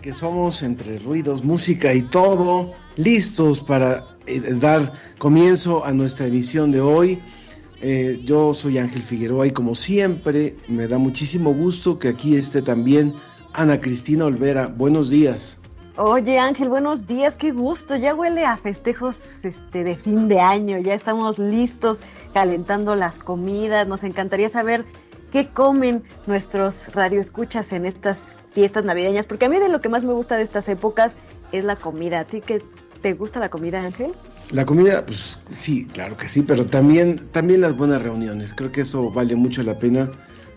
Que 0.00 0.12
somos, 0.12 0.62
entre 0.62 0.98
ruidos, 0.98 1.42
música 1.42 1.92
y 1.92 2.02
todo, 2.02 2.72
listos 2.96 3.62
para 3.62 4.16
eh, 4.26 4.40
dar 4.54 4.92
comienzo 5.18 5.84
a 5.84 5.92
nuestra 5.92 6.26
emisión 6.26 6.70
de 6.70 6.80
hoy. 6.80 7.20
Eh, 7.82 8.20
yo 8.24 8.54
soy 8.54 8.78
Ángel 8.78 9.02
Figueroa 9.02 9.46
y 9.46 9.50
como 9.50 9.74
siempre 9.74 10.56
me 10.68 10.86
da 10.86 10.98
muchísimo 10.98 11.52
gusto 11.52 11.98
que 11.98 12.08
aquí 12.08 12.36
esté 12.36 12.62
también 12.62 13.14
Ana 13.52 13.80
Cristina 13.80 14.26
Olvera. 14.26 14.68
Buenos 14.68 15.10
días. 15.10 15.58
Oye 15.96 16.38
Ángel, 16.38 16.68
buenos 16.68 17.06
días, 17.06 17.36
qué 17.36 17.50
gusto. 17.50 17.96
Ya 17.96 18.14
huele 18.14 18.44
a 18.44 18.56
festejos 18.56 19.44
este, 19.44 19.82
de 19.82 19.96
fin 19.96 20.28
de 20.28 20.40
año, 20.40 20.78
ya 20.78 20.94
estamos 20.94 21.38
listos 21.38 22.00
calentando 22.32 22.94
las 22.94 23.18
comidas. 23.18 23.88
Nos 23.88 24.04
encantaría 24.04 24.48
saber 24.48 24.86
qué 25.30 25.48
comen 25.48 26.02
nuestros 26.26 26.92
radioescuchas 26.94 27.72
en 27.72 27.86
estas 27.86 28.36
fiestas 28.50 28.84
navideñas, 28.84 29.26
porque 29.26 29.46
a 29.46 29.48
mí 29.48 29.58
de 29.58 29.68
lo 29.68 29.80
que 29.80 29.88
más 29.88 30.04
me 30.04 30.12
gusta 30.12 30.36
de 30.36 30.42
estas 30.42 30.68
épocas 30.68 31.16
es 31.52 31.64
la 31.64 31.76
comida. 31.76 32.20
¿A 32.20 32.24
ti 32.24 32.40
qué 32.40 32.62
te 33.00 33.14
gusta 33.14 33.40
la 33.40 33.48
comida, 33.48 33.82
Ángel? 33.82 34.12
La 34.50 34.66
comida, 34.66 35.06
pues 35.06 35.38
sí, 35.50 35.86
claro 35.86 36.16
que 36.16 36.28
sí, 36.28 36.42
pero 36.42 36.66
también, 36.66 37.28
también 37.30 37.60
las 37.60 37.76
buenas 37.76 38.02
reuniones. 38.02 38.52
Creo 38.54 38.72
que 38.72 38.80
eso 38.80 39.10
vale 39.10 39.36
mucho 39.36 39.62
la 39.62 39.78
pena, 39.78 40.10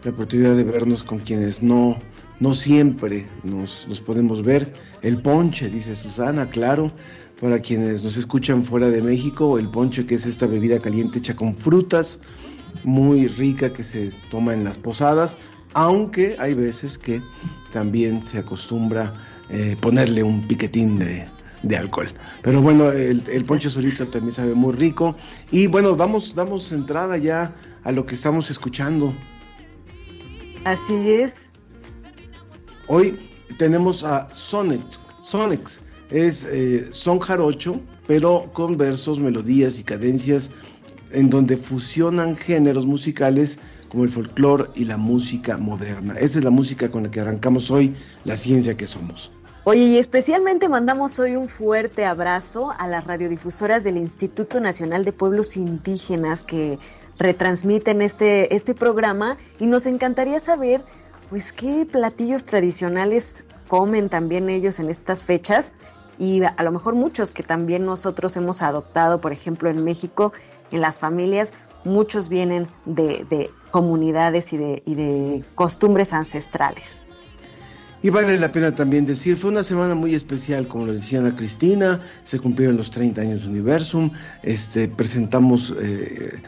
la 0.03 0.11
oportunidad 0.11 0.55
de 0.55 0.63
vernos 0.63 1.03
con 1.03 1.19
quienes 1.19 1.61
no, 1.61 1.97
no 2.39 2.53
siempre 2.53 3.27
nos, 3.43 3.87
nos 3.87 4.01
podemos 4.01 4.43
ver. 4.43 4.73
El 5.03 5.21
ponche, 5.21 5.69
dice 5.69 5.95
Susana, 5.95 6.49
claro, 6.49 6.91
para 7.39 7.59
quienes 7.59 8.03
nos 8.03 8.17
escuchan 8.17 8.63
fuera 8.63 8.89
de 8.89 9.01
México, 9.01 9.59
el 9.59 9.69
ponche 9.69 10.05
que 10.05 10.15
es 10.15 10.25
esta 10.25 10.47
bebida 10.47 10.79
caliente 10.79 11.19
hecha 11.19 11.35
con 11.35 11.55
frutas, 11.55 12.19
muy 12.83 13.27
rica 13.27 13.71
que 13.71 13.83
se 13.83 14.11
toma 14.29 14.53
en 14.53 14.63
las 14.63 14.77
posadas, 14.77 15.37
aunque 15.73 16.35
hay 16.39 16.53
veces 16.53 16.97
que 16.97 17.21
también 17.71 18.23
se 18.23 18.39
acostumbra 18.39 19.13
eh, 19.49 19.75
ponerle 19.79 20.23
un 20.23 20.47
piquetín 20.47 20.99
de, 20.99 21.27
alcohol. 21.77 22.09
Pero 22.41 22.61
bueno, 22.61 22.91
el, 22.91 23.23
el, 23.31 23.45
ponche 23.45 23.69
solito 23.69 24.07
también 24.07 24.33
sabe 24.33 24.53
muy 24.53 24.73
rico. 24.73 25.15
Y 25.51 25.67
bueno, 25.67 25.95
damos, 25.95 26.35
damos 26.35 26.71
entrada 26.71 27.17
ya 27.17 27.55
a 27.83 27.91
lo 27.91 28.05
que 28.05 28.15
estamos 28.15 28.51
escuchando. 28.51 29.13
Así 30.65 31.11
es. 31.11 31.53
Hoy 32.87 33.17
tenemos 33.57 34.03
a 34.03 34.27
Sonet, 34.33 34.83
Sonex, 35.21 35.81
es 36.09 36.45
eh, 36.45 36.87
son 36.91 37.19
jarocho, 37.19 37.79
pero 38.07 38.49
con 38.53 38.77
versos, 38.77 39.19
melodías 39.19 39.79
y 39.79 39.83
cadencias 39.83 40.51
en 41.13 41.29
donde 41.29 41.57
fusionan 41.57 42.35
géneros 42.35 42.85
musicales 42.85 43.59
como 43.89 44.03
el 44.03 44.09
folclore 44.09 44.65
y 44.75 44.85
la 44.85 44.97
música 44.97 45.57
moderna. 45.57 46.15
Esa 46.15 46.39
es 46.39 46.43
la 46.43 46.49
música 46.49 46.89
con 46.89 47.03
la 47.03 47.11
que 47.11 47.19
arrancamos 47.19 47.69
hoy, 47.71 47.95
la 48.25 48.37
ciencia 48.37 48.75
que 48.75 48.87
somos. 48.87 49.31
Oye, 49.65 49.83
y 49.83 49.97
especialmente 49.97 50.67
mandamos 50.67 51.19
hoy 51.19 51.37
un 51.37 51.47
fuerte 51.47 52.03
abrazo 52.03 52.73
a 52.77 52.87
las 52.87 53.05
radiodifusoras 53.05 53.85
del 53.85 53.95
Instituto 53.95 54.59
Nacional 54.59 55.05
de 55.05 55.13
Pueblos 55.13 55.55
Indígenas 55.55 56.43
que 56.43 56.79
retransmiten 57.17 58.01
este, 58.01 58.53
este 58.53 58.75
programa 58.75 59.37
y 59.59 59.67
nos 59.67 59.85
encantaría 59.85 60.39
saber 60.39 60.83
pues 61.29 61.53
qué 61.53 61.87
platillos 61.89 62.43
tradicionales 62.43 63.45
comen 63.67 64.09
también 64.09 64.49
ellos 64.49 64.79
en 64.79 64.89
estas 64.89 65.23
fechas 65.23 65.73
y 66.19 66.43
a 66.43 66.63
lo 66.63 66.71
mejor 66.71 66.95
muchos 66.95 67.31
que 67.31 67.43
también 67.43 67.85
nosotros 67.85 68.35
hemos 68.37 68.61
adoptado, 68.61 69.19
por 69.21 69.31
ejemplo, 69.31 69.69
en 69.69 69.83
México 69.83 70.33
en 70.73 70.81
las 70.81 70.99
familias, 70.99 71.53
muchos 71.85 72.27
vienen 72.27 72.67
de, 72.85 73.49
comunidades 73.71 74.53
y 74.53 74.57
de, 74.57 74.83
y 74.85 74.95
de 74.95 75.43
costumbres 75.55 76.13
ancestrales. 76.13 77.07
Y 78.03 78.09
vale 78.09 78.37
la 78.37 78.51
pena 78.51 78.75
también 78.75 79.05
decir, 79.05 79.37
fue 79.37 79.49
una 79.49 79.63
semana 79.63 79.95
muy 79.95 80.13
especial, 80.13 80.67
como 80.67 80.87
lo 80.87 80.91
decía 80.91 81.19
Ana 81.19 81.37
Cristina, 81.37 82.01
se 82.25 82.37
cumplieron 82.37 82.75
los 82.75 82.91
30 82.91 83.21
años 83.21 83.43
de 83.43 83.47
Universum, 83.47 84.11
este, 84.43 84.89
presentamos, 84.89 85.73
eh, 85.79 86.41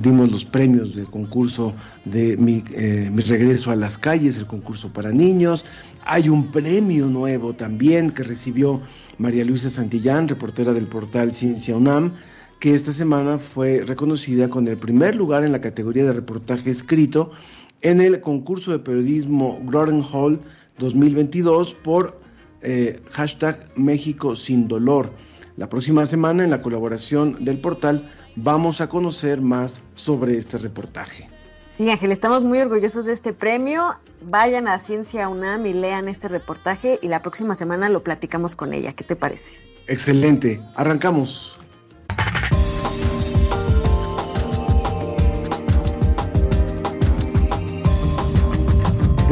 dimos 0.00 0.32
los 0.32 0.46
premios 0.46 0.96
del 0.96 1.04
concurso 1.10 1.74
de 2.06 2.38
mi, 2.38 2.64
eh, 2.72 3.10
mi, 3.12 3.22
regreso 3.24 3.70
a 3.70 3.76
las 3.76 3.98
calles, 3.98 4.38
el 4.38 4.46
concurso 4.46 4.90
para 4.90 5.12
niños, 5.12 5.66
hay 6.02 6.30
un 6.30 6.50
premio 6.50 7.04
nuevo 7.08 7.52
también 7.54 8.08
que 8.08 8.22
recibió 8.22 8.80
María 9.18 9.44
Luisa 9.44 9.68
Santillán, 9.68 10.28
reportera 10.28 10.72
del 10.72 10.86
portal 10.86 11.34
Ciencia 11.34 11.76
UNAM, 11.76 12.14
que 12.62 12.76
esta 12.76 12.92
semana 12.92 13.40
fue 13.40 13.82
reconocida 13.84 14.48
con 14.48 14.68
el 14.68 14.78
primer 14.78 15.16
lugar 15.16 15.42
en 15.42 15.50
la 15.50 15.60
categoría 15.60 16.04
de 16.04 16.12
reportaje 16.12 16.70
escrito 16.70 17.32
en 17.80 18.00
el 18.00 18.20
concurso 18.20 18.70
de 18.70 18.78
periodismo 18.78 19.58
Groden 19.64 20.00
Hall 20.00 20.40
2022 20.78 21.74
por 21.74 22.20
eh, 22.60 23.00
hashtag 23.10 23.68
México 23.74 24.36
sin 24.36 24.68
dolor. 24.68 25.10
La 25.56 25.68
próxima 25.68 26.06
semana 26.06 26.44
en 26.44 26.50
la 26.50 26.62
colaboración 26.62 27.44
del 27.44 27.58
portal 27.58 28.08
vamos 28.36 28.80
a 28.80 28.88
conocer 28.88 29.40
más 29.40 29.82
sobre 29.96 30.36
este 30.36 30.56
reportaje. 30.56 31.28
Sí, 31.66 31.90
Ángel, 31.90 32.12
estamos 32.12 32.44
muy 32.44 32.60
orgullosos 32.60 33.06
de 33.06 33.12
este 33.12 33.32
premio. 33.32 33.98
Vayan 34.24 34.68
a 34.68 34.78
Ciencia 34.78 35.28
UNAM 35.28 35.66
y 35.66 35.72
lean 35.72 36.08
este 36.08 36.28
reportaje 36.28 37.00
y 37.02 37.08
la 37.08 37.22
próxima 37.22 37.56
semana 37.56 37.88
lo 37.88 38.04
platicamos 38.04 38.54
con 38.54 38.72
ella. 38.72 38.92
¿Qué 38.92 39.02
te 39.02 39.16
parece? 39.16 39.56
Excelente. 39.88 40.60
Arrancamos. 40.76 41.58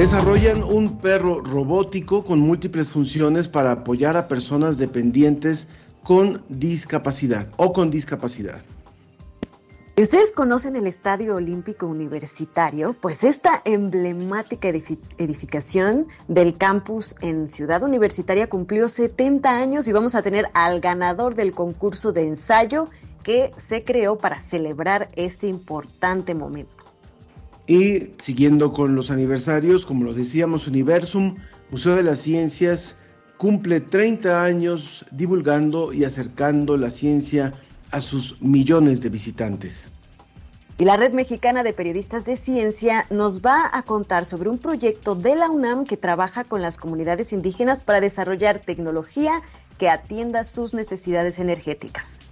Desarrollan 0.01 0.63
un 0.63 0.97
perro 0.97 1.43
robótico 1.43 2.25
con 2.25 2.41
múltiples 2.41 2.89
funciones 2.89 3.49
para 3.49 3.71
apoyar 3.71 4.17
a 4.17 4.29
personas 4.29 4.79
dependientes 4.79 5.67
con 6.03 6.43
discapacidad 6.49 7.49
o 7.59 7.75
con 7.75 7.91
discapacidad. 7.91 8.63
¿Ustedes 9.99 10.33
conocen 10.33 10.75
el 10.77 10.87
Estadio 10.87 11.35
Olímpico 11.35 11.87
Universitario? 11.87 12.97
Pues 12.99 13.25
esta 13.25 13.61
emblemática 13.67 14.69
edificación 14.69 16.07
del 16.29 16.57
campus 16.57 17.15
en 17.21 17.47
Ciudad 17.47 17.83
Universitaria 17.83 18.49
cumplió 18.49 18.89
70 18.89 19.51
años 19.51 19.87
y 19.87 19.93
vamos 19.93 20.15
a 20.15 20.23
tener 20.23 20.47
al 20.55 20.81
ganador 20.81 21.35
del 21.35 21.53
concurso 21.53 22.15
de 22.15 22.23
ensayo 22.23 22.87
que 23.23 23.51
se 23.59 23.85
creó 23.85 24.17
para 24.17 24.39
celebrar 24.39 25.11
este 25.15 25.47
importante 25.47 26.35
momento. 26.35 26.80
Y 27.71 28.15
siguiendo 28.19 28.73
con 28.73 28.97
los 28.97 29.13
aniversarios, 29.13 29.87
como 29.87 30.03
lo 30.03 30.13
decíamos, 30.13 30.67
Universum, 30.67 31.37
Museo 31.71 31.95
de 31.95 32.03
las 32.03 32.19
Ciencias, 32.19 32.97
cumple 33.37 33.81
30 33.81 34.43
años 34.43 35.05
divulgando 35.13 35.93
y 35.93 36.03
acercando 36.03 36.77
la 36.77 36.91
ciencia 36.91 37.53
a 37.93 38.01
sus 38.01 38.43
millones 38.43 39.01
de 39.03 39.11
visitantes. 39.11 39.93
Y 40.79 40.85
la 40.85 40.97
Red 40.97 41.13
Mexicana 41.13 41.63
de 41.63 41.73
Periodistas 41.73 42.25
de 42.25 42.35
Ciencia 42.35 43.07
nos 43.09 43.41
va 43.41 43.71
a 43.73 43.83
contar 43.85 44.25
sobre 44.25 44.49
un 44.49 44.59
proyecto 44.59 45.15
de 45.15 45.37
la 45.37 45.49
UNAM 45.49 45.85
que 45.85 45.97
trabaja 45.97 46.43
con 46.43 46.63
las 46.63 46.77
comunidades 46.77 47.33
indígenas 47.33 47.83
para 47.83 48.01
desarrollar 48.01 48.59
tecnología 48.59 49.43
que 49.79 49.89
atienda 49.89 50.43
sus 50.43 50.75
necesidades 50.75 51.39
energéticas. 51.39 52.30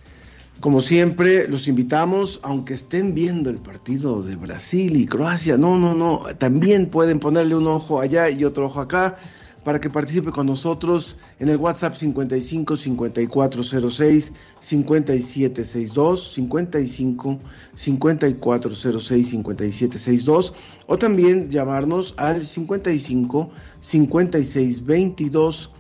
Como 0.60 0.81
siempre, 0.81 1.46
los 1.46 1.69
invitamos, 1.69 2.40
aunque 2.43 2.75
estén 2.75 3.14
viendo 3.14 3.49
el 3.49 3.58
partido 3.58 4.25
de 4.25 4.34
Brasil 4.34 4.96
y 4.96 5.06
Croacia, 5.06 5.56
no, 5.56 5.78
no, 5.78 5.94
no, 5.94 6.22
también 6.37 6.88
pueden 6.88 7.20
ponerle 7.20 7.55
un 7.55 7.69
ojo 7.69 8.00
allá 8.00 8.28
y 8.28 8.44
otro 8.44 8.66
ojo 8.66 8.81
acá, 8.81 9.19
para 9.62 9.81
que 9.81 9.88
participe 9.88 10.32
con 10.32 10.46
nosotros 10.46 11.16
en 11.38 11.49
el 11.49 11.58
WhatsApp 11.58 11.94
55 11.94 12.76
5406 12.76 14.32
5762 14.60 16.32
55 16.34 17.38
5406 17.75 19.28
5762 19.28 20.55
o 20.87 20.99
también 20.99 21.50
llamarnos 21.50 22.14
al 22.16 22.44
55 22.44 23.50
5622 23.81 25.70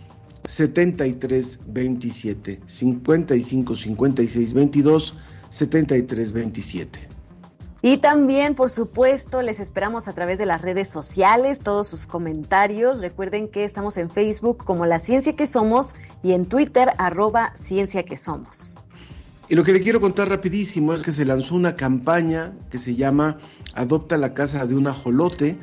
7327 0.48 2.60
55 2.66 3.76
56 3.76 4.54
22 4.54 5.18
73 5.50 6.32
27 6.32 7.18
y 7.80 7.98
también, 7.98 8.56
por 8.56 8.70
supuesto, 8.70 9.40
les 9.40 9.60
esperamos 9.60 10.08
a 10.08 10.12
través 10.12 10.38
de 10.38 10.46
las 10.46 10.62
redes 10.62 10.88
sociales, 10.88 11.60
todos 11.60 11.86
sus 11.86 12.08
comentarios. 12.08 13.00
Recuerden 13.00 13.46
que 13.46 13.62
estamos 13.62 13.98
en 13.98 14.10
Facebook 14.10 14.64
como 14.64 14.84
La 14.84 14.98
Ciencia 14.98 15.36
que 15.36 15.46
Somos 15.46 15.94
y 16.24 16.32
en 16.32 16.44
Twitter 16.44 16.90
arroba 16.98 17.52
Ciencia 17.54 18.02
que 18.02 18.16
Somos. 18.16 18.80
Y 19.48 19.54
lo 19.54 19.62
que 19.62 19.72
le 19.72 19.80
quiero 19.80 20.00
contar 20.00 20.28
rapidísimo 20.28 20.92
es 20.92 21.02
que 21.02 21.12
se 21.12 21.24
lanzó 21.24 21.54
una 21.54 21.76
campaña 21.76 22.52
que 22.68 22.78
se 22.78 22.96
llama 22.96 23.38
Adopta 23.74 24.18
la 24.18 24.34
casa 24.34 24.66
de 24.66 24.74
un 24.74 24.88
ajolote. 24.88 25.56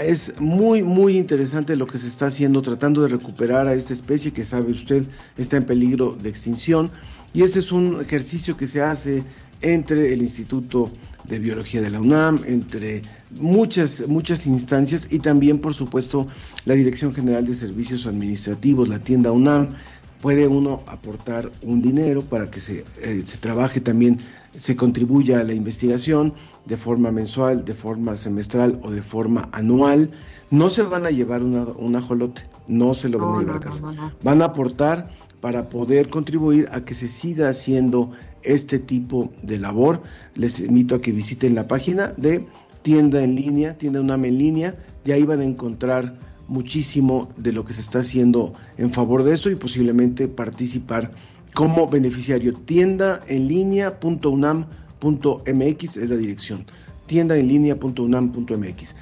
Es 0.00 0.40
muy, 0.40 0.82
muy 0.82 1.16
interesante 1.16 1.76
lo 1.76 1.86
que 1.86 1.98
se 1.98 2.08
está 2.08 2.26
haciendo 2.26 2.62
tratando 2.62 3.02
de 3.02 3.08
recuperar 3.08 3.68
a 3.68 3.74
esta 3.74 3.92
especie 3.92 4.32
que 4.32 4.44
sabe 4.44 4.72
usted 4.72 5.06
está 5.36 5.56
en 5.56 5.66
peligro 5.66 6.16
de 6.20 6.30
extinción. 6.30 6.90
Y 7.32 7.42
este 7.42 7.60
es 7.60 7.70
un 7.70 8.00
ejercicio 8.00 8.56
que 8.56 8.66
se 8.66 8.82
hace 8.82 9.22
entre 9.60 10.12
el 10.12 10.22
Instituto 10.22 10.90
de 11.24 11.38
Biología 11.38 11.80
de 11.80 11.90
la 11.90 12.00
UNAM, 12.00 12.40
entre 12.46 13.02
muchas, 13.40 14.06
muchas 14.08 14.46
instancias 14.46 15.08
y 15.10 15.20
también, 15.20 15.58
por 15.58 15.74
supuesto, 15.74 16.26
la 16.64 16.74
Dirección 16.74 17.14
General 17.14 17.46
de 17.46 17.56
Servicios 17.56 18.06
Administrativos, 18.06 18.88
la 18.88 18.98
tienda 18.98 19.32
UNAM. 19.32 19.74
Puede 20.20 20.48
uno 20.48 20.82
aportar 20.86 21.50
un 21.62 21.82
dinero 21.82 22.22
para 22.22 22.50
que 22.50 22.60
se, 22.60 22.84
eh, 23.02 23.22
se 23.24 23.38
trabaje 23.38 23.80
también, 23.80 24.18
se 24.56 24.76
contribuya 24.76 25.40
a 25.40 25.44
la 25.44 25.54
investigación 25.54 26.34
de 26.64 26.76
forma 26.76 27.10
mensual, 27.10 27.64
de 27.64 27.74
forma 27.74 28.16
semestral 28.16 28.80
o 28.82 28.90
de 28.90 29.02
forma 29.02 29.48
anual. 29.52 30.10
No 30.50 30.70
se 30.70 30.82
van 30.82 31.06
a 31.06 31.10
llevar 31.10 31.42
una, 31.42 31.64
un 31.64 31.96
ajolote, 31.96 32.42
no 32.68 32.94
se 32.94 33.08
lo 33.08 33.18
van 33.18 33.34
a 33.34 33.38
llevar 33.40 33.56
a 33.56 33.60
casa. 33.60 33.82
van 34.22 34.42
a 34.42 34.46
aportar 34.46 35.10
para 35.40 35.68
poder 35.68 36.08
contribuir 36.08 36.68
a 36.72 36.84
que 36.84 36.94
se 36.94 37.08
siga 37.08 37.48
haciendo 37.48 38.12
este 38.42 38.78
tipo 38.78 39.32
de 39.42 39.58
labor. 39.58 40.02
Les 40.34 40.60
invito 40.60 40.94
a 40.94 41.00
que 41.00 41.12
visiten 41.12 41.54
la 41.54 41.68
página 41.68 42.12
de 42.16 42.46
tienda 42.82 43.22
en 43.22 43.34
línea, 43.34 43.76
tienda 43.76 44.00
UNAM 44.00 44.24
en 44.26 44.38
línea, 44.38 44.76
y 45.04 45.12
ahí 45.12 45.24
van 45.24 45.40
a 45.40 45.44
encontrar 45.44 46.14
muchísimo 46.48 47.28
de 47.36 47.52
lo 47.52 47.64
que 47.64 47.72
se 47.72 47.80
está 47.80 48.00
haciendo 48.00 48.52
en 48.76 48.90
favor 48.90 49.22
de 49.22 49.34
esto 49.34 49.50
y 49.50 49.54
posiblemente 49.54 50.28
participar 50.28 51.12
como 51.54 51.88
beneficiario. 51.88 52.52
Tienda 52.52 53.20
en 53.28 53.48
línea.unam.mx 53.48 55.96
es 55.96 56.10
la 56.10 56.16
dirección. 56.16 56.66
Tienda 57.06 57.36
en 57.36 57.48
línea.unam.mx. 57.48 58.94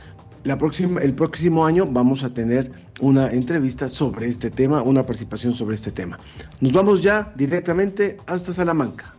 La 0.44 0.58
próxima, 0.58 1.00
el 1.00 1.14
próximo 1.14 1.64
año 1.64 1.87
vamos 1.87 2.25
a 2.25 2.34
tener 2.34 2.72
una 3.00 3.32
entrevista 3.32 3.88
sobre 3.88 4.26
este 4.26 4.50
tema, 4.50 4.82
una 4.82 5.06
participación 5.06 5.54
sobre 5.54 5.76
este 5.76 5.93
tema. 5.93 6.19
Nos 6.60 6.72
vamos 6.72 7.00
ya 7.02 7.32
directamente 7.37 8.16
hasta 8.26 8.52
Salamanca. 8.52 9.14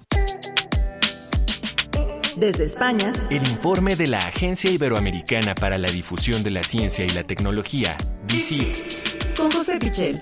Desde 2.35 2.65
España, 2.65 3.13
el 3.29 3.47
informe 3.47 3.95
de 3.95 4.07
la 4.07 4.17
Agencia 4.17 4.69
Iberoamericana 4.71 5.55
para 5.55 5.77
la 5.77 5.89
Difusión 5.89 6.43
de 6.43 6.51
la 6.51 6.63
Ciencia 6.63 7.05
y 7.05 7.09
la 7.09 7.23
Tecnología, 7.23 7.95
DICIT, 8.27 9.37
con 9.37 9.49
José 9.51 9.79
Pichel. 9.79 10.21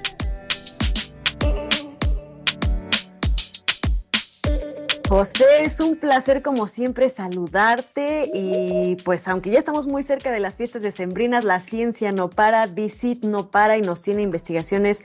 José, 5.11 5.63
es 5.63 5.81
un 5.81 5.97
placer 5.97 6.41
como 6.41 6.67
siempre 6.67 7.09
saludarte 7.09 8.31
y 8.33 8.95
pues 9.03 9.27
aunque 9.27 9.49
ya 9.49 9.59
estamos 9.59 9.85
muy 9.85 10.03
cerca 10.03 10.31
de 10.31 10.39
las 10.39 10.55
fiestas 10.55 10.83
decembrinas, 10.83 11.43
la 11.43 11.59
ciencia 11.59 12.13
no 12.13 12.29
para, 12.29 12.65
DICIT 12.65 13.25
no 13.25 13.51
para 13.51 13.75
y 13.75 13.81
nos 13.81 14.01
tiene 14.01 14.21
investigaciones 14.21 15.03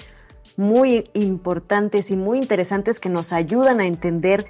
muy 0.56 1.02
importantes 1.14 2.12
y 2.12 2.16
muy 2.16 2.38
interesantes 2.38 3.00
que 3.00 3.08
nos 3.08 3.32
ayudan 3.32 3.80
a 3.80 3.86
entender 3.86 4.46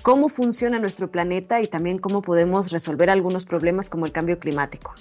cómo 0.00 0.30
funciona 0.30 0.78
nuestro 0.78 1.10
planeta 1.10 1.60
y 1.60 1.66
también 1.66 1.98
cómo 1.98 2.22
podemos 2.22 2.72
resolver 2.72 3.10
algunos 3.10 3.44
problemas 3.44 3.90
como 3.90 4.06
el 4.06 4.12
cambio 4.12 4.38
climático. 4.38 4.94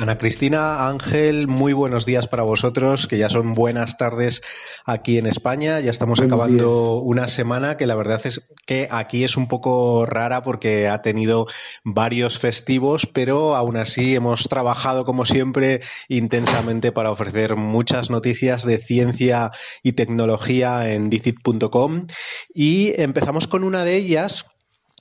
Ana 0.00 0.16
Cristina, 0.16 0.88
Ángel, 0.88 1.46
muy 1.46 1.74
buenos 1.74 2.06
días 2.06 2.26
para 2.26 2.42
vosotros, 2.42 3.06
que 3.06 3.18
ya 3.18 3.28
son 3.28 3.52
buenas 3.52 3.98
tardes 3.98 4.40
aquí 4.86 5.18
en 5.18 5.26
España. 5.26 5.78
Ya 5.80 5.90
estamos 5.90 6.20
acabando 6.20 6.94
una 6.94 7.28
semana 7.28 7.76
que 7.76 7.86
la 7.86 7.96
verdad 7.96 8.18
es 8.24 8.48
que 8.64 8.88
aquí 8.90 9.24
es 9.24 9.36
un 9.36 9.46
poco 9.46 10.06
rara 10.06 10.42
porque 10.42 10.88
ha 10.88 11.02
tenido 11.02 11.48
varios 11.84 12.38
festivos, 12.38 13.04
pero 13.04 13.54
aún 13.56 13.76
así 13.76 14.14
hemos 14.14 14.48
trabajado 14.48 15.04
como 15.04 15.26
siempre 15.26 15.82
intensamente 16.08 16.92
para 16.92 17.10
ofrecer 17.10 17.56
muchas 17.56 18.08
noticias 18.08 18.64
de 18.64 18.78
ciencia 18.78 19.50
y 19.82 19.92
tecnología 19.92 20.90
en 20.90 21.10
dicit.com 21.10 22.06
y 22.54 22.98
empezamos 22.98 23.46
con 23.46 23.64
una 23.64 23.84
de 23.84 23.96
ellas 23.96 24.46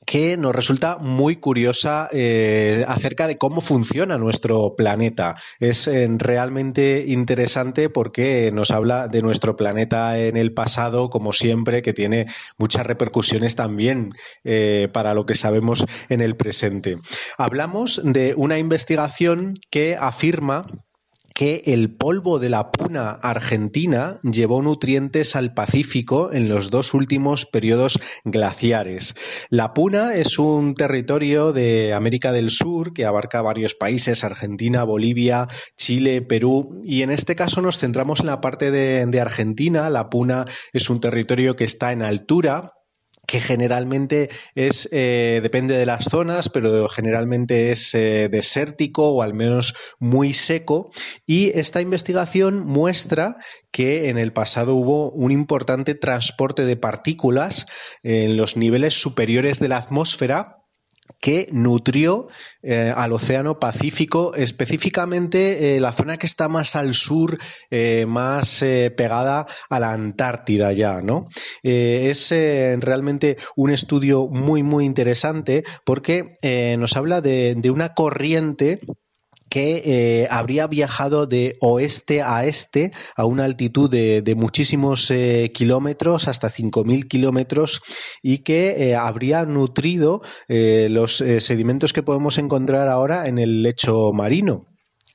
que 0.06 0.38
nos 0.38 0.56
resulta 0.56 0.98
muy 0.98 1.36
curiosa 1.36 2.10
eh, 2.12 2.84
acerca 2.88 3.28
de 3.28 3.38
cómo 3.38 3.62
funciona 3.62 4.18
nuestro 4.18 4.76
planeta. 4.76 5.36
Es 5.60 5.88
eh, 5.88 6.08
realmente 6.18 7.06
interesante 7.08 7.90
porque 7.90 8.52
nos 8.52 8.72
habla 8.72 9.08
de 9.08 9.22
nuestro 9.22 9.56
planeta 9.56 10.18
en 10.20 10.38
el 10.38 10.54
pasado, 10.54 11.10
como 11.10 11.34
siempre, 11.34 11.82
que 11.82 11.94
tiene 11.94 12.28
muchas 12.58 12.86
repercusiones 12.86 13.56
también 13.56 14.12
eh, 14.44 14.90
para 14.92 15.14
lo 15.14 15.26
que 15.26 15.36
sabemos 15.36 15.86
en 16.10 16.22
el 16.22 16.36
presente. 16.36 16.98
Hablamos 17.38 18.02
de 18.04 18.34
una 18.36 18.58
investigación 18.58 19.54
que 19.70 19.96
afirma 20.00 20.66
que 21.40 21.62
el 21.68 21.96
polvo 21.96 22.38
de 22.38 22.50
la 22.50 22.70
puna 22.70 23.12
argentina 23.12 24.20
llevó 24.24 24.62
nutrientes 24.62 25.38
al 25.38 25.54
Pacífico 25.54 26.34
en 26.34 26.50
los 26.50 26.70
dos 26.70 26.94
últimos 26.94 27.46
periodos 27.46 27.98
glaciares. 28.26 29.16
La 29.50 29.74
puna 29.74 30.16
es 30.16 30.38
un 30.38 30.76
territorio 30.76 31.54
de 31.54 31.94
América 31.94 32.34
del 32.34 32.52
Sur 32.52 32.92
que 32.92 33.06
abarca 33.06 33.42
varios 33.42 33.74
países, 33.74 34.26
Argentina, 34.26 34.84
Bolivia, 34.84 35.48
Chile, 35.78 36.22
Perú, 36.22 36.82
y 36.84 37.04
en 37.04 37.10
este 37.10 37.38
caso 37.38 37.62
nos 37.62 37.80
centramos 37.80 38.20
en 38.20 38.26
la 38.26 38.42
parte 38.42 38.70
de, 38.70 39.06
de 39.06 39.22
Argentina. 39.22 39.90
La 39.90 40.10
puna 40.10 40.46
es 40.74 40.90
un 40.90 41.00
territorio 41.00 41.56
que 41.56 41.64
está 41.64 41.94
en 41.94 42.02
altura, 42.02 42.74
que 43.30 43.42
generalmente 43.42 44.30
es, 44.56 44.90
eh, 44.92 45.40
depende 45.44 45.78
de 45.78 45.86
las 45.86 46.06
zonas, 46.06 46.50
pero 46.50 46.90
generalmente 46.90 47.72
es 47.72 47.94
eh, 47.94 48.28
desértico 48.28 49.10
o 49.10 49.22
al 49.22 49.36
menos 49.36 49.76
muy 50.00 50.34
seco. 50.34 50.90
Y 51.28 51.52
esta 51.58 51.80
investigación 51.80 52.66
muestra 52.66 53.38
que 53.70 54.10
en 54.10 54.18
el 54.18 54.34
pasado 54.34 54.74
hubo 54.74 55.12
un 55.12 55.32
importante 55.32 55.94
transporte 55.94 56.66
de 56.66 56.76
partículas 56.76 57.68
en 58.02 58.36
los 58.36 58.58
niveles 58.58 59.00
superiores 59.00 59.60
de 59.60 59.68
la 59.68 59.78
atmósfera 59.78 60.59
que 61.20 61.48
nutrió 61.52 62.28
eh, 62.62 62.94
al 62.96 63.12
Océano 63.12 63.60
Pacífico, 63.60 64.34
específicamente 64.36 65.76
eh, 65.76 65.80
la 65.80 65.92
zona 65.92 66.18
que 66.18 66.26
está 66.26 66.48
más 66.50 66.76
al 66.76 66.94
sur, 66.94 67.38
eh, 67.70 68.06
más 68.08 68.64
pegada 68.96 69.46
a 69.70 69.80
la 69.80 69.94
Antártida 69.94 70.72
ya, 70.74 71.02
¿no? 71.02 71.28
es 71.64 72.30
realmente 72.32 73.38
un 73.56 73.72
estudio 73.72 74.28
muy, 74.28 74.64
muy 74.64 74.86
interesante 74.86 75.64
porque 75.86 76.38
nos 76.78 76.96
habla 76.96 77.22
de, 77.22 77.56
de 77.56 77.72
una 77.72 77.94
corriente 77.94 78.80
que 79.50 79.82
eh, 79.86 80.28
habría 80.30 80.68
viajado 80.68 81.28
de 81.28 81.58
oeste 81.60 82.22
a 82.22 82.46
este 82.46 82.92
a 83.16 83.26
una 83.26 83.46
altitud 83.46 83.90
de, 83.90 84.36
muchísimos 84.36 85.10
eh, 85.12 85.52
kilómetros, 85.54 86.28
hasta 86.28 86.50
5.000 86.50 87.08
kilómetros, 87.08 87.82
y 88.22 88.40
que 88.40 88.90
eh, 88.90 88.96
habría 88.96 89.46
nutrido 89.46 90.22
los 90.48 91.18
sedimentos 91.18 91.94
que 91.94 92.04
podemos 92.04 92.38
encontrar 92.38 92.88
ahora 92.88 93.28
en 93.28 93.40
el 93.40 93.64
lecho 93.64 94.12
marino. 94.14 94.68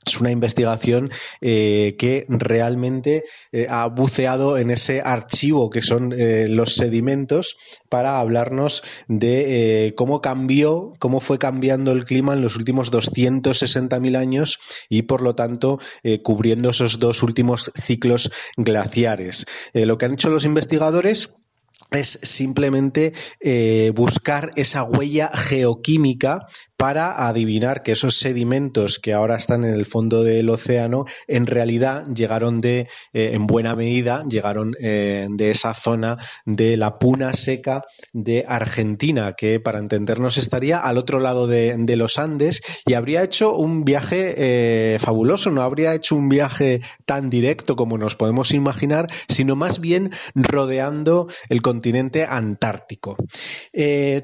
Es 0.06 0.20
una 0.20 0.30
investigación 0.30 1.10
eh, 1.40 1.96
que 1.98 2.26
realmente 2.28 3.24
eh, 3.52 3.66
ha 3.68 3.86
buceado 3.86 4.58
en 4.58 4.70
ese 4.70 5.00
archivo 5.00 5.70
que 5.70 5.80
son 5.80 6.12
eh, 6.16 6.46
los 6.48 6.74
sedimentos 6.74 7.56
para 7.88 8.18
hablarnos 8.18 8.82
de 9.08 9.94
cómo 9.96 10.20
cambió, 10.20 10.92
cómo 10.98 11.20
fue 11.20 11.38
cambiando 11.38 11.92
el 11.92 12.04
clima 12.04 12.34
en 12.34 12.42
los 12.42 12.56
últimos 12.56 12.92
260.000 12.92 14.16
años 14.16 14.58
y 14.88 15.02
por 15.02 15.22
lo 15.22 15.34
tanto 15.34 15.78
cubriendo 16.22 16.70
esos 16.70 16.98
dos 16.98 17.22
últimos 17.22 17.72
ciclos 17.74 18.30
glaciares. 18.56 19.46
lo 19.72 19.96
que 19.98 20.06
han 20.06 20.14
hecho 20.14 20.30
los 20.30 20.44
investigadores 20.44 21.34
es 21.90 22.18
simplemente 22.22 23.12
eh, 23.40 23.92
buscar 23.94 24.50
esa 24.56 24.84
huella 24.84 25.30
geoquímica 25.32 26.46
para 26.76 27.28
adivinar 27.28 27.82
que 27.82 27.92
esos 27.92 28.18
sedimentos 28.18 28.98
que 28.98 29.14
ahora 29.14 29.36
están 29.36 29.64
en 29.64 29.72
el 29.72 29.86
fondo 29.86 30.24
del 30.24 30.50
océano 30.50 31.04
en 31.28 31.46
realidad 31.46 32.06
llegaron 32.12 32.60
de, 32.60 32.88
eh, 33.12 33.30
en 33.32 33.46
buena 33.46 33.76
medida, 33.76 34.24
llegaron 34.28 34.74
eh, 34.80 35.28
de 35.30 35.50
esa 35.50 35.72
zona 35.72 36.18
de 36.44 36.76
la 36.76 36.98
puna 36.98 37.32
seca 37.32 37.84
de 38.12 38.44
Argentina, 38.46 39.34
que 39.34 39.60
para 39.60 39.78
entendernos 39.78 40.36
estaría 40.36 40.78
al 40.78 40.98
otro 40.98 41.20
lado 41.20 41.46
de, 41.46 41.94
los 41.94 42.18
Andes 42.18 42.60
y 42.86 42.94
habría 42.94 43.22
hecho 43.22 43.56
un 43.56 43.84
viaje 43.84 44.98
fabuloso, 44.98 45.52
no 45.52 45.62
habría 45.62 45.94
hecho 45.94 46.16
un 46.16 46.28
viaje 46.28 46.80
tan 47.04 47.30
directo 47.30 47.76
como 47.76 47.98
nos 47.98 48.16
podemos 48.16 48.50
imaginar, 48.50 49.06
sino 49.28 49.54
más 49.54 49.78
bien 49.78 50.10
rodeando 50.34 51.28
el 51.48 51.62
continente 51.62 51.73
antártico. 52.26 53.16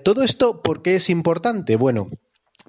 Todo 0.05 0.23
esto, 0.23 0.63
¿por 0.63 0.83
qué 0.83 0.97
es 0.97 1.11
importante? 1.11 1.77
Bueno, 1.77 2.09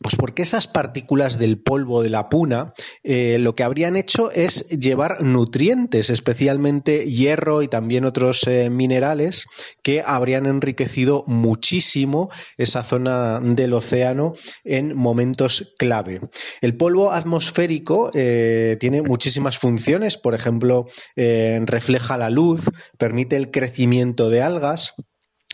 pues 0.01 0.15
porque 0.15 0.41
esas 0.41 0.67
partículas 0.67 1.37
del 1.37 1.59
polvo 1.59 2.03
de 2.03 2.09
la 2.09 2.29
puna 2.29 2.73
eh, 3.03 3.37
lo 3.39 3.55
que 3.55 3.63
habrían 3.63 3.95
hecho 3.95 4.31
es 4.31 4.67
llevar 4.69 5.21
nutrientes, 5.21 6.09
especialmente 6.09 7.09
hierro 7.09 7.61
y 7.61 7.67
también 7.67 8.05
otros 8.05 8.45
eh, 8.47 8.69
minerales 8.69 9.45
que 9.81 10.01
habrían 10.05 10.45
enriquecido 10.45 11.23
muchísimo 11.27 12.29
esa 12.57 12.83
zona 12.83 13.39
del 13.41 13.73
océano 13.73 14.33
en 14.63 14.95
momentos 14.95 15.73
clave. 15.77 16.21
El 16.61 16.75
polvo 16.75 17.11
atmosférico 17.11 18.11
eh, 18.13 18.77
tiene 18.79 19.01
muchísimas 19.01 19.57
funciones, 19.57 20.17
por 20.17 20.33
ejemplo, 20.33 20.87
refleja 21.15 22.17
la 22.17 22.29
luz, 22.29 22.65
permite 22.97 23.35
el 23.35 23.51
crecimiento 23.51 24.29
de 24.29 24.41
algas, 24.41 24.93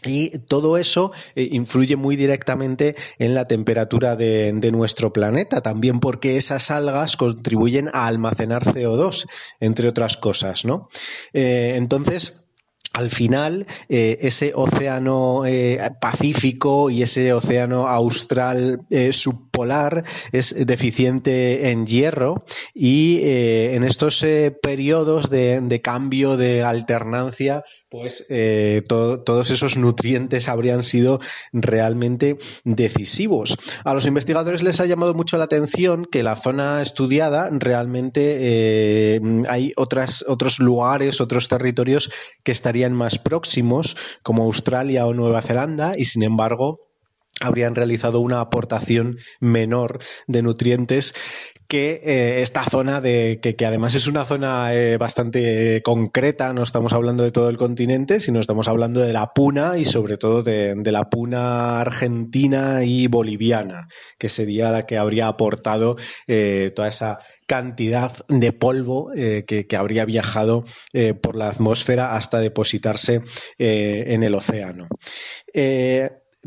y 0.05 0.37
todo 0.39 0.77
eso 0.77 1.11
eh, 1.35 1.49
influye 1.51 1.95
muy 1.95 2.15
directamente 2.15 2.95
en 3.17 3.33
la 3.33 3.45
temperatura 3.45 4.15
de, 4.15 4.53
nuestro 4.67 5.13
planeta, 5.13 5.61
también 5.61 5.99
porque 5.99 6.35
esas 6.35 6.71
algas 6.71 7.15
contribuyen 7.15 7.89
a 7.93 8.07
almacenar 8.07 8.65
CO2, 8.65 9.25
entre 9.61 9.87
otras 9.87 10.17
cosas, 10.17 10.65
¿no? 10.65 10.89
Eh, 11.31 11.75
entonces, 11.77 12.43
al 12.91 13.09
final 13.09 13.65
eh, 13.89 14.17
ese 14.21 14.53
océano 14.55 15.43
Pacífico 16.01 16.89
y 16.89 17.03
ese 17.03 17.31
océano 17.31 17.87
austral 17.87 18.81
subpolar 19.11 20.03
es 20.31 20.55
deficiente 20.65 21.69
en 21.69 21.85
hierro 21.85 22.43
y 22.73 23.19
en 23.23 23.83
estos 23.83 24.25
periodos 24.61 25.29
de, 25.29 25.81
cambio 25.83 26.37
de 26.37 26.63
alternancia 26.63 27.63
pues 27.89 28.27
todos 28.87 29.49
esos 29.49 29.77
nutrientes 29.77 30.49
habrían 30.49 30.83
sido 30.83 31.19
realmente 31.53 32.37
decisivos. 32.63 33.57
A 33.83 33.93
los 33.93 34.05
investigadores 34.05 34.63
les 34.63 34.79
ha 34.79 34.85
llamado 34.85 35.13
mucho 35.13 35.37
la 35.37 35.45
atención 35.45 36.05
que 36.05 36.23
la 36.23 36.35
zona 36.35 36.81
estudiada 36.81 37.49
realmente 37.51 38.37
eh, 38.39 39.21
hay 39.49 39.73
otras, 39.75 40.25
otros 40.27 40.59
lugares, 40.59 41.21
otros 41.21 41.47
territorios 41.47 42.11
que 42.43 42.51
estarían 42.51 42.93
más 42.93 43.19
próximos, 43.19 43.95
como 44.23 44.43
Australia 44.43 45.05
o 45.05 45.13
Nueva 45.13 45.41
Zelanda, 45.41 45.97
y 45.97 46.05
sin 46.05 46.23
embargo 46.23 46.87
habrían 47.39 47.75
realizado 47.75 48.19
una 48.19 48.41
aportación 48.41 49.17
menor 49.39 49.99
de 50.27 50.41
nutrientes 50.41 51.13
que 51.67 52.01
eh, 52.03 52.41
esta 52.41 52.63
zona 52.63 53.01
de 53.01 53.39
que, 53.41 53.65
además 53.65 53.95
es 53.95 54.07
una 54.07 54.25
zona 54.25 54.73
eh, 54.73 54.97
bastante 54.97 55.81
concreta, 55.83 56.53
no 56.53 56.63
estamos 56.63 56.93
hablando 56.93 57.23
de 57.23 57.31
todo 57.31 57.49
el 57.49 57.57
continente, 57.57 58.19
sino 58.19 58.39
estamos 58.39 58.67
hablando 58.67 59.01
de 59.01 59.13
la 59.13 59.33
puna 59.33 59.77
y 59.77 59.85
sobre 59.85 60.17
todo 60.17 60.43
de, 60.43 60.75
la 60.87 61.09
puna 61.09 61.81
argentina 61.81 62.83
y 62.83 63.07
boliviana, 63.07 63.87
que 64.17 64.29
sería 64.29 64.71
la 64.71 64.85
que 64.85 64.97
habría 64.97 65.27
aportado 65.27 65.97
eh, 66.27 66.71
toda 66.73 66.87
esa 66.87 67.19
cantidad 67.45 68.13
de 68.29 68.53
polvo 68.53 69.11
que, 69.13 69.65
que, 69.67 69.77
habría 69.77 70.05
viajado 70.05 70.65
por 71.21 71.37
la 71.37 71.49
atmósfera 71.49 72.15
hasta 72.15 72.39
depositarse 72.39 73.21
en 73.57 74.23
el 74.23 74.35
océano. 74.35 74.87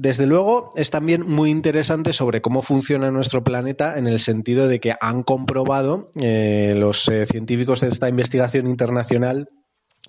Desde 0.03 0.27
luego, 0.27 0.73
es 0.77 0.89
también 0.89 1.29
muy 1.29 1.51
interesante 1.51 2.15
sobre 2.15 2.41
cómo 2.41 2.63
funciona 2.63 3.11
nuestro 3.11 3.45
planeta 3.45 3.99
en 3.99 4.07
el 4.07 4.19
sentido 4.19 4.67
de 4.67 4.81
que 4.81 4.95
han 4.99 5.23
comprobado 5.23 6.11
eh, 6.23 6.75
los 6.75 7.07
eh, 7.09 7.27
científicos 7.27 7.83
de 7.83 7.89
esta 7.89 8.09
investigación 8.09 8.67
internacional 8.67 9.51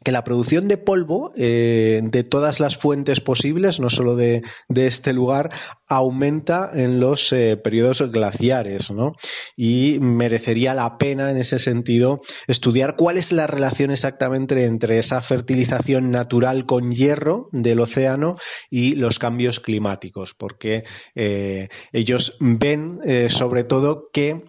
que 0.04 0.12
la 0.12 0.24
producción 0.24 0.68
de 0.68 0.78
polvo 0.78 1.32
eh, 1.36 2.02
de 2.04 2.24
todas 2.24 2.60
las 2.60 2.78
fuentes 2.78 3.22
posibles, 3.22 3.80
no 3.80 3.90
solo 3.90 4.16
de, 4.16 4.42
este 4.76 5.14
lugar, 5.14 5.52
aumenta 5.88 6.72
en 6.74 7.00
los 7.00 7.32
eh, 7.34 7.58
periodos 7.58 8.02
glaciares, 8.12 8.90
¿no? 8.90 9.14
Y 9.56 10.00
merecería 10.02 10.74
la 10.74 10.98
pena 10.98 11.30
en 11.30 11.38
ese 11.38 11.60
sentido 11.60 12.22
estudiar 12.48 12.96
cuál 12.96 13.18
es 13.18 13.32
la 13.32 13.48
relación 13.48 13.92
exactamente 13.92 14.66
entre 14.66 14.98
esa 14.98 15.22
fertilización 15.22 16.10
natural 16.10 16.66
con 16.66 16.92
hierro 16.92 17.48
del 17.52 17.80
océano 17.80 18.38
y 18.70 18.96
los 18.96 19.20
cambios 19.20 19.60
climáticos, 19.60 20.34
porque 20.34 20.84
eh, 21.16 21.70
ellos 21.92 22.38
ven 22.40 23.00
sobre 23.30 23.64
todo 23.64 24.02
que 24.14 24.44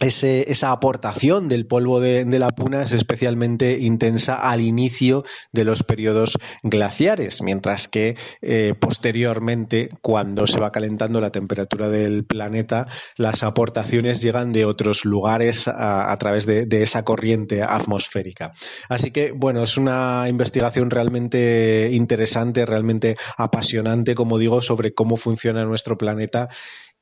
esa 0.00 0.72
aportación 0.72 1.48
del 1.48 1.66
polvo 1.66 2.00
de, 2.00 2.24
la 2.38 2.50
puna 2.50 2.82
es 2.82 2.92
especialmente 2.92 3.78
intensa 3.78 4.36
al 4.36 4.62
inicio 4.62 5.24
de 5.52 5.64
los 5.64 5.82
periodos 5.82 6.38
glaciares, 6.62 7.42
mientras 7.42 7.86
que 7.86 8.16
eh, 8.40 8.74
posteriormente, 8.78 9.90
cuando 10.00 10.46
se 10.46 10.58
va 10.58 10.72
calentando 10.72 11.20
la 11.20 11.30
temperatura 11.30 11.88
del 11.88 12.24
planeta, 12.24 12.88
las 13.16 13.42
aportaciones 13.42 14.22
llegan 14.22 14.52
de 14.52 14.64
otros 14.64 15.04
lugares 15.04 15.68
a, 15.68 16.16
través 16.18 16.46
de, 16.46 16.64
de, 16.64 16.82
esa 16.82 17.04
corriente 17.04 17.62
atmosférica. 17.62 18.52
Así 18.88 19.10
que, 19.10 19.32
bueno, 19.32 19.62
es 19.62 19.76
una 19.76 20.26
investigación 20.28 20.90
realmente 20.90 21.90
interesante, 21.92 22.64
realmente 22.64 23.16
apasionante, 23.36 24.14
como 24.14 24.38
digo, 24.38 24.62
sobre 24.62 24.94
cómo 24.94 25.16
funciona 25.16 25.64
nuestro 25.64 25.98
planeta 25.98 26.48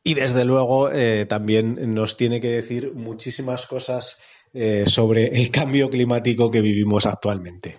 y 0.02 0.14
desde 0.14 0.44
luego 0.44 0.90
eh, 0.90 1.26
también 1.28 1.94
nos 1.94 2.16
tiene 2.16 2.40
que 2.40 2.48
decir 2.48 2.92
muchísimas 2.94 3.66
cosas 3.66 4.18
eh, 4.54 4.84
sobre 4.86 5.26
el 5.26 5.50
cambio 5.50 5.90
climático 5.90 6.50
que 6.50 6.62
vivimos 6.62 7.04
actualmente. 7.06 7.78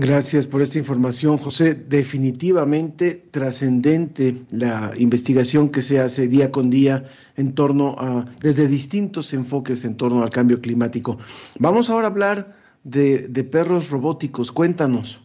Gracias 0.00 0.46
por 0.46 0.62
esta 0.62 0.78
información, 0.78 1.38
José. 1.38 1.74
Definitivamente 1.74 3.16
trascendente 3.32 4.44
la 4.50 4.92
investigación 4.96 5.70
que 5.70 5.82
se 5.82 5.98
hace 5.98 6.28
día 6.28 6.52
con 6.52 6.70
día 6.70 7.06
en 7.36 7.52
torno 7.52 7.96
a, 7.98 8.24
desde 8.40 8.68
distintos 8.68 9.32
enfoques 9.32 9.84
en 9.84 9.96
torno 9.96 10.22
al 10.22 10.30
cambio 10.30 10.60
climático. 10.60 11.18
Vamos 11.58 11.90
ahora 11.90 12.06
a 12.06 12.10
hablar 12.10 12.56
de, 12.84 13.26
de 13.26 13.42
perros 13.42 13.90
robóticos. 13.90 14.52
Cuéntanos. 14.52 15.20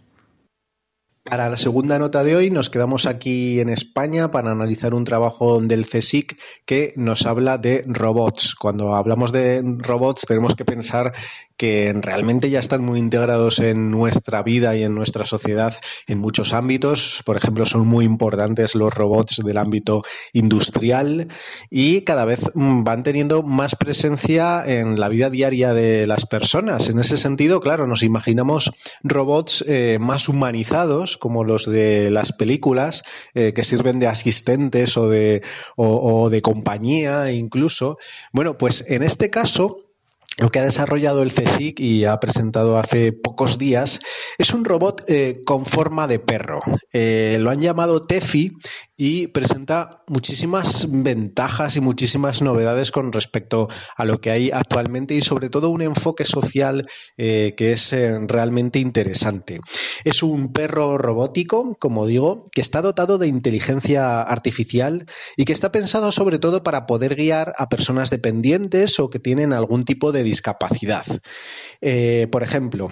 Para 1.23 1.49
la 1.49 1.55
segunda 1.55 1.97
nota 1.99 2.21
de 2.21 2.35
hoy 2.35 2.51
nos 2.51 2.69
quedamos 2.69 3.05
aquí 3.05 3.61
en 3.61 3.69
España 3.69 4.29
para 4.29 4.51
analizar 4.51 4.93
un 4.93 5.05
trabajo 5.05 5.61
del 5.61 5.87
CSIC 5.87 6.37
que 6.65 6.93
nos 6.97 7.25
habla 7.25 7.57
de 7.57 7.85
robots. 7.87 8.55
Cuando 8.55 8.93
hablamos 8.93 9.31
de 9.31 9.63
robots 9.77 10.25
tenemos 10.27 10.53
que 10.53 10.65
pensar 10.65 11.13
que 11.57 11.93
realmente 11.93 12.49
ya 12.49 12.59
están 12.59 12.83
muy 12.83 12.99
integrados 12.99 13.59
en 13.59 13.91
nuestra 13.91 14.43
vida 14.43 14.75
y 14.75 14.83
en 14.83 14.95
nuestra 14.95 15.25
sociedad 15.25 15.75
en 16.07 16.19
muchos 16.19 16.53
ámbitos. 16.53 17.21
Por 17.25 17.37
ejemplo, 17.37 17.65
son 17.65 17.87
muy 17.87 18.05
importantes 18.05 18.75
los 18.75 18.93
robots 18.93 19.41
del 19.43 19.57
ámbito 19.57 20.03
industrial 20.33 21.27
y 21.69 22.01
cada 22.01 22.25
vez 22.25 22.41
mm, 22.53 22.83
van 22.83 23.03
teniendo 23.03 23.43
más 23.43 23.75
presencia 23.75 24.63
en 24.65 24.99
la 24.99 25.09
vida 25.09 25.29
diaria 25.29 25.73
de 25.73 26.07
las 26.07 26.25
personas. 26.25 26.89
En 26.89 26.99
ese 26.99 27.17
sentido, 27.17 27.59
claro, 27.59 27.87
nos 27.87 28.03
imaginamos 28.03 28.71
robots 29.03 29.63
eh, 29.67 29.97
más 29.99 30.29
humanizados, 30.29 31.17
como 31.17 31.43
los 31.43 31.65
de 31.65 32.09
las 32.09 32.31
películas, 32.33 33.03
eh, 33.33 33.53
que 33.53 33.63
sirven 33.63 33.99
de 33.99 34.07
asistentes 34.07 34.97
o 34.97 35.07
de, 35.07 35.43
o 35.75 36.29
de 36.29 36.41
compañía 36.41 37.31
incluso. 37.31 37.97
Bueno, 38.31 38.57
pues 38.57 38.85
en 38.87 39.03
este 39.03 39.29
caso 39.29 39.92
lo 40.37 40.49
que 40.49 40.59
ha 40.59 40.63
desarrollado 40.63 41.21
el 41.21 41.33
CSIC 41.33 41.79
y 41.79 42.05
ha 42.05 42.19
presentado 42.19 42.77
hace 42.77 43.13
pocos 43.13 43.57
días 43.57 43.99
es 44.37 44.53
un 44.53 44.65
robot 44.65 45.03
eh, 45.07 45.41
con 45.45 45.65
forma 45.65 46.07
de 46.07 46.19
perro. 46.19 46.61
Eh, 46.91 47.37
lo 47.39 47.51
han 47.51 47.61
llamado 47.61 48.01
Tefi 48.01 48.53
y 48.97 49.27
presenta 49.27 50.03
muchísimas 50.07 50.87
ventajas 50.89 51.75
y 51.75 51.81
muchísimas 51.81 52.41
novedades 52.41 52.91
con 52.91 53.11
respecto 53.11 53.67
a 53.95 54.05
lo 54.05 54.21
que 54.21 54.31
hay 54.31 54.51
actualmente 54.51 55.15
y 55.15 55.21
sobre 55.21 55.49
todo 55.49 55.69
un 55.69 55.81
enfoque 55.81 56.25
social 56.25 56.87
eh, 57.17 57.53
que 57.57 57.71
es 57.71 57.93
realmente 58.27 58.79
interesante. 58.79 59.59
Es 60.03 60.23
un 60.23 60.51
perro 60.51 60.97
robótico, 60.97 61.75
como 61.79 62.05
digo, 62.05 62.45
que 62.51 62.61
está 62.61 62.81
dotado 62.81 63.17
de 63.17 63.27
inteligencia 63.27 64.21
artificial 64.21 65.05
y 65.37 65.45
que 65.45 65.53
está 65.53 65.71
pensado 65.71 66.11
sobre 66.11 66.39
todo 66.39 66.63
para 66.63 66.85
poder 66.85 67.15
guiar 67.15 67.53
a 67.57 67.69
personas 67.69 68.09
dependientes 68.09 68.99
o 68.99 69.09
que 69.09 69.19
tienen 69.19 69.53
algún 69.53 69.85
tipo 69.85 70.11
de 70.11 70.23
discapacidad. 70.23 71.05
Eh, 71.81 72.27
por 72.31 72.43
ejemplo, 72.43 72.91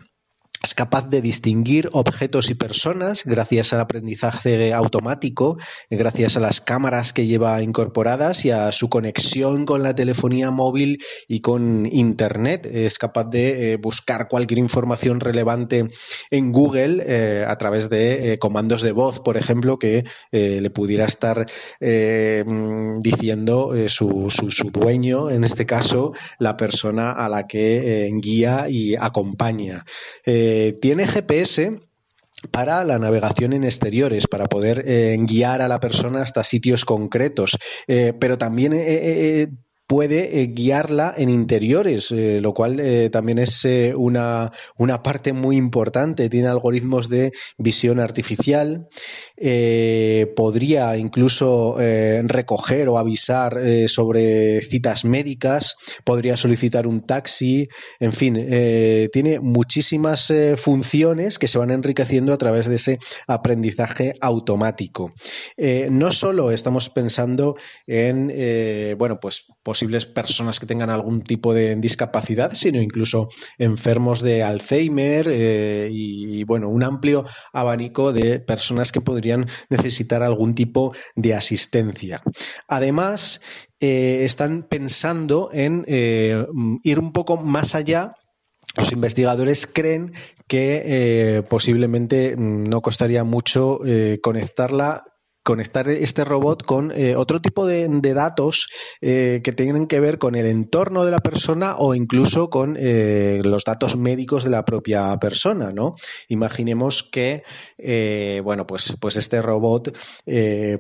es 0.64 0.76
capaz 0.76 1.10
de 1.10 1.22
distinguir 1.22 1.90
objetos 1.92 2.52
y 2.52 2.54
personas 2.54 3.24
gracias 3.26 3.74
al 3.74 3.80
aprendizaje 3.80 4.74
automático, 4.74 5.58
gracias 5.90 6.38
a 6.38 6.40
las 6.40 6.62
cámaras 6.62 7.14
que 7.14 7.26
lleva 7.26 7.62
incorporadas 7.64 8.46
y 8.46 8.52
a 8.52 8.72
su 8.72 8.88
conexión 8.88 9.66
con 9.66 9.82
la 9.82 9.96
telefonía 9.96 10.52
móvil 10.52 11.04
y 11.28 11.42
con 11.42 11.88
Internet. 11.92 12.68
Es 12.72 13.00
capaz 13.00 13.26
de 13.26 13.74
eh, 13.74 13.78
buscar 13.78 14.28
cualquier 14.28 14.60
información 14.60 15.20
relevante 15.20 15.90
en 16.30 16.52
Google 16.52 17.04
eh, 17.08 17.44
a 17.48 17.58
través 17.58 17.90
de 17.90 18.34
eh, 18.34 18.38
comandos 18.38 18.84
de 18.84 18.92
voz, 18.92 19.20
por 19.20 19.38
ejemplo, 19.38 19.80
que 19.80 20.04
le 20.32 20.70
pudiera 20.70 21.06
estar 21.06 21.48
diciendo 23.00 23.74
su, 23.88 24.28
su, 24.30 24.72
dueño, 24.72 25.30
en 25.30 25.44
este 25.44 25.66
caso, 25.66 26.14
la 26.40 26.58
persona 26.58 27.12
a 27.12 27.30
la 27.30 27.48
que 27.48 28.10
guía 28.22 28.68
y 28.70 28.96
acompaña. 28.96 29.86
Tiene 30.82 31.08
GPS 31.08 31.80
para 32.50 32.84
la 32.84 32.98
navegación 32.98 33.54
en 33.54 33.64
exteriores, 33.64 34.28
para 34.28 34.48
poder 34.48 34.84
eh, 34.88 35.16
guiar 35.20 35.62
a 35.62 35.68
la 35.68 35.80
persona 35.80 36.22
hasta 36.22 36.44
sitios 36.44 36.86
concretos, 36.86 37.58
eh, 37.88 38.14
pero 38.20 38.38
también 38.38 38.74
puede 39.92 40.48
guiarla 40.48 41.14
en 41.18 41.28
interiores, 41.28 42.12
lo 42.12 42.54
cual 42.54 42.82
también 43.12 43.40
es 43.40 43.68
una, 43.98 44.50
una, 44.78 45.04
parte 45.04 45.34
muy 45.34 45.58
importante. 45.58 46.30
Tiene 46.30 46.48
algoritmos 46.48 47.10
de 47.10 47.34
visión 47.58 48.00
artificial, 48.00 48.88
eh, 49.44 50.32
podría 50.36 50.96
incluso 50.96 51.76
eh, 51.82 52.22
recoger 52.26 52.88
o 52.88 53.00
avisar 53.00 53.58
eh, 53.58 53.90
sobre 53.90 54.62
citas 54.62 55.04
médicas, 55.04 55.76
podría 56.06 56.38
solicitar 56.38 56.88
un 56.88 57.02
taxi, 57.02 57.68
en 58.00 58.14
fin, 58.14 58.36
tiene 59.12 59.40
muchísimas 59.40 60.32
funciones 60.56 61.38
que 61.40 61.48
se 61.48 61.58
van 61.58 61.72
enriqueciendo 61.72 62.34
a 62.34 62.38
través 62.38 62.70
de 62.70 62.76
ese 62.76 63.00
aprendizaje 63.28 64.14
automático. 64.22 65.14
no 65.90 66.12
solo 66.12 66.52
estamos 66.52 66.90
pensando 66.90 67.56
en, 67.88 68.98
bueno, 68.98 69.20
pues 69.20 69.46
personas 70.14 70.60
que 70.60 70.66
tengan 70.66 70.90
algún 70.90 71.22
tipo 71.22 71.54
de 71.54 71.76
discapacidad, 71.76 72.54
sino 72.54 72.82
incluso 72.82 73.30
enfermos 73.58 74.22
de 74.22 74.44
Alzheimer 74.44 75.28
y, 75.92 76.44
bueno, 76.44 76.70
un 76.70 76.84
amplio 76.84 77.26
abanico 77.54 78.14
de 78.14 78.40
personas 78.40 78.92
que 78.92 79.02
podrían 79.02 79.48
necesitar 79.70 80.24
algún 80.24 80.56
tipo 80.56 80.94
de 81.16 81.34
asistencia. 81.34 82.22
Además, 82.68 83.42
eh, 83.80 84.26
están 84.26 84.64
pensando 84.64 85.50
en 85.52 85.84
eh, 85.88 86.46
ir 86.84 87.00
un 87.00 87.12
poco 87.12 87.38
más 87.38 87.76
allá 87.76 88.16
los 88.78 88.92
investigadores 88.94 89.68
creen 89.68 90.14
que 90.48 90.84
eh, 90.86 91.44
posiblemente 91.50 92.36
mm, 92.38 92.66
no 92.66 92.82
costaría 92.82 93.24
mucho 93.24 93.80
conectarla 94.22 95.04
conectar 95.44 95.90
este 95.90 96.24
robot 96.24 96.64
con 96.64 96.92
eh, 96.92 97.16
otro 97.16 97.42
tipo 97.42 97.66
de, 97.66 97.90
datos 98.14 98.68
eh, 99.00 99.42
que 99.44 99.54
tienen 99.54 99.88
que 99.88 100.00
ver 100.00 100.18
con 100.18 100.36
el 100.36 100.46
entorno 100.46 101.06
de 101.06 101.12
la 101.12 101.20
persona 101.20 101.76
o 101.78 101.96
incluso 101.96 102.50
con 102.50 102.78
eh, 102.80 103.42
los 103.44 103.64
datos 103.64 103.98
médicos 103.98 104.44
de 104.44 104.50
la 104.50 104.66
propia 104.66 105.18
persona, 105.18 105.72
¿no? 105.72 105.96
Imaginemos 106.28 107.04
que, 107.04 107.44
bueno, 108.44 108.68
pues, 108.68 108.96
pues 109.00 109.16
este 109.16 109.42
robot 109.42 109.98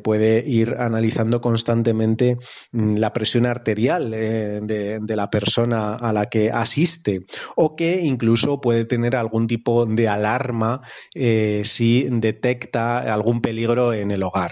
puede 0.04 0.44
ir 0.46 0.76
analizando 0.78 1.42
constantemente 1.42 2.38
mm, 2.72 2.96
la 2.96 3.14
presión 3.14 3.46
arterial 3.46 4.12
de, 4.12 5.00
de, 5.02 5.16
la 5.16 5.30
persona 5.30 5.96
a 5.96 6.14
la 6.14 6.28
que 6.28 6.52
asiste 6.52 7.26
o 7.56 7.76
que 7.76 8.02
incluso 8.02 8.62
puede 8.62 8.86
tener 8.86 9.16
algún 9.16 9.48
tipo 9.48 9.86
de 9.86 10.08
alarma 10.08 10.82
si 11.14 12.08
detecta 12.10 13.00
algún 13.14 13.42
peligro 13.42 13.94
en 13.94 14.12
el 14.12 14.24
hogar. 14.24 14.51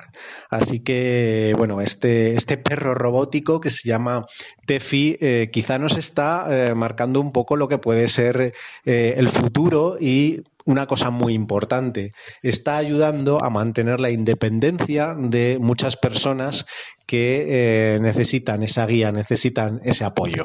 Así 0.49 0.79
que, 0.79 1.53
bueno, 1.57 1.81
este, 1.81 2.35
este 2.35 2.57
perro 2.57 2.93
robótico 2.95 3.59
que 3.59 3.69
se 3.69 3.87
llama 3.87 4.25
Tefi 4.65 5.17
eh, 5.19 5.49
quizá 5.51 5.77
nos 5.77 5.97
está 5.97 6.45
eh, 6.49 6.75
marcando 6.75 7.21
un 7.21 7.31
poco 7.31 7.55
lo 7.55 7.67
que 7.67 7.77
puede 7.77 8.07
ser 8.07 8.53
eh, 8.85 9.13
el 9.17 9.29
futuro 9.29 9.97
y 9.99 10.43
una 10.65 10.85
cosa 10.85 11.09
muy 11.09 11.33
importante, 11.33 12.11
está 12.43 12.77
ayudando 12.77 13.43
a 13.43 13.49
mantener 13.49 13.99
la 13.99 14.11
independencia 14.11 15.15
de 15.17 15.57
muchas 15.59 15.97
personas 15.97 16.65
que 17.07 17.97
necesitan 17.99 18.61
esa 18.61 18.85
guía, 18.85 19.11
necesitan 19.11 19.81
ese 19.83 20.05
apoyo. 20.05 20.43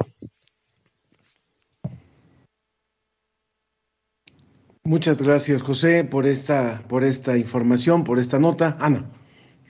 Muchas 4.87 5.19
gracias, 5.19 5.63
José, 5.63 6.03
por 6.03 6.27
esta, 6.27 6.83
por 6.87 7.03
esta 7.03 7.35
información, 7.37 8.03
por 8.03 8.19
esta 8.19 8.37
nota. 8.37 8.77
Ana. 8.79 9.14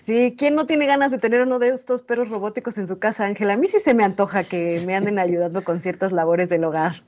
Sí, 0.06 0.36
¿quién 0.38 0.54
no 0.54 0.68
tiene 0.68 0.86
ganas 0.86 1.10
de 1.10 1.18
tener 1.18 1.42
uno 1.42 1.58
de 1.58 1.70
estos 1.70 2.04
perros 2.04 2.30
robóticos 2.30 2.78
en 2.78 2.88
su 2.88 3.00
casa, 3.00 3.26
Ángela? 3.26 3.54
A 3.54 3.58
mí 3.58 3.66
sí 3.66 3.80
se 3.80 3.96
me 3.96 4.04
antoja 4.04 4.44
que 4.44 4.80
me 4.86 4.96
anden 4.96 5.18
ayudando 5.18 5.64
con 5.64 5.80
ciertas 5.80 6.12
labores 6.12 6.48
del 6.48 6.64
hogar. 6.64 7.04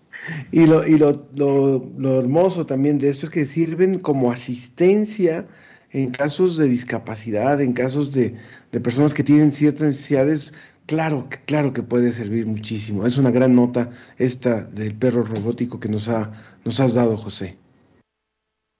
Y 0.52 0.66
lo, 0.66 0.86
y 0.86 0.98
lo, 0.98 1.28
lo, 1.36 2.20
hermoso 2.20 2.66
también 2.66 2.98
de 2.98 3.10
esto 3.10 3.28
es 3.28 3.32
que 3.32 3.46
sirven 3.46 4.00
como 4.00 4.32
asistencia 4.32 5.46
en 5.92 6.10
casos 6.10 6.58
de 6.58 6.68
discapacidad, 6.68 7.62
en 7.62 7.74
casos 7.74 8.14
de, 8.14 8.34
de 8.72 8.80
personas 8.80 9.14
que 9.14 9.24
tienen 9.24 9.52
ciertas 9.52 9.90
necesidades. 9.90 10.52
Claro, 10.88 11.28
claro 11.46 11.74
que 11.74 11.84
puede 11.84 12.12
servir 12.12 12.48
muchísimo. 12.48 13.06
Es 13.06 13.18
una 13.18 13.30
gran 13.30 13.56
nota 13.56 13.92
esta 14.18 14.62
del 14.62 14.96
perro 14.96 15.22
robótico 15.22 15.80
que 15.80 15.90
nos, 15.90 16.08
ha, 16.08 16.32
nos 16.66 16.80
has 16.80 16.96
dado, 16.96 17.16
José. 17.16 17.60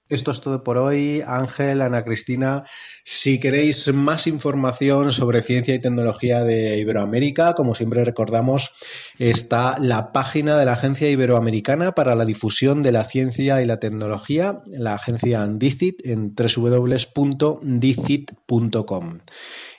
Esto 0.08 0.30
es 0.30 0.40
todo 0.40 0.64
por 0.64 0.78
hoy. 0.78 1.22
Ángel, 1.26 1.82
Ana 1.82 2.02
Cristina, 2.02 2.64
si 3.04 3.38
queréis 3.38 3.92
más 3.92 4.26
información 4.26 5.12
sobre 5.12 5.42
ciencia 5.42 5.74
y 5.74 5.80
tecnología 5.80 6.44
de 6.44 6.78
Iberoamérica, 6.78 7.52
como 7.54 7.74
siempre 7.74 8.04
recordamos, 8.04 8.72
está 9.18 9.76
la 9.78 10.12
página 10.12 10.56
de 10.56 10.64
la 10.64 10.72
Agencia 10.72 11.10
Iberoamericana 11.10 11.92
para 11.92 12.14
la 12.14 12.24
Difusión 12.24 12.82
de 12.82 12.92
la 12.92 13.04
Ciencia 13.04 13.60
y 13.60 13.66
la 13.66 13.80
Tecnología, 13.80 14.62
la 14.66 14.94
agencia 14.94 15.46
DICIT, 15.46 16.06
en 16.06 16.34
www.dicit.com. 16.34 17.58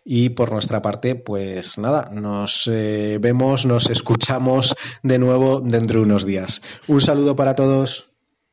Y 0.05 0.29
por 0.29 0.51
nuestra 0.51 0.81
parte, 0.81 1.15
pues 1.15 1.77
nada, 1.77 2.09
nos 2.11 2.67
eh, 2.71 3.17
vemos, 3.19 3.65
nos 3.65 3.89
escuchamos 3.89 4.75
de 5.03 5.19
nuevo 5.19 5.59
dentro 5.61 5.99
de 5.99 6.05
unos 6.05 6.25
días. 6.25 6.61
Un 6.87 7.01
saludo 7.01 7.35
para 7.35 7.55
todos. 7.55 8.08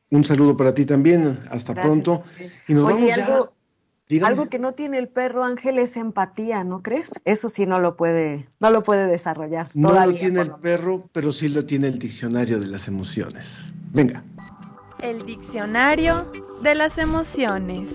Un 0.09 0.23
saludo 0.23 0.55
para 0.55 0.73
ti 0.73 0.85
también. 0.85 1.39
Hasta 1.49 1.73
pronto. 1.73 2.19
Y 2.67 2.73
nos 2.73 2.85
vamos 2.85 3.11
algo, 3.11 3.53
algo 4.23 4.47
que 4.47 4.57
no 4.57 4.73
tiene 4.73 4.97
el 4.97 5.09
perro 5.09 5.43
Ángel 5.43 5.79
es 5.79 5.97
empatía, 5.97 6.63
¿no 6.63 6.81
crees? 6.81 7.11
Eso 7.25 7.49
sí 7.49 7.65
no 7.65 7.79
lo 7.79 7.97
puede, 7.97 8.47
no 8.59 8.69
lo 8.71 8.83
puede 8.83 9.05
desarrollar. 9.07 9.67
No 9.73 9.93
lo 9.93 10.13
tiene 10.15 10.41
el 10.41 10.51
perro, 10.55 11.09
pero 11.11 11.33
sí 11.33 11.49
lo 11.49 11.65
tiene 11.65 11.87
el 11.87 11.99
diccionario 11.99 12.59
de 12.59 12.67
las 12.67 12.87
emociones. 12.87 13.73
Venga. 13.91 14.23
El 15.01 15.25
diccionario 15.25 16.31
de 16.61 16.75
las 16.75 16.97
emociones. 16.97 17.89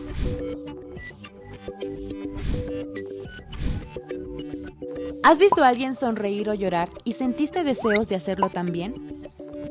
¿Has 5.24 5.38
visto 5.38 5.64
a 5.64 5.68
alguien 5.68 5.94
sonreír 5.94 6.50
o 6.50 6.54
llorar 6.54 6.90
y 7.04 7.12
sentiste 7.14 7.64
deseos 7.64 8.08
de 8.08 8.16
hacerlo 8.16 8.50
también? 8.50 9.21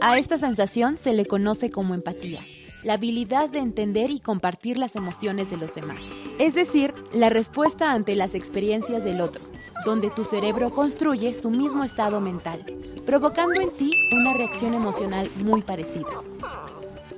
A 0.04 0.18
esta 0.18 0.40
sensación 0.40 0.98
se 0.98 1.14
le 1.14 1.28
conoce 1.28 1.70
como 1.70 1.94
empatía, 1.94 2.40
la 2.84 2.94
habilidad 2.94 3.52
de 3.52 3.60
entender 3.60 4.10
y 4.10 4.20
compartir 4.20 4.80
las 4.80 4.96
emociones 4.96 5.52
de 5.52 5.58
los 5.58 5.76
demás. 5.76 6.00
Es 6.40 6.56
decir, 6.56 6.96
la 7.14 7.30
respuesta 7.30 7.92
ante 7.92 8.16
las 8.16 8.34
experiencias 8.34 9.04
del 9.04 9.22
otro, 9.22 9.44
donde 9.86 10.10
tu 10.10 10.26
cerebro 10.26 10.72
construye 10.72 11.36
su 11.36 11.52
mismo 11.52 11.84
estado 11.84 12.20
mental, 12.20 12.66
provocando 13.06 13.62
en 13.62 13.70
ti 13.78 13.92
una 14.12 14.34
reacción 14.34 14.74
emocional 14.74 15.30
muy 15.36 15.62
parecida. 15.62 16.10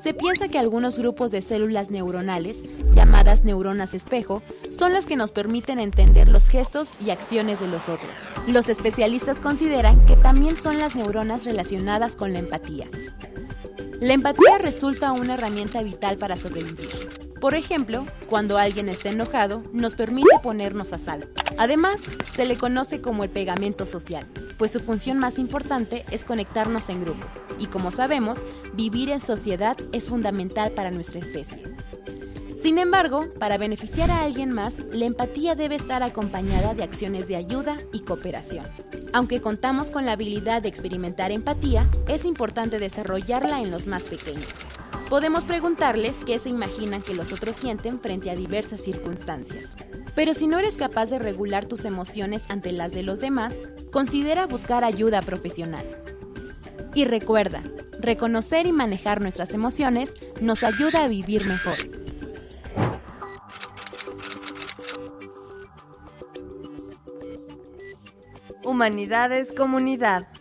Se 0.04 0.14
piensa 0.14 0.50
que 0.50 0.60
algunos 0.60 1.00
grupos 1.00 1.32
de 1.32 1.42
células 1.42 1.90
neuronales, 1.90 2.62
llamadas 2.94 3.46
neuronas 3.46 3.94
espejo, 3.94 4.44
son 4.70 4.92
las 4.92 5.06
que 5.06 5.16
nos 5.16 5.32
permiten 5.32 5.80
entender 5.80 6.28
los 6.28 6.50
gestos 6.50 6.90
y 7.00 7.12
acciones 7.12 7.62
de 7.62 7.70
los 7.70 7.88
otros. 7.88 8.12
Los 8.46 8.68
especialistas 8.68 9.40
consideran 9.40 10.06
que 10.06 10.18
también 10.18 10.58
son 10.58 10.78
las 10.78 10.98
neuronas 10.98 11.46
relacionadas 11.46 12.18
con 12.18 12.34
la 12.34 12.40
empatía. 12.40 12.90
La 14.02 14.12
empatía 14.12 14.58
resulta 14.60 15.14
una 15.14 15.36
herramienta 15.36 15.82
vital 15.82 16.18
para 16.18 16.36
sobrevivir. 16.36 17.33
Por 17.44 17.56
ejemplo, 17.56 18.06
cuando 18.30 18.58
alguien 18.58 18.88
está 18.88 19.10
enojado, 19.10 19.64
nos 19.74 19.96
permite 19.96 20.30
ponernos 20.42 20.94
a 20.94 20.98
salvo. 20.98 21.26
Además, 21.58 22.00
se 22.34 22.46
le 22.46 22.56
conoce 22.56 23.02
como 23.02 23.26
el 23.26 23.30
pegamento 23.30 23.86
social, 23.86 24.26
pues 24.58 24.72
su 24.72 24.80
función 24.80 25.18
más 25.18 25.38
importante 25.38 26.06
es 26.10 26.24
conectarnos 26.24 26.88
en 26.88 27.02
grupo. 27.02 27.28
Y 27.60 27.66
como 27.66 27.92
sabemos, 27.92 28.40
vivir 28.76 29.10
en 29.10 29.20
sociedad 29.20 29.76
es 29.92 30.08
fundamental 30.08 30.72
para 30.72 30.90
nuestra 30.90 31.20
especie. 31.20 31.62
Sin 32.62 32.78
embargo, 32.78 33.26
para 33.38 33.58
beneficiar 33.58 34.10
a 34.10 34.22
alguien 34.22 34.54
más, 34.54 34.76
la 34.94 35.04
empatía 35.04 35.54
debe 35.54 35.76
estar 35.76 36.02
acompañada 36.02 36.74
de 36.76 36.84
acciones 36.84 37.28
de 37.28 37.36
ayuda 37.36 37.78
y 37.92 38.06
cooperación. 38.06 38.64
Aunque 39.12 39.42
contamos 39.42 39.92
con 39.92 40.06
la 40.06 40.14
habilidad 40.14 40.62
de 40.62 40.70
experimentar 40.70 41.30
empatía, 41.34 41.90
es 42.08 42.24
importante 42.24 42.80
desarrollarla 42.80 43.60
en 43.60 43.70
los 43.70 43.86
más 43.86 44.04
pequeños. 44.04 44.48
Podemos 45.14 45.46
preguntarles 45.46 46.18
qué 46.26 46.40
se 46.40 46.50
imaginan 46.50 47.04
que 47.04 47.14
los 47.14 47.32
otros 47.32 47.56
sienten 47.56 48.00
frente 48.00 48.32
a 48.32 48.36
diversas 48.36 48.82
circunstancias. 48.82 49.78
Pero 50.16 50.34
si 50.34 50.48
no 50.48 50.58
eres 50.58 50.76
capaz 50.76 51.12
de 51.12 51.20
regular 51.20 51.66
tus 51.66 51.86
emociones 51.86 52.46
ante 52.50 52.72
las 52.72 52.94
de 52.94 53.04
los 53.04 53.20
demás, 53.20 53.56
considera 53.92 54.48
buscar 54.48 54.84
ayuda 54.84 55.22
profesional. 55.22 55.86
Y 56.96 57.06
recuerda, 57.06 57.62
reconocer 58.00 58.66
y 58.66 58.72
manejar 58.72 59.22
nuestras 59.22 59.52
emociones 59.52 60.12
nos 60.42 60.64
ayuda 60.64 61.04
a 61.04 61.08
vivir 61.08 61.46
mejor. 61.46 61.78
Humanidades 68.64 69.52
Comunidad. 69.52 70.33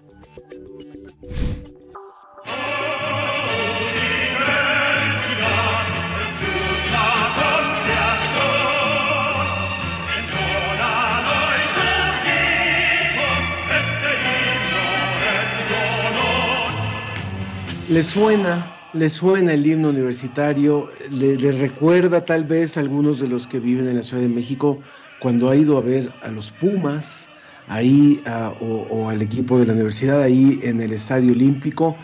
¿Le 17.93 18.03
suena, 18.03 18.75
le 18.95 19.11
suena 19.11 19.53
el 19.53 19.67
himno 19.67 19.91
universitario? 19.91 20.91
¿Le, 21.11 21.37
recuerda 21.53 22.25
tal 22.25 22.47
vez 22.47 22.79
a 22.79 22.81
algunos 22.81 23.21
de 23.21 23.29
los 23.29 23.47
que 23.47 23.61
viven 23.61 23.87
en 23.87 23.97
la 23.97 24.03
Ciudad 24.03 24.23
de 24.23 24.31
México 24.31 24.81
cuando 25.21 25.51
ha 25.51 25.57
ido 25.57 25.77
a 25.77 25.83
ver 25.83 26.11
a 26.23 26.31
los 26.31 26.53
Pumas, 26.53 27.29
ahí 27.69 28.19
o, 28.61 29.11
al 29.11 29.21
equipo 29.21 29.59
de 29.59 29.67
la 29.67 29.75
universidad 29.75 30.23
ahí 30.23 30.59
en 30.63 30.81
el 30.81 30.95
Estadio 30.95 31.33
Olímpico. 31.33 31.95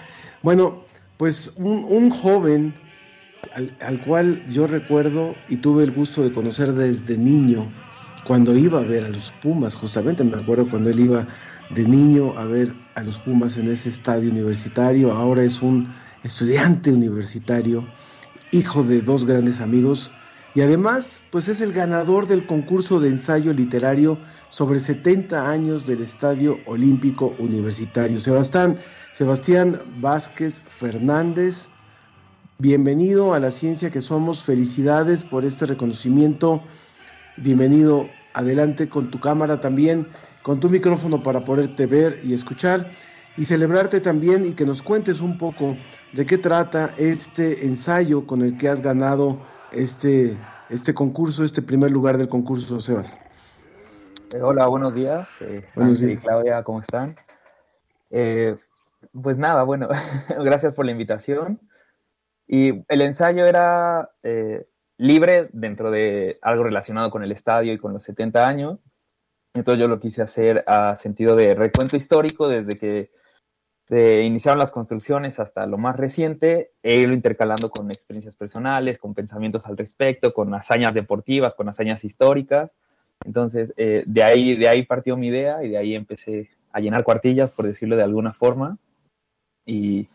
Bueno, 0.42 0.84
pues 1.16 1.54
un, 1.56 2.10
joven 2.10 2.74
al, 3.54 3.74
al, 3.80 3.98
cual 4.04 4.44
yo 4.50 4.66
recuerdo 4.66 5.36
y 5.48 5.56
tuve 5.56 5.84
el 5.84 5.92
gusto 5.92 6.22
de 6.22 6.34
conocer 6.34 6.74
desde 6.74 7.16
niño, 7.16 7.72
cuando 8.26 8.54
iba 8.54 8.80
a 8.80 8.82
ver 8.82 9.06
a 9.06 9.08
los 9.08 9.32
Pumas, 9.40 9.74
justamente 9.74 10.22
me 10.22 10.36
acuerdo 10.36 10.68
cuando 10.68 10.90
él 10.90 11.00
iba 11.00 11.26
de 11.70 11.84
niño 11.86 12.38
a 12.38 12.44
ver 12.44 12.74
a 12.94 13.02
los 13.02 13.18
Pumas 13.20 13.56
en 13.56 13.68
ese 13.68 13.88
estadio 13.88 14.30
universitario, 14.30 15.12
ahora 15.12 15.42
es 15.42 15.60
un 15.62 15.92
estudiante 16.24 16.90
universitario, 16.90 17.86
hijo 18.50 18.82
de 18.82 19.02
dos 19.02 19.24
grandes 19.24 19.60
amigos. 19.60 20.10
Y 20.54 20.62
además 20.62 21.22
pues 21.30 21.46
es 21.48 21.60
el 21.60 21.72
ganador 21.72 22.26
del 22.26 22.46
concurso 22.46 23.00
de 23.00 23.10
ensayo 23.10 23.52
literario 23.52 24.18
sobre 24.48 24.80
70 24.80 25.48
años 25.48 25.86
del 25.86 26.00
Estadio 26.00 26.58
Olímpico 26.66 27.34
Universitario. 27.38 28.20
Sebastián, 28.20 28.76
Sebastián 29.12 29.80
Vázquez 30.00 30.60
Fernández, 30.66 31.68
bienvenido 32.58 33.34
a 33.34 33.40
la 33.40 33.50
ciencia 33.50 33.90
que 33.90 34.00
somos, 34.00 34.42
felicidades 34.42 35.22
por 35.22 35.44
este 35.44 35.66
reconocimiento, 35.66 36.62
bienvenido. 37.36 38.08
Adelante 38.34 38.88
con 38.88 39.10
tu 39.10 39.18
cámara 39.18 39.60
también 39.60 40.06
con 40.48 40.60
tu 40.60 40.70
micrófono 40.70 41.22
para 41.22 41.44
poderte 41.44 41.84
ver 41.84 42.20
y 42.24 42.32
escuchar 42.32 42.90
y 43.36 43.44
celebrarte 43.44 44.00
también 44.00 44.46
y 44.46 44.54
que 44.54 44.64
nos 44.64 44.80
cuentes 44.80 45.20
un 45.20 45.36
poco 45.36 45.76
de 46.14 46.24
qué 46.24 46.38
trata 46.38 46.94
este 46.96 47.66
ensayo 47.66 48.26
con 48.26 48.40
el 48.40 48.56
que 48.56 48.70
has 48.70 48.80
ganado 48.80 49.44
este, 49.72 50.38
este 50.70 50.94
concurso, 50.94 51.44
este 51.44 51.60
primer 51.60 51.90
lugar 51.90 52.16
del 52.16 52.30
concurso, 52.30 52.80
Sebas. 52.80 53.18
Eh, 54.34 54.40
hola, 54.40 54.66
buenos 54.68 54.94
días. 54.94 55.28
Eh, 55.42 55.66
buenos 55.74 56.00
días. 56.00 56.22
Claudia, 56.22 56.62
¿cómo 56.62 56.80
están? 56.80 57.14
Eh, 58.08 58.54
pues 59.12 59.36
nada, 59.36 59.64
bueno, 59.64 59.88
gracias 60.42 60.72
por 60.72 60.86
la 60.86 60.92
invitación. 60.92 61.60
Y 62.46 62.86
el 62.88 63.02
ensayo 63.02 63.44
era 63.44 64.12
libre 64.96 65.50
dentro 65.52 65.90
de 65.90 66.38
algo 66.40 66.62
relacionado 66.62 67.10
con 67.10 67.22
el 67.22 67.32
estadio 67.32 67.74
y 67.74 67.78
con 67.78 67.92
los 67.92 68.02
70 68.04 68.48
años. 68.48 68.80
Entonces 69.54 69.80
yo 69.80 69.88
lo 69.88 70.00
quise 70.00 70.22
hacer 70.22 70.64
a 70.66 70.96
sentido 70.96 71.34
de 71.34 71.54
recuento 71.54 71.96
histórico 71.96 72.48
desde 72.48 72.78
que 72.78 73.10
se 73.88 74.22
iniciaron 74.22 74.58
las 74.58 74.70
construcciones 74.70 75.40
hasta 75.40 75.66
lo 75.66 75.78
más 75.78 75.96
reciente, 75.96 76.72
e 76.82 77.00
irlo 77.00 77.14
intercalando 77.14 77.70
con 77.70 77.90
experiencias 77.90 78.36
personales, 78.36 78.98
con 78.98 79.14
pensamientos 79.14 79.66
al 79.66 79.78
respecto, 79.78 80.34
con 80.34 80.52
hazañas 80.54 80.92
deportivas, 80.92 81.54
con 81.54 81.70
hazañas 81.70 82.04
históricas. 82.04 82.70
Entonces, 83.24 83.72
eh, 83.78 84.04
de, 84.06 84.22
ahí, 84.22 84.56
de 84.56 84.68
ahí 84.68 84.84
partió 84.84 85.16
mi 85.16 85.28
idea 85.28 85.64
y 85.64 85.70
de 85.70 85.78
ahí 85.78 85.94
empecé 85.94 86.50
a 86.70 86.80
llenar 86.80 87.02
cuartillas, 87.02 87.50
por 87.50 87.66
decirlo 87.66 87.96
de 87.96 88.02
alguna 88.02 88.34
forma. 88.34 88.76
Y, 89.64 90.06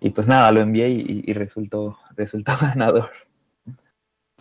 y 0.00 0.10
pues 0.10 0.26
nada, 0.26 0.50
lo 0.50 0.60
envié 0.60 0.88
y, 0.88 1.32
resultó, 1.34 1.98
resultó 2.16 2.52
ganador. 2.60 3.10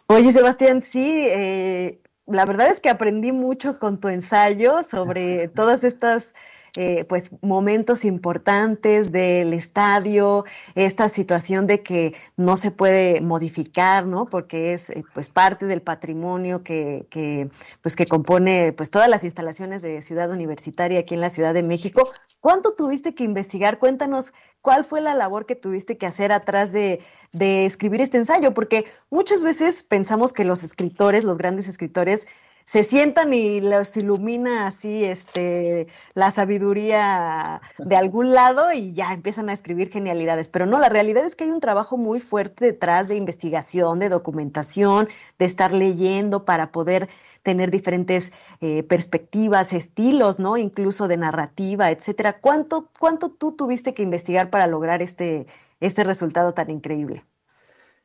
Oye, 0.08 0.32
Sebastián, 0.32 0.82
sí, 0.82 1.28
eh, 1.30 2.02
la 2.28 2.46
verdad 2.46 2.68
es 2.68 2.80
que 2.80 2.90
aprendí 2.90 3.32
mucho 3.32 3.80
con 3.80 4.00
tu 4.00 4.10
ensayo 4.10 4.84
sobre 4.84 5.48
todas 5.48 5.84
estas 5.84 6.36
eh, 6.80 7.06
pues 7.06 7.32
momentos 7.42 8.06
importantes 8.06 9.12
del 9.12 9.52
estadio, 9.54 10.46
esta 10.76 11.10
situación 11.10 11.66
de 11.66 11.82
que 11.82 12.14
no 12.36 12.56
se 12.56 12.70
puede 12.70 13.20
modificar, 13.20 14.06
¿no? 14.06 14.28
Porque 14.28 14.74
es 14.74 14.92
eh, 14.92 15.04
pues 15.12 15.28
parte 15.28 15.66
del 15.66 15.82
patrimonio 15.82 16.62
que, 16.62 17.08
que, 17.10 17.50
pues 17.82 17.96
que 17.96 18.06
compone 18.06 18.74
pues 18.74 18.92
todas 18.92 19.10
las 19.10 19.24
instalaciones 19.24 19.82
de 19.82 20.04
Ciudad 20.04 20.30
Universitaria 20.30 21.00
aquí 21.00 21.16
en 21.16 21.22
la 21.22 21.32
Ciudad 21.32 21.56
de 21.56 21.64
México. 21.64 22.04
¿Cuánto 22.42 22.74
tuviste 22.74 23.16
que 23.16 23.24
investigar? 23.24 23.80
Cuéntanos 23.80 24.36
cuál 24.62 24.86
fue 24.86 25.02
la 25.02 25.16
labor 25.16 25.48
que 25.48 25.56
tuviste 25.56 25.98
que 25.98 26.06
hacer 26.06 26.32
atrás 26.32 26.72
de, 26.74 27.00
de 27.32 27.66
escribir 27.66 28.02
este 28.02 28.18
ensayo, 28.18 28.54
porque 28.54 28.86
muchas 29.10 29.42
veces 29.42 29.82
pensamos 29.82 30.32
que 30.32 30.46
los 30.46 30.64
escritores, 30.64 31.24
los 31.24 31.40
grandes 31.40 31.68
escritores, 31.68 32.28
se 32.68 32.84
sientan 32.84 33.34
y 33.34 33.62
los 33.62 33.96
ilumina 33.96 34.68
así 34.68 35.06
este 35.06 35.88
la 36.16 36.32
sabiduría 36.32 37.62
de 37.78 37.96
algún 37.96 38.34
lado 38.34 38.74
y 38.74 38.92
ya 38.92 39.14
empiezan 39.14 39.48
a 39.48 39.54
escribir 39.54 39.90
genialidades. 39.90 40.50
Pero 40.50 40.66
no, 40.66 40.78
la 40.78 40.90
realidad 40.90 41.26
es 41.26 41.38
que 41.38 41.46
hay 41.46 41.52
un 41.52 41.62
trabajo 41.62 41.96
muy 41.96 42.20
fuerte 42.20 42.66
detrás 42.66 43.08
de 43.08 43.16
investigación, 43.16 44.00
de 44.00 44.10
documentación, 44.10 45.08
de 45.40 45.46
estar 45.46 45.72
leyendo 45.72 46.44
para 46.44 46.74
poder 46.74 47.08
tener 47.42 47.72
diferentes 47.72 48.34
eh, 48.60 48.84
perspectivas, 48.84 49.72
estilos, 49.72 50.38
¿no? 50.38 50.58
Incluso 50.58 51.08
de 51.08 51.16
narrativa, 51.16 51.90
etcétera. 51.90 52.42
¿Cuánto, 52.42 52.90
cuánto 53.00 53.30
tú 53.30 53.54
tuviste 53.54 53.94
que 53.94 54.04
investigar 54.04 54.50
para 54.50 54.68
lograr 54.68 55.02
este, 55.02 55.48
este 55.80 56.04
resultado 56.04 56.54
tan 56.54 56.70
increíble? 56.70 57.24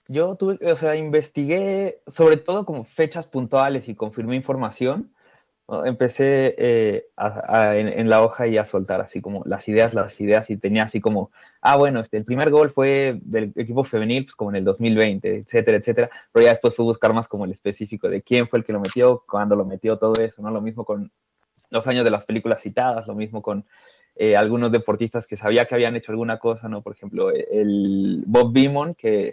Yo 0.08 0.34
tuve, 0.36 0.58
o 0.70 0.76
sea, 0.76 0.96
investigué 0.96 2.00
sobre 2.06 2.36
todo 2.36 2.64
como 2.66 2.84
fechas 2.84 3.26
puntuales 3.26 3.88
y 3.88 3.94
confirmé 3.94 4.36
información. 4.36 5.12
Empecé 5.84 6.54
eh, 6.58 7.06
en, 7.16 8.10
la 8.10 8.22
hoja 8.22 8.46
y 8.46 8.58
a 8.58 8.64
soltar 8.66 9.00
así 9.00 9.22
como 9.22 9.42
las 9.46 9.68
ideas, 9.68 9.94
las 9.94 10.20
ideas 10.20 10.50
y 10.50 10.58
tenía 10.58 10.82
así 10.82 11.00
como, 11.00 11.30
ah, 11.62 11.76
bueno, 11.76 12.00
este, 12.00 12.18
el 12.18 12.26
primer 12.26 12.50
gol 12.50 12.70
fue 12.70 13.18
del 13.22 13.52
equipo 13.56 13.82
femenil, 13.82 14.24
pues 14.24 14.36
como 14.36 14.50
en 14.50 14.56
el 14.56 14.64
2020, 14.64 15.36
etcétera, 15.36 15.78
etcétera. 15.78 16.10
Pero 16.30 16.44
ya 16.44 16.50
después 16.50 16.76
fue 16.76 16.84
buscar 16.84 17.14
más 17.14 17.26
como 17.26 17.46
el 17.46 17.52
específico 17.52 18.08
de 18.08 18.20
quién 18.20 18.48
fue 18.48 18.58
el 18.58 18.66
que 18.66 18.72
lo 18.74 18.80
metió, 18.80 19.24
cuándo 19.26 19.56
lo 19.56 19.64
metió, 19.64 19.96
todo 19.98 20.20
eso, 20.22 20.42
¿no? 20.42 20.50
Lo 20.50 20.60
mismo 20.60 20.84
con 20.84 21.10
los 21.70 21.86
años 21.86 22.04
de 22.04 22.10
las 22.10 22.26
películas 22.26 22.60
citadas, 22.60 23.06
lo 23.06 23.14
mismo 23.14 23.40
con 23.40 23.64
eh, 24.16 24.36
algunos 24.36 24.70
deportistas 24.70 25.26
que 25.26 25.36
sabía 25.36 25.64
que 25.64 25.74
habían 25.74 25.96
hecho 25.96 26.12
alguna 26.12 26.38
cosa, 26.38 26.68
¿no? 26.68 26.82
Por 26.82 26.92
ejemplo, 26.92 27.30
el 27.30 28.24
Bob 28.26 28.52
Beamon, 28.52 28.94
que 28.94 29.30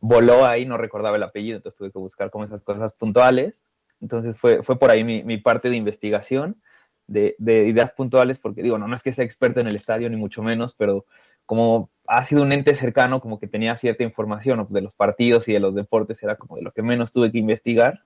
voló 0.00 0.46
ahí, 0.46 0.66
no 0.66 0.76
recordaba 0.76 1.16
el 1.16 1.22
apellido, 1.22 1.56
entonces 1.56 1.78
tuve 1.78 1.90
que 1.90 1.98
buscar 1.98 2.30
como 2.30 2.44
esas 2.44 2.62
cosas 2.62 2.92
puntuales. 2.96 3.66
Entonces 4.00 4.36
fue, 4.36 4.62
fue 4.62 4.78
por 4.78 4.90
ahí 4.90 5.04
mi, 5.04 5.24
mi 5.24 5.38
parte 5.38 5.70
de 5.70 5.76
investigación 5.76 6.60
de, 7.06 7.34
de, 7.38 7.66
ideas 7.66 7.92
puntuales, 7.92 8.38
porque 8.38 8.62
digo, 8.62 8.78
no, 8.78 8.86
no 8.86 8.94
es 8.94 9.02
que 9.02 9.12
sea 9.12 9.24
experto 9.24 9.60
en 9.60 9.66
el 9.66 9.76
estadio, 9.76 10.08
ni 10.10 10.16
mucho 10.16 10.42
menos, 10.42 10.74
pero 10.74 11.06
como 11.46 11.90
ha 12.06 12.24
sido 12.24 12.42
un 12.42 12.52
ente 12.52 12.74
cercano, 12.74 13.20
como 13.20 13.38
que 13.40 13.48
tenía 13.48 13.76
cierta 13.76 14.04
información 14.04 14.66
de 14.68 14.82
los 14.82 14.92
partidos 14.92 15.48
y 15.48 15.54
de 15.54 15.60
los 15.60 15.74
deportes, 15.74 16.22
era 16.22 16.36
como 16.36 16.56
de 16.56 16.62
lo 16.62 16.72
que 16.72 16.82
menos 16.82 17.12
tuve 17.12 17.32
que 17.32 17.38
investigar, 17.38 18.04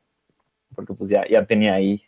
porque 0.75 0.95
pues 0.95 1.11
ya, 1.11 1.25
ya 1.29 1.45
tenía 1.45 1.75
ahí 1.75 2.03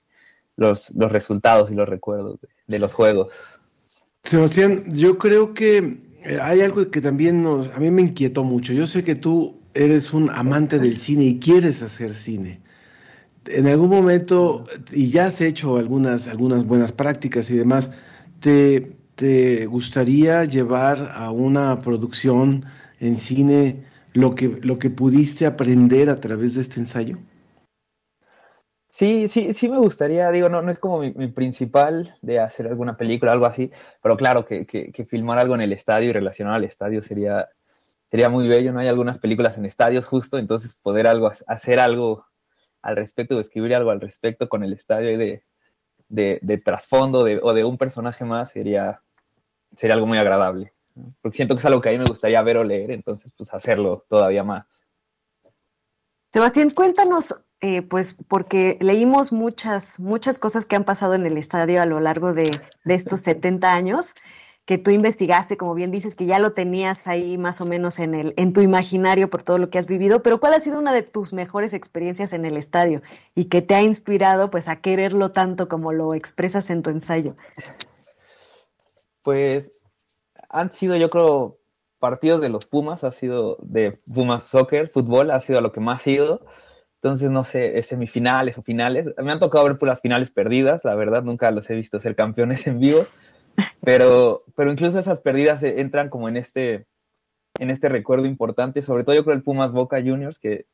los, 0.57 0.95
los 0.95 1.11
resultados 1.11 1.71
y 1.71 1.75
los 1.75 1.89
recuerdos 1.89 2.41
de, 2.41 2.49
de 2.67 2.79
los 2.79 2.95
juegos. 2.95 3.29
Sebastián, 4.23 4.85
yo 4.95 5.19
creo 5.19 5.53
que 5.53 5.99
eh, 6.25 6.39
hay 6.41 6.63
algo 6.63 6.91
que 6.91 7.01
también 7.01 7.43
nos, 7.43 7.71
a 7.73 7.81
mí 7.81 7.91
me 7.91 8.03
inquietó 8.03 8.45
mucho. 8.45 8.73
Yo 8.73 8.87
sé 8.87 9.05
que 9.05 9.15
tú 9.15 9.61
eres 9.75 10.13
un 10.13 10.31
amante 10.31 10.79
del 10.79 10.99
cine 10.99 11.25
y 11.25 11.39
quieres 11.39 11.83
hacer 11.83 12.15
cine. 12.15 12.61
En 13.47 13.67
algún 13.67 13.91
momento, 13.91 14.65
y 14.91 15.11
ya 15.11 15.27
has 15.27 15.41
hecho 15.41 15.77
algunas, 15.77 16.29
algunas 16.29 16.65
buenas 16.67 16.93
prácticas 16.93 17.51
y 17.51 17.57
demás, 17.57 17.91
¿te, 18.41 18.97
¿te 19.17 19.67
gustaría 19.67 20.45
llevar 20.45 21.11
a 21.15 21.31
una 21.31 21.81
producción 21.83 22.65
en 23.01 23.17
cine 23.17 23.85
lo 24.15 24.35
que, 24.35 24.49
lo 24.63 24.79
que 24.79 24.91
pudiste 24.91 25.45
aprender 25.45 26.09
a 26.09 26.21
través 26.21 26.55
de 26.55 26.63
este 26.63 26.81
ensayo? 26.81 27.19
Sí, 28.89 29.27
sí, 29.27 29.55
sí 29.55 29.69
me 29.69 29.79
gustaría, 29.79 30.31
digo, 30.31 30.49
no, 30.49 30.63
no 30.63 30.71
es 30.71 30.79
como 30.79 31.01
mi, 31.01 31.27
principal 31.27 32.15
de 32.23 32.39
hacer 32.39 32.69
alguna 32.69 32.97
película, 32.97 33.33
algo 33.33 33.45
así, 33.45 33.73
pero 34.01 34.17
claro 34.17 34.45
que, 34.45 34.67
que, 34.67 34.93
que, 34.93 35.05
filmar 35.05 35.37
algo 35.37 35.57
en 35.57 35.63
el 35.63 35.73
estadio 35.73 36.11
y 36.11 36.13
relacionar 36.13 36.55
al 36.55 36.63
estadio 36.63 37.03
sería, 37.03 37.49
sería 38.15 38.29
muy 38.29 38.47
bello, 38.47 38.73
¿no? 38.73 38.79
Hay 38.79 38.87
algunas 38.87 39.19
películas 39.19 39.59
en 39.59 39.65
estadios 39.65 40.07
justo, 40.07 40.39
entonces 40.39 40.77
poder 40.77 41.09
algo, 41.09 41.33
hacer 41.49 41.81
algo 41.81 42.25
al 42.81 42.95
respecto, 42.95 43.37
o 43.37 43.41
escribir 43.41 43.75
algo 43.75 43.91
al 43.91 44.01
respecto 44.01 44.49
con 44.49 44.63
el 44.63 44.73
estadio 44.73 45.19
de, 45.19 45.43
de, 46.09 46.59
trasfondo 46.65 47.27
o 47.43 47.53
de 47.53 47.65
un 47.65 47.77
personaje 47.77 48.25
más 48.25 48.53
sería, 48.53 49.03
sería 49.77 49.95
algo 49.95 50.07
muy 50.07 50.19
agradable. 50.19 50.73
Porque 51.21 51.35
siento 51.35 51.57
que 51.57 51.59
es 51.59 51.65
algo 51.65 51.81
que 51.81 51.89
a 51.89 51.93
mí 51.93 51.99
me 51.99 52.05
gustaría 52.05 52.41
ver 52.43 52.59
o 52.59 52.63
leer, 52.63 52.93
entonces 52.93 53.33
pues 53.37 53.53
hacerlo 53.53 54.07
todavía 54.09 54.45
más. 54.45 54.65
Sebastián, 56.33 56.71
cuéntanos, 56.71 57.45
eh, 57.61 57.83
pues 57.83 58.17
porque 58.29 58.79
leímos 58.81 59.33
muchas, 59.33 59.99
muchas 59.99 60.39
cosas 60.39 60.67
que 60.67 60.77
han 60.77 60.85
pasado 60.85 61.15
en 61.15 61.27
el 61.27 61.37
estadio 61.37 61.83
a 61.83 61.87
lo 61.87 61.99
largo 61.99 62.33
de, 62.33 62.53
de 62.85 62.95
estos 62.95 63.23
70 63.23 63.73
años 63.73 64.15
que 64.67 64.79
tú 64.79 64.91
investigaste, 64.91 65.57
como 65.57 65.75
bien 65.75 65.91
dices, 65.91 66.17
que 66.17 66.25
ya 66.25 66.39
lo 66.39 66.53
tenías 66.53 67.07
ahí 67.07 67.37
más 67.37 67.61
o 67.61 67.67
menos 67.67 67.99
en, 67.99 68.15
el, 68.15 68.35
en 68.37 68.53
tu 68.53 68.63
imaginario 68.63 69.29
por 69.29 69.43
todo 69.43 69.59
lo 69.59 69.69
que 69.69 69.79
has 69.79 69.87
vivido, 69.87 70.23
pero 70.23 70.41
¿cuál 70.41 70.55
ha 70.55 70.61
sido 70.61 70.79
una 70.79 70.93
de 70.93 71.03
tus 71.03 71.33
mejores 71.33 71.75
experiencias 71.75 72.33
en 72.33 72.47
el 72.47 72.57
estadio 72.57 73.03
y 73.35 73.47
que 73.47 73.61
te 73.61 73.75
ha 73.75 73.83
inspirado 73.83 74.51
pues 74.51 74.69
a 74.69 74.77
quererlo 74.77 75.33
tanto 75.33 75.69
como 75.69 75.93
lo 75.93 76.15
expresas 76.15 76.71
en 76.71 76.83
tu 76.83 76.91
ensayo? 76.91 77.37
Pues 79.23 79.73
han 80.49 80.71
sido, 80.71 80.97
yo 80.97 81.11
creo, 81.11 81.59
partidos 81.99 82.41
de 82.41 82.49
los 82.49 82.67
Pumas, 82.67 83.05
ha 83.05 83.13
sido 83.13 83.59
de 83.61 84.01
Pumas 84.15 84.45
Soccer, 84.45 84.89
fútbol, 84.89 85.31
ha 85.31 85.41
sido 85.41 85.61
lo 85.61 85.73
que 85.73 85.81
más 85.81 86.01
ha 86.01 86.05
sido. 86.05 86.47
Entonces, 86.97 87.31
no 87.31 87.45
sé, 87.45 87.83
semifinales 87.83 88.57
o 88.57 88.63
finales. 88.63 89.11
Me 89.19 89.31
han 89.31 89.39
tocado 89.39 89.65
ver 89.65 89.79
por 89.79 89.89
las 89.89 90.01
finales 90.01 90.31
perdidas, 90.31 90.85
la 90.85 90.95
verdad, 90.95 91.23
nunca 91.23 91.51
los 91.51 91.69
he 91.69 91.75
visto 91.75 92.01
ser 92.01 92.17
campeones 92.17 92.67
en 92.67 92.79
vivo. 92.79 93.05
Pero, 93.83 94.43
pero 94.57 94.73
incluso 94.73 94.99
esas 94.99 95.21
perdidas 95.21 95.63
entran 95.63 96.09
como 96.09 96.29
en 96.29 96.37
este, 96.37 96.87
en 97.59 97.71
este 97.71 97.89
recuerdo 97.89 98.27
importante, 98.27 98.83
sobre 98.83 99.05
todo 99.05 99.15
yo 99.15 99.25
creo 99.25 99.37
el 99.37 99.43
Pumas 99.43 99.73
Boca 99.73 100.01
Juniors, 100.01 100.39
que 100.39 100.67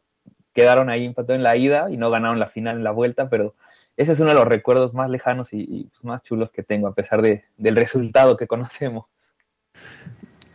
quedaron 0.53 0.91
ahí 0.91 1.05
empatados 1.05 1.39
en 1.39 1.43
la 1.43 1.57
ida 1.57 1.91
y 1.91 1.97
no 1.97 2.11
ganaron 2.11 2.39
la 2.39 2.49
final 2.49 2.77
en 2.77 2.85
la 2.85 2.91
vuelta, 2.91 3.29
pero 3.29 3.55
ese 3.97 4.13
es 4.13 4.21
uno 4.21 4.31
de 4.31 4.37
los 4.37 4.47
recuerdos 4.47 4.95
más 4.95 5.11
lejanos 5.11 5.53
y, 5.53 5.89
pues, 5.93 6.05
más 6.05 6.23
chulos 6.23 6.53
que 6.53 6.63
tengo, 6.63 6.87
a 6.89 6.95
pesar 6.95 7.23
de, 7.23 7.45
del 7.57 7.77
resultado 7.77 8.37
que 8.37 8.47
conocemos. 8.47 9.07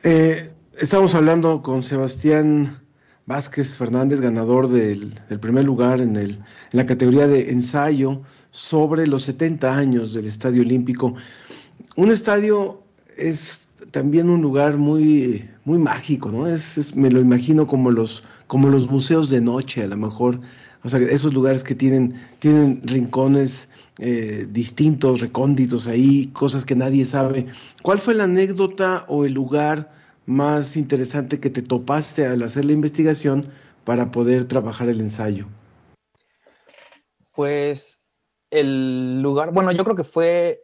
Eh, 0.03 0.51
estamos 0.77 1.15
hablando 1.15 1.61
con 1.61 1.83
Sebastián 1.83 2.81
Vázquez 3.25 3.75
Fernández, 3.75 4.21
ganador 4.21 4.67
del, 4.69 5.19
primer 5.39 5.63
lugar 5.63 5.99
en, 5.99 6.15
el, 6.15 6.31
en 6.31 6.43
la 6.71 6.85
categoría 6.85 7.27
de 7.27 7.51
ensayo 7.51 8.21
sobre 8.51 9.07
los 9.07 9.23
70 9.23 9.75
años 9.75 10.13
del 10.13 10.27
Estadio 10.27 10.61
Olímpico 10.61 11.15
un 11.95 12.11
estadio 12.11 12.83
es 13.17 13.67
también 13.91 14.29
un 14.29 14.41
lugar 14.41 14.77
muy, 14.77 15.49
muy 15.63 15.77
mágico, 15.77 16.31
¿no? 16.31 16.47
Es, 16.47 16.95
me 16.95 17.09
lo 17.09 17.21
imagino 17.21 17.67
como 17.67 17.91
los, 17.91 18.23
como 18.47 18.67
los 18.69 18.89
museos 18.89 19.29
de 19.29 19.41
noche, 19.41 19.83
a 19.83 19.87
lo 19.87 19.97
mejor. 19.97 20.39
O 20.83 20.89
sea, 20.89 20.99
esos 20.99 21.33
lugares 21.33 21.63
que 21.63 21.75
tienen, 21.75 22.15
tienen 22.39 22.81
rincones 22.83 23.69
eh, 23.97 24.45
distintos, 24.49 25.21
recónditos 25.21 25.87
ahí, 25.87 26.27
cosas 26.27 26.65
que 26.65 26.75
nadie 26.75 27.05
sabe. 27.05 27.47
¿Cuál 27.81 27.99
fue 27.99 28.13
la 28.13 28.25
anécdota 28.25 29.05
o 29.07 29.25
el 29.25 29.33
lugar 29.33 29.91
más 30.25 30.75
interesante 30.75 31.39
que 31.39 31.49
te 31.49 31.61
topaste 31.61 32.25
al 32.25 32.43
hacer 32.43 32.65
la 32.65 32.73
investigación 32.73 33.47
para 33.83 34.11
poder 34.11 34.45
trabajar 34.45 34.89
el 34.89 34.99
ensayo? 34.99 35.47
Pues 37.35 37.99
el 38.51 39.21
lugar, 39.21 39.51
bueno, 39.51 39.71
yo 39.71 39.83
creo 39.83 39.95
que 39.95 40.03
fue 40.03 40.61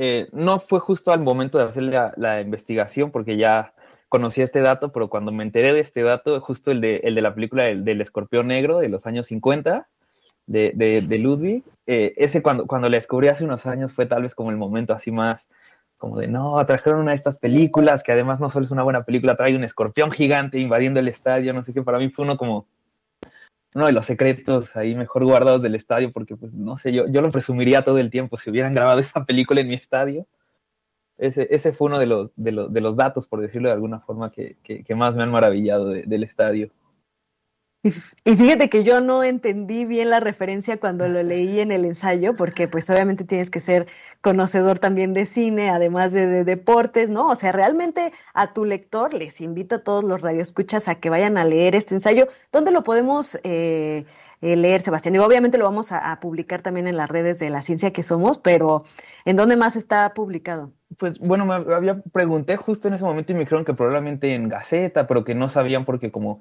eh, 0.00 0.28
no 0.30 0.60
fue 0.60 0.78
justo 0.78 1.10
al 1.10 1.20
momento 1.20 1.58
de 1.58 1.64
hacer 1.64 1.82
la, 1.82 2.40
investigación, 2.40 3.10
porque 3.10 3.36
ya 3.36 3.74
conocía 4.08 4.44
este 4.44 4.60
dato, 4.60 4.92
pero 4.92 5.08
cuando 5.08 5.32
me 5.32 5.42
enteré 5.42 5.72
de 5.72 5.80
este 5.80 6.02
dato, 6.02 6.40
justo 6.40 6.70
el 6.70 6.80
de, 6.80 7.00
el 7.02 7.16
de 7.16 7.22
la 7.22 7.34
película 7.34 7.64
del, 7.64 8.00
escorpión 8.00 8.46
negro 8.46 8.78
de 8.78 8.88
los 8.88 9.06
años 9.06 9.26
50, 9.26 9.88
de, 10.46 10.72
de, 11.06 11.18
Ludwig, 11.18 11.64
eh, 11.88 12.14
ese 12.16 12.42
cuando, 12.42 12.66
cuando 12.66 12.88
la 12.88 12.96
descubrí 12.96 13.26
hace 13.26 13.42
unos 13.42 13.66
años 13.66 13.92
fue 13.92 14.06
tal 14.06 14.22
vez 14.22 14.36
como 14.36 14.50
el 14.50 14.56
momento 14.56 14.94
así 14.94 15.10
más 15.10 15.48
como 15.98 16.16
de, 16.16 16.28
no, 16.28 16.64
trajeron 16.64 17.00
una 17.00 17.10
de 17.10 17.16
estas 17.16 17.38
películas, 17.38 18.04
que 18.04 18.12
además 18.12 18.38
no 18.38 18.50
solo 18.50 18.66
es 18.66 18.70
una 18.70 18.84
buena 18.84 19.02
película, 19.02 19.34
trae 19.34 19.56
un 19.56 19.64
escorpión 19.64 20.12
gigante 20.12 20.60
invadiendo 20.60 21.00
el 21.00 21.08
estadio, 21.08 21.52
no 21.52 21.64
sé 21.64 21.74
qué, 21.74 21.82
para 21.82 21.98
mí 21.98 22.08
fue 22.08 22.24
uno 22.24 22.36
como 22.36 22.66
uno 23.74 23.86
de 23.86 23.92
los 23.92 24.06
secretos 24.06 24.74
ahí 24.76 24.94
mejor 24.94 25.24
guardados 25.24 25.62
del 25.62 25.74
estadio, 25.74 26.10
porque 26.10 26.36
pues 26.36 26.54
no 26.54 26.78
sé, 26.78 26.92
yo, 26.92 27.06
yo 27.06 27.20
lo 27.20 27.28
presumiría 27.28 27.82
todo 27.82 27.98
el 27.98 28.10
tiempo 28.10 28.36
si 28.36 28.50
hubieran 28.50 28.74
grabado 28.74 29.00
esa 29.00 29.24
película 29.24 29.60
en 29.60 29.68
mi 29.68 29.74
estadio. 29.74 30.26
Ese, 31.18 31.48
ese 31.50 31.72
fue 31.72 31.88
uno 31.88 31.98
de 31.98 32.06
los, 32.06 32.32
de, 32.36 32.52
los, 32.52 32.72
de 32.72 32.80
los 32.80 32.96
datos, 32.96 33.26
por 33.26 33.40
decirlo 33.40 33.68
de 33.68 33.74
alguna 33.74 33.98
forma, 34.00 34.30
que, 34.30 34.56
que, 34.62 34.94
más 34.94 35.16
me 35.16 35.24
han 35.24 35.32
maravillado 35.32 35.86
del 35.86 36.22
estadio. 36.22 36.70
Y, 38.24 38.36
fíjate 38.36 38.68
que 38.68 38.84
yo 38.84 39.00
no 39.00 39.24
entendí 39.24 39.84
bien 39.84 40.10
la 40.10 40.20
referencia 40.20 40.78
cuando 40.78 41.08
lo 41.08 41.22
leí 41.22 41.60
en 41.60 41.72
el 41.72 41.84
ensayo, 41.84 42.36
porque 42.36 42.68
pues 42.68 42.88
obviamente 42.90 43.24
tienes 43.24 43.50
que 43.50 43.60
ser 43.60 43.86
conocedor 44.20 44.78
también 44.78 45.12
de 45.12 45.26
cine, 45.26 45.70
además 45.70 46.12
de, 46.12 46.44
deportes, 46.44 47.08
¿no? 47.08 47.28
O 47.28 47.34
sea, 47.34 47.52
realmente 47.52 48.12
a 48.34 48.52
tu 48.52 48.64
lector 48.64 49.14
les 49.14 49.40
invito 49.40 49.76
a 49.76 49.84
todos 49.84 50.04
los 50.04 50.20
radioescuchas 50.20 50.88
a 50.88 50.96
que 50.96 51.10
vayan 51.10 51.38
a 51.38 51.44
leer 51.44 51.74
este 51.74 51.94
ensayo. 51.94 52.26
¿Dónde 52.52 52.70
lo 52.70 52.82
podemos 52.82 53.38
eh, 53.44 54.04
eh, 54.40 54.56
leer, 54.56 54.80
Sebastián? 54.80 55.12
Digo, 55.12 55.24
obviamente 55.24 55.58
lo 55.58 55.64
vamos 55.64 55.92
a, 55.92 56.18
publicar 56.20 56.62
también 56.62 56.86
en 56.88 56.96
las 56.96 57.08
redes 57.08 57.38
de 57.38 57.50
la 57.50 57.62
ciencia 57.62 57.92
que 57.92 58.02
somos, 58.02 58.38
pero 58.38 58.84
¿en 59.24 59.36
dónde 59.36 59.56
más 59.56 59.76
está 59.76 60.12
publicado? 60.14 60.72
Pues 60.96 61.18
bueno, 61.18 61.46
me 61.46 61.54
había 61.54 62.02
pregunté 62.12 62.56
justo 62.56 62.88
en 62.88 62.94
ese 62.94 63.04
momento 63.04 63.32
y 63.32 63.34
me 63.36 63.42
dijeron 63.42 63.64
que 63.64 63.74
probablemente 63.74 64.34
en 64.34 64.48
Gaceta, 64.48 65.06
pero 65.06 65.24
que 65.24 65.34
no 65.34 65.48
sabían 65.48 65.84
porque 65.84 66.10
como 66.10 66.40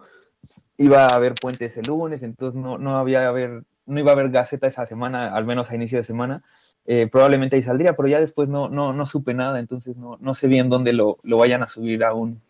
iba 0.77 1.05
a 1.05 1.15
haber 1.15 1.33
puentes 1.33 1.77
el 1.77 1.87
lunes, 1.87 2.23
entonces 2.23 2.59
no, 2.59 2.77
no, 2.77 2.97
había 2.97 3.27
haber, 3.27 3.63
no 3.85 3.99
iba 3.99 4.11
a 4.11 4.13
haber 4.13 4.29
Gaceta 4.29 4.67
esa 4.67 4.85
semana, 4.85 5.33
al 5.33 5.45
menos 5.45 5.71
a 5.71 5.75
inicio 5.75 5.97
de 5.97 6.03
semana. 6.03 6.43
Eh, 6.85 7.07
probablemente 7.11 7.57
ahí 7.57 7.63
saldría, 7.63 7.95
pero 7.97 8.07
ya 8.07 8.19
después 8.19 8.47
no, 8.47 8.69
no, 8.69 8.93
no 8.93 9.05
supe 9.05 9.33
nada, 9.33 9.59
entonces 9.59 9.97
no, 9.97 10.17
no 10.21 10.35
sé 10.35 10.47
bien 10.47 10.69
dónde 10.69 10.93
lo, 10.93 11.17
lo 11.23 11.37
vayan 11.37 11.63
a 11.63 11.67
subir 11.67 12.03
aún. 12.03 12.41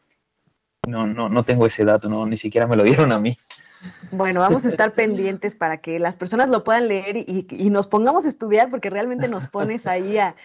No, 0.87 1.07
no, 1.07 1.27
no 1.27 1.43
tengo 1.43 1.65
ese 1.65 1.85
dato, 1.85 2.07
no, 2.07 2.25
ni 2.25 2.37
siquiera 2.37 2.67
me 2.67 2.75
lo 2.75 2.83
dieron 2.85 3.11
a 3.11 3.19
mí. 3.19 3.35
Bueno, 4.11 4.39
vamos 4.39 4.65
a 4.65 4.69
estar 4.69 4.93
pendientes 4.93 5.53
para 5.55 5.77
que 5.77 5.99
las 5.99 6.15
personas 6.15 6.49
lo 6.49 6.63
puedan 6.63 6.87
leer 6.87 7.17
y, 7.17 7.69
nos 7.69 7.87
pongamos 7.87 8.25
a 8.25 8.29
estudiar, 8.29 8.69
porque 8.69 8.89
realmente 8.89 9.27
nos 9.27 9.45
pones 9.47 9.85
ahí 9.85 10.17
a, 10.17 10.35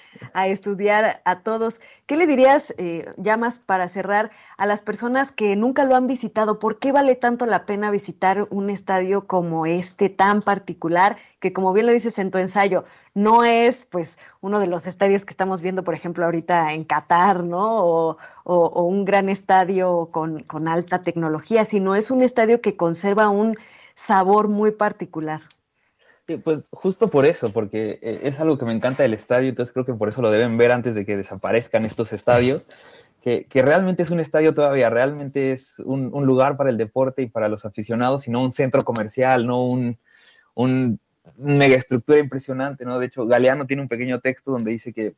estudiar 0.46 1.22
a 1.24 1.40
todos. 1.40 1.80
¿Qué 2.06 2.16
le 2.16 2.26
dirías, 2.26 2.74
eh, 2.78 3.12
ya 3.16 3.36
más 3.36 3.58
para 3.58 3.88
cerrar, 3.88 4.30
a 4.58 4.66
las 4.66 4.82
personas 4.82 5.32
que 5.32 5.56
nunca 5.56 5.84
lo 5.84 5.96
han 5.96 6.06
visitado? 6.06 6.58
¿Por 6.58 6.78
qué 6.78 6.92
vale 6.92 7.14
tanto 7.14 7.46
la 7.46 7.64
pena 7.64 7.90
visitar 7.90 8.46
un 8.50 8.70
estadio 8.70 9.26
como 9.26 9.66
este 9.66 10.08
tan 10.08 10.42
particular, 10.42 11.16
que 11.40 11.52
como 11.52 11.72
bien 11.72 11.86
lo 11.86 11.92
dices 11.92 12.18
en 12.18 12.30
tu 12.30 12.38
ensayo, 12.38 12.84
no 13.14 13.44
es 13.44 13.86
pues 13.86 14.18
uno 14.40 14.60
de 14.60 14.66
los 14.66 14.86
estadios 14.86 15.24
que 15.24 15.30
estamos 15.30 15.60
viendo, 15.60 15.84
por 15.84 15.94
ejemplo, 15.94 16.24
ahorita 16.24 16.72
en 16.72 16.84
Qatar, 16.84 17.44
¿no? 17.44 18.16
O, 18.44 18.84
un 18.84 19.04
gran 19.04 19.28
estadio 19.28 20.08
con, 20.10 20.68
alta 20.68 21.02
tecnología, 21.02 21.64
sino 21.64 21.94
es 21.94 22.10
un 22.10 22.22
estadio 22.22 22.60
que 22.60 22.76
conserva 22.76 23.28
un 23.28 23.56
sabor 23.94 24.48
muy 24.48 24.72
particular. 24.72 25.40
pues 26.42 26.68
justo 26.70 27.08
por 27.08 27.26
eso, 27.26 27.52
porque 27.52 27.98
eh, 28.02 28.20
es 28.24 28.40
algo 28.40 28.58
que 28.58 28.64
me 28.64 28.72
encanta 28.72 29.02
del 29.02 29.14
estadio, 29.14 29.50
entonces 29.50 29.72
creo 29.72 29.84
que 29.84 29.94
por 29.94 30.08
eso 30.08 30.22
lo 30.22 30.30
deben 30.30 30.56
ver 30.56 30.72
antes 30.72 30.94
de 30.94 31.04
que 31.04 31.16
desaparezcan 31.16 31.84
estos 31.84 32.12
estadios. 32.12 32.66
Que, 33.20 33.46
realmente 33.54 34.02
es 34.02 34.10
un 34.10 34.18
estadio 34.18 34.52
todavía, 34.52 34.90
realmente 34.90 35.52
es 35.52 35.78
un, 35.78 36.12
un, 36.12 36.26
lugar 36.26 36.56
para 36.56 36.70
el 36.70 36.76
deporte 36.76 37.22
y 37.22 37.26
para 37.26 37.48
los 37.48 37.64
aficionados, 37.64 38.26
y 38.26 38.32
no 38.32 38.42
un 38.42 38.50
centro 38.50 38.82
comercial, 38.82 39.46
no 39.46 39.64
un, 39.64 39.96
un 40.56 40.98
mega 41.36 41.76
estructura 41.76 42.18
impresionante, 42.18 42.84
¿no? 42.84 42.98
De 42.98 43.06
hecho, 43.06 43.26
Galeano 43.26 43.66
tiene 43.66 43.82
un 43.82 43.88
pequeño 43.88 44.20
texto 44.20 44.52
donde 44.52 44.70
dice 44.70 44.92
que 44.92 45.14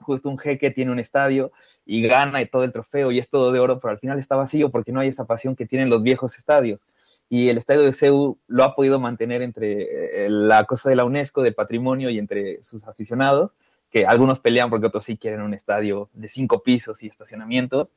justo 0.00 0.28
un 0.28 0.38
jeque 0.38 0.70
tiene 0.70 0.90
un 0.90 0.98
estadio 0.98 1.52
y 1.84 2.02
gana 2.06 2.40
y 2.40 2.46
todo 2.46 2.64
el 2.64 2.72
trofeo 2.72 3.10
y 3.12 3.18
es 3.18 3.28
todo 3.28 3.52
de 3.52 3.58
oro, 3.58 3.80
pero 3.80 3.92
al 3.92 3.98
final 3.98 4.18
está 4.18 4.36
vacío 4.36 4.70
porque 4.70 4.92
no 4.92 5.00
hay 5.00 5.08
esa 5.08 5.26
pasión 5.26 5.56
que 5.56 5.66
tienen 5.66 5.90
los 5.90 6.02
viejos 6.02 6.36
estadios. 6.38 6.86
Y 7.30 7.50
el 7.50 7.58
estadio 7.58 7.82
de 7.82 7.92
CEU 7.92 8.38
lo 8.46 8.64
ha 8.64 8.74
podido 8.74 8.98
mantener 8.98 9.42
entre 9.42 10.24
eh, 10.24 10.30
la 10.30 10.64
cosa 10.64 10.88
de 10.88 10.96
la 10.96 11.04
UNESCO, 11.04 11.42
de 11.42 11.52
patrimonio 11.52 12.08
y 12.08 12.18
entre 12.18 12.62
sus 12.62 12.86
aficionados, 12.86 13.52
que 13.90 14.06
algunos 14.06 14.40
pelean 14.40 14.70
porque 14.70 14.86
otros 14.86 15.04
sí 15.04 15.18
quieren 15.18 15.42
un 15.42 15.52
estadio 15.52 16.08
de 16.14 16.28
cinco 16.28 16.62
pisos 16.62 17.02
y 17.02 17.06
estacionamientos, 17.06 17.94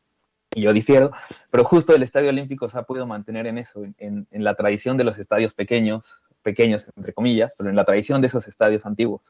y 0.53 0.63
yo 0.63 0.73
difiero, 0.73 1.11
pero 1.49 1.63
justo 1.63 1.95
el 1.95 2.03
Estadio 2.03 2.27
Olímpico 2.27 2.67
se 2.67 2.77
ha 2.77 2.83
podido 2.83 3.07
mantener 3.07 3.47
en 3.47 3.57
eso, 3.57 3.83
en 3.97 4.27
la 4.31 4.53
tradición 4.55 4.97
de 4.97 5.05
los 5.05 5.17
estadios 5.17 5.53
pequeños, 5.53 6.21
pequeños, 6.41 6.91
entre 6.95 7.13
comillas, 7.13 7.53
pero 7.57 7.69
en 7.69 7.75
la 7.75 7.85
tradición 7.85 8.21
de 8.21 8.27
esos 8.27 8.47
estadios 8.47 8.85
antiguos. 8.85 9.21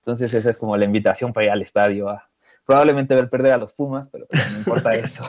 Entonces 0.00 0.32
esa 0.34 0.50
es 0.50 0.58
como 0.58 0.76
la 0.76 0.84
invitación 0.84 1.32
para 1.32 1.46
ir 1.46 1.52
al 1.52 1.62
estadio 1.62 2.08
a 2.08 2.28
probablemente 2.68 3.14
ver 3.14 3.30
perder 3.30 3.52
a 3.52 3.56
los 3.56 3.72
Pumas, 3.72 4.08
pero, 4.08 4.26
no 4.30 4.58
importa 4.58 4.94
eso. 4.94 5.24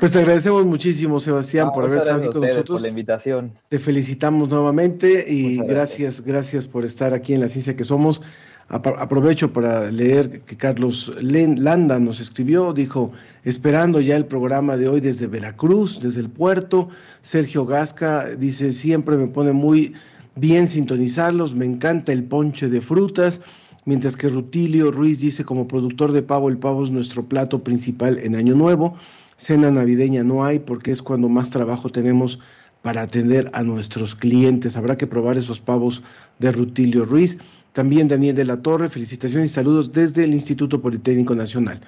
Pues 0.00 0.10
te 0.10 0.18
agradecemos 0.18 0.66
muchísimo, 0.66 1.20
Sebastián, 1.20 1.70
por 1.72 1.84
haber 1.84 1.98
estado 1.98 2.18
aquí 2.18 2.30
con 2.30 2.40
nosotros. 2.40 2.80
Por 2.80 2.82
la 2.82 2.88
invitación. 2.88 3.52
Te 3.68 3.78
felicitamos 3.78 4.48
nuevamente 4.48 5.26
y 5.28 5.58
gracias, 5.58 6.22
gracias 6.22 6.66
por 6.66 6.84
estar 6.84 7.14
aquí 7.14 7.34
en 7.34 7.40
la 7.40 7.48
ciencia 7.48 7.76
que 7.76 7.84
somos. 7.84 8.20
aprovecho 8.68 9.52
para 9.52 9.88
leer 9.92 10.40
que 10.40 10.56
Carlos 10.56 11.12
Landa 11.20 12.00
nos 12.00 12.18
escribió, 12.18 12.72
dijo, 12.72 13.12
esperando 13.44 14.00
ya 14.00 14.16
el 14.16 14.26
programa 14.26 14.76
de 14.76 14.88
hoy 14.88 15.00
desde 15.00 15.28
Veracruz, 15.28 16.00
desde 16.00 16.18
el 16.18 16.30
puerto. 16.30 16.88
Sergio 17.22 17.64
Gasca 17.64 18.26
dice, 18.34 18.72
siempre 18.72 19.16
me 19.16 19.28
pone 19.28 19.52
muy 19.52 19.94
bien 20.36 20.68
sintonizarlos, 20.68 21.54
me 21.54 21.64
encanta 21.64 22.12
el 22.12 22.24
ponche 22.24 22.68
de 22.68 22.80
frutas. 22.80 23.40
Mientras 23.86 24.16
que 24.16 24.28
Rutilio 24.28 24.90
Ruiz 24.90 25.20
dice, 25.20 25.44
como 25.44 25.68
productor 25.68 26.12
de 26.12 26.22
pavo, 26.22 26.48
el 26.48 26.58
pavo 26.58 26.84
es 26.84 26.90
nuestro 26.90 27.28
plato 27.28 27.62
principal 27.62 28.18
en 28.18 28.34
Año 28.34 28.54
Nuevo. 28.54 28.96
Cena 29.36 29.70
navideña 29.70 30.22
no 30.22 30.44
hay 30.44 30.58
porque 30.58 30.90
es 30.90 31.02
cuando 31.02 31.28
más 31.28 31.50
trabajo 31.50 31.90
tenemos 31.90 32.38
para 32.82 33.02
atender 33.02 33.50
a 33.52 33.62
nuestros 33.62 34.14
clientes. 34.14 34.76
Habrá 34.76 34.96
que 34.96 35.06
probar 35.06 35.36
esos 35.36 35.60
pavos 35.60 36.02
de 36.38 36.52
Rutilio 36.52 37.04
Ruiz. 37.04 37.36
También 37.72 38.08
Daniel 38.08 38.36
de 38.36 38.44
la 38.44 38.56
Torre, 38.56 38.88
felicitaciones 38.88 39.50
y 39.50 39.54
saludos 39.54 39.92
desde 39.92 40.24
el 40.24 40.32
Instituto 40.32 40.80
Politécnico 40.80 41.34
Nacional. 41.34 41.80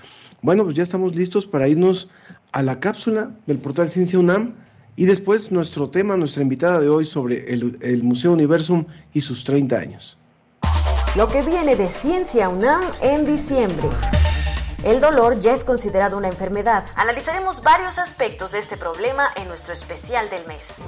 Bueno, 0.43 0.65
pues 0.65 0.77
ya 0.77 0.83
estamos 0.83 1.15
listos 1.15 1.47
para 1.47 1.69
irnos 1.69 2.09
a 2.53 2.63
la 2.63 2.81
cápsula 2.81 3.31
del 3.47 3.59
portal 3.59 3.89
Ciencia 3.89 4.19
UNAM 4.19 4.55
y 4.97 5.05
después 5.05 5.53
nuestro 5.53 5.91
tema, 5.91 6.17
nuestra 6.17 6.43
invitada 6.43 6.81
de 6.81 6.89
hoy 6.89 7.07
sobre 7.07 7.53
el, 7.53 8.03
Museo 8.03 8.33
Universum 8.33 8.87
y 9.13 9.21
sus 9.21 9.45
30 9.45 9.77
años. 9.77 10.19
Lo 11.15 11.29
que 11.29 11.43
viene 11.43 11.77
de 11.77 11.89
Ciencia 11.89 12.49
UNAM 12.49 12.83
en 13.03 13.27
diciembre. 13.27 13.89
El 14.85 15.01
dolor 15.01 15.41
ya 15.41 15.53
es 15.53 15.65
considerado 15.65 16.17
una 16.17 16.29
enfermedad. 16.29 16.85
Analizaremos 16.95 17.63
varios 17.63 17.99
aspectos 17.99 18.53
de 18.53 18.59
este 18.59 18.77
problema 18.77 19.29
en 19.37 19.49
nuestro 19.49 19.73
especial 19.73 20.31
del 20.31 20.47
mes. 20.47 20.79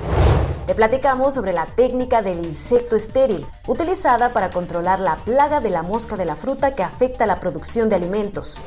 Le 0.67 0.75
platicamos 0.75 1.35
sobre 1.35 1.53
la 1.53 1.67
técnica 1.67 2.21
del 2.21 2.45
insecto 2.45 2.95
estéril, 2.95 3.47
utilizada 3.67 4.33
para 4.33 4.51
controlar 4.51 5.01
la 5.01 5.17
plaga 5.17 5.61
de 5.61 5.71
la 5.71 5.83
mosca 5.83 6.17
de 6.17 6.27
la 6.27 6.37
fruta 6.37 6.75
que 6.75 6.83
afecta 6.83 7.27
la 7.27 7.41
producción 7.41 7.89
de 7.89 7.97
alimentos. 7.97 8.61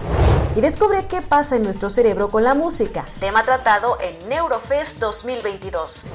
Y 0.56 0.62
descubre 0.62 1.06
qué 1.08 1.22
pasa 1.22 1.56
en 1.56 1.64
nuestro 1.64 1.90
cerebro 1.90 2.30
con 2.30 2.44
la 2.44 2.54
música, 2.54 3.06
tema 3.22 3.44
tratado 3.44 3.98
en 4.02 4.28
Neurofest 4.28 5.00
2022. 5.00 6.06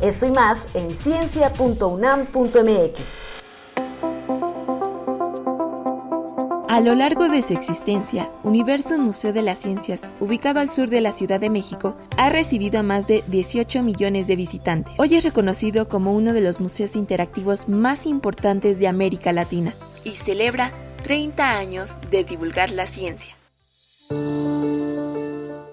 Esto 0.00 0.26
y 0.26 0.32
más 0.32 0.66
en 0.74 0.92
ciencia.unam.mx. 0.92 3.30
A 6.68 6.80
lo 6.80 6.94
largo 6.94 7.28
de 7.28 7.42
su 7.42 7.52
existencia, 7.52 8.30
Universo 8.42 8.98
Museo 8.98 9.32
de 9.32 9.42
las 9.42 9.58
Ciencias, 9.58 10.08
ubicado 10.18 10.60
al 10.60 10.70
sur 10.70 10.88
de 10.88 11.00
la 11.00 11.12
Ciudad 11.12 11.38
de 11.38 11.50
México, 11.50 11.96
ha 12.16 12.30
recibido 12.30 12.80
a 12.80 12.82
más 12.82 13.06
de 13.06 13.22
18 13.26 13.82
millones 13.82 14.26
de 14.26 14.36
visitantes. 14.36 14.94
Hoy 14.98 15.14
es 15.14 15.22
reconocido 15.22 15.88
como 15.88 16.12
uno 16.12 16.32
de 16.32 16.40
los 16.40 16.58
museos 16.58 16.96
interactivos 16.96 17.68
más 17.68 18.06
importantes 18.06 18.78
de 18.78 18.88
América 18.88 19.32
Latina 19.32 19.74
y 20.04 20.12
celebra 20.12 20.72
30 21.02 21.50
años 21.50 21.94
de 22.10 22.24
divulgar 22.24 22.70
la 22.70 22.86
ciencia. 22.86 23.39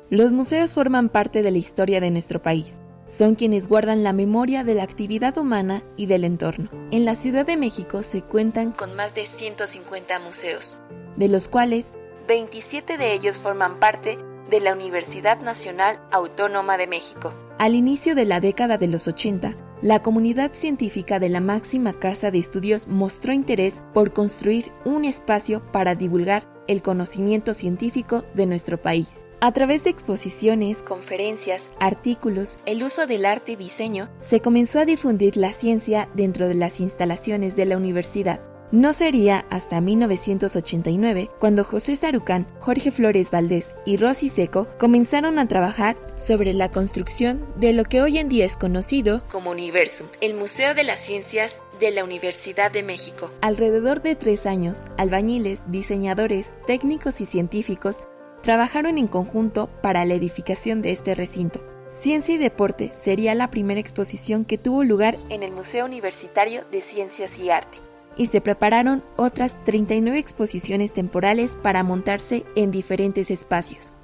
Los 0.10 0.34
museos 0.34 0.74
forman 0.74 1.10
parte 1.10 1.44
de 1.44 1.52
la 1.52 1.58
historia 1.58 2.00
de 2.00 2.12
nuestro 2.12 2.42
país 2.42 2.78
son 3.08 3.36
quienes 3.36 3.68
guardan 3.68 4.04
la 4.04 4.14
memoria 4.14 4.64
de 4.64 4.76
la 4.76 4.84
actividad 4.84 5.38
humana 5.38 5.84
y 5.96 6.06
del 6.06 6.24
entorno. 6.24 6.70
En 6.92 7.06
la 7.06 7.16
Ciudad 7.16 7.46
de 7.46 7.58
México 7.58 8.04
se 8.04 8.22
cuentan 8.22 8.72
con 8.72 8.96
más 8.96 9.16
de 9.16 9.26
150 9.26 10.20
museos, 10.20 10.78
de 11.16 11.30
los 11.30 11.48
cuales 11.48 11.94
27 12.28 12.98
de 12.98 13.14
ellos 13.14 13.38
forman 13.38 13.80
parte 13.80 14.18
de 14.50 14.60
la 14.60 14.74
Universidad 14.74 15.40
Nacional 15.42 16.00
Autónoma 16.12 16.78
de 16.78 16.88
México. 16.88 17.34
Al 17.58 17.76
inicio 17.76 18.14
de 18.14 18.26
la 18.26 18.40
década 18.40 18.78
de 18.78 18.88
los 18.88 19.08
80, 19.08 19.56
la 19.82 20.02
comunidad 20.02 20.54
científica 20.54 21.20
de 21.20 21.30
la 21.30 21.40
máxima 21.40 21.94
casa 21.94 22.32
de 22.32 22.40
estudios 22.40 22.88
mostró 22.88 23.34
interés 23.34 23.84
por 23.94 24.14
construir 24.14 24.72
un 24.86 25.06
espacio 25.06 25.62
para 25.72 25.96
divulgar 25.96 26.57
el 26.68 26.82
conocimiento 26.82 27.54
científico 27.54 28.26
de 28.34 28.46
nuestro 28.46 28.82
país. 28.82 29.26
A 29.40 29.52
través 29.52 29.84
de 29.84 29.92
exposiciones, 29.92 30.82
conferencias, 30.82 31.70
artículos, 31.80 32.58
el 32.66 32.84
uso 32.84 33.06
del 33.06 33.26
arte 33.26 33.52
y 33.52 33.56
diseño, 33.56 34.10
se 34.20 34.40
comenzó 34.40 34.80
a 34.80 34.86
difundir 34.86 35.38
la 35.38 35.54
ciencia 35.54 36.10
dentro 36.16 36.48
de 36.48 36.56
las 36.56 36.80
instalaciones 36.80 37.56
de 37.56 37.66
la 37.66 37.78
universidad. 37.78 38.42
No 38.72 38.92
sería 38.92 39.46
hasta 39.50 39.80
1989 39.80 41.30
cuando 41.40 41.64
José 41.64 41.96
Sarucán, 41.96 42.48
Jorge 42.60 42.92
Flores 42.92 43.32
Valdés 43.32 43.76
y 43.86 43.96
Rosy 43.96 44.28
Seco 44.28 44.68
comenzaron 44.78 45.40
a 45.40 45.48
trabajar 45.48 45.96
sobre 46.18 46.54
la 46.54 46.70
construcción 46.70 47.46
de 47.56 47.72
lo 47.72 47.86
que 47.86 48.02
hoy 48.02 48.18
en 48.18 48.28
día 48.28 48.44
es 48.44 48.58
conocido 48.58 49.24
como 49.32 49.52
Universum, 49.52 50.08
el 50.20 50.34
Museo 50.34 50.76
de 50.76 50.84
las 50.84 51.00
Ciencias 51.00 51.62
de 51.80 51.92
la 51.92 52.04
Universidad 52.04 52.72
de 52.72 52.84
México. 52.84 53.32
Alrededor 53.42 54.02
de 54.02 54.16
tres 54.16 54.46
años, 54.46 54.80
albañiles, 54.98 55.64
diseñadores, 55.68 56.54
técnicos 56.66 57.22
y 57.22 57.26
científicos 57.26 58.04
trabajaron 58.42 58.98
en 58.98 59.08
conjunto 59.08 59.70
para 59.82 60.06
la 60.06 60.14
edificación 60.14 60.82
de 60.82 60.92
este 60.92 61.16
recinto. 61.16 61.64
Ciencia 61.92 62.36
y 62.36 62.38
Deporte 62.38 62.92
sería 62.94 63.34
la 63.36 63.50
primera 63.50 63.80
exposición 63.80 64.46
que 64.46 64.58
tuvo 64.58 64.84
lugar 64.84 65.18
en 65.30 65.44
el 65.44 65.52
Museo 65.52 65.86
Universitario 65.86 66.64
de 66.72 66.82
Ciencias 66.82 67.40
y 67.40 67.50
Arte, 67.50 67.80
y 68.16 68.28
se 68.28 68.42
prepararon 68.42 69.04
otras 69.16 69.56
39 69.64 70.20
exposiciones 70.20 70.94
temporales 70.94 71.56
para 71.56 71.84
montarse 71.84 72.46
en 72.56 72.72
diferentes 72.72 73.32
espacios. 73.32 74.00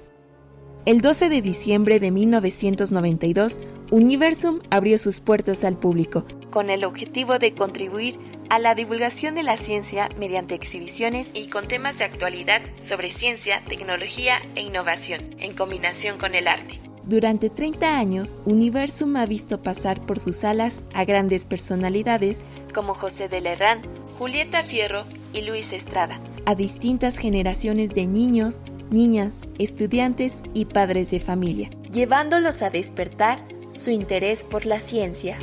El 0.85 0.99
12 0.99 1.29
de 1.29 1.41
diciembre 1.41 2.01
de 2.01 2.11
1992, 2.11 3.61
Universum 3.89 4.59
abrió 4.69 4.97
sus 4.97 5.21
puertas 5.21 5.63
al 5.63 5.77
público, 5.77 6.25
con 6.49 6.69
el 6.69 6.83
objetivo 6.83 7.39
de 7.39 7.55
contribuir 7.55 8.19
a 8.49 8.59
la 8.59 8.75
divulgación 8.75 9.33
de 9.33 9.43
la 9.43 9.55
ciencia 9.55 10.09
mediante 10.19 10.55
exhibiciones 10.55 11.31
y 11.33 11.47
con 11.47 11.69
temas 11.69 11.99
de 11.99 12.03
actualidad 12.03 12.61
sobre 12.81 13.11
ciencia, 13.11 13.63
tecnología 13.65 14.41
e 14.55 14.61
innovación, 14.61 15.21
en 15.39 15.53
combinación 15.53 16.17
con 16.17 16.35
el 16.35 16.49
arte. 16.49 16.81
Durante 17.05 17.49
30 17.49 17.97
años, 17.97 18.39
Universum 18.43 19.15
ha 19.15 19.25
visto 19.25 19.63
pasar 19.63 20.05
por 20.05 20.19
sus 20.19 20.35
salas 20.35 20.83
a 20.93 21.05
grandes 21.05 21.45
personalidades 21.45 22.41
como 22.73 22.93
José 22.93 23.29
de 23.29 23.39
Lerrán, 23.39 23.83
Julieta 24.19 24.63
Fierro 24.63 25.05
y 25.31 25.43
Luis 25.43 25.71
Estrada, 25.71 26.19
a 26.45 26.55
distintas 26.55 27.17
generaciones 27.17 27.91
de 27.91 28.05
niños, 28.05 28.61
niñas, 28.93 29.47
estudiantes 29.57 30.37
y 30.53 30.65
padres 30.65 31.11
de 31.11 31.19
familia, 31.19 31.69
llevándolos 31.91 32.61
a 32.61 32.69
despertar 32.69 33.43
su 33.71 33.89
interés 33.89 34.43
por 34.43 34.65
la 34.65 34.79
ciencia. 34.79 35.37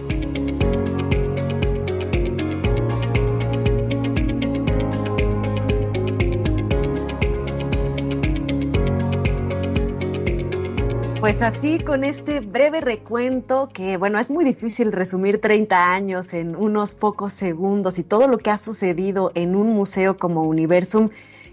Pues 11.21 11.43
así, 11.43 11.79
con 11.79 12.03
este 12.03 12.41
breve 12.41 12.81
recuento, 12.81 13.69
que 13.73 13.99
bueno, 13.99 14.19
es 14.19 14.31
muy 14.31 14.45
difícil 14.45 14.91
resumir 14.91 15.41
30 15.41 15.93
años 15.93 16.33
en 16.33 16.57
unos 16.57 16.95
pocos 16.95 17.35
segundos 17.35 17.99
y 17.99 18.05
todo 18.05 18.27
lo 18.27 18.39
que 18.39 18.51
ha 18.51 18.57
sucedido 18.57 19.31
en 19.35 19.55
un 19.55 19.75
museo 19.75 20.17
como 20.17 20.45
Universum, 20.45 21.11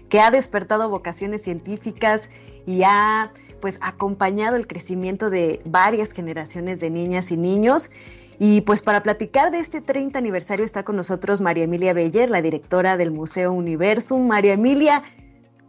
que 0.08 0.20
ha 0.20 0.30
despertado 0.30 0.88
vocaciones 0.88 1.42
científicas 1.42 2.30
y 2.66 2.82
ha 2.84 3.32
pues 3.60 3.78
acompañado 3.82 4.56
el 4.56 4.66
crecimiento 4.66 5.30
de 5.30 5.60
varias 5.64 6.12
generaciones 6.12 6.80
de 6.80 6.90
niñas 6.90 7.30
y 7.30 7.36
niños. 7.36 7.90
Y 8.38 8.60
pues 8.60 8.82
para 8.82 9.02
platicar 9.02 9.50
de 9.50 9.58
este 9.58 9.80
30 9.80 10.18
aniversario 10.18 10.64
está 10.64 10.84
con 10.84 10.96
nosotros 10.96 11.40
María 11.40 11.64
Emilia 11.64 11.92
Beller, 11.92 12.30
la 12.30 12.40
directora 12.40 12.96
del 12.96 13.10
Museo 13.10 13.52
Universum. 13.52 14.28
María 14.28 14.52
Emilia, 14.52 15.02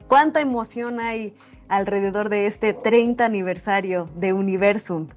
¿cuánta 0.07 0.39
emoción 0.39 0.99
hay 0.99 1.33
alrededor 1.69 2.29
de 2.29 2.47
este 2.47 2.73
30 2.73 3.23
aniversario 3.23 4.09
de 4.15 4.33
Universum. 4.33 5.07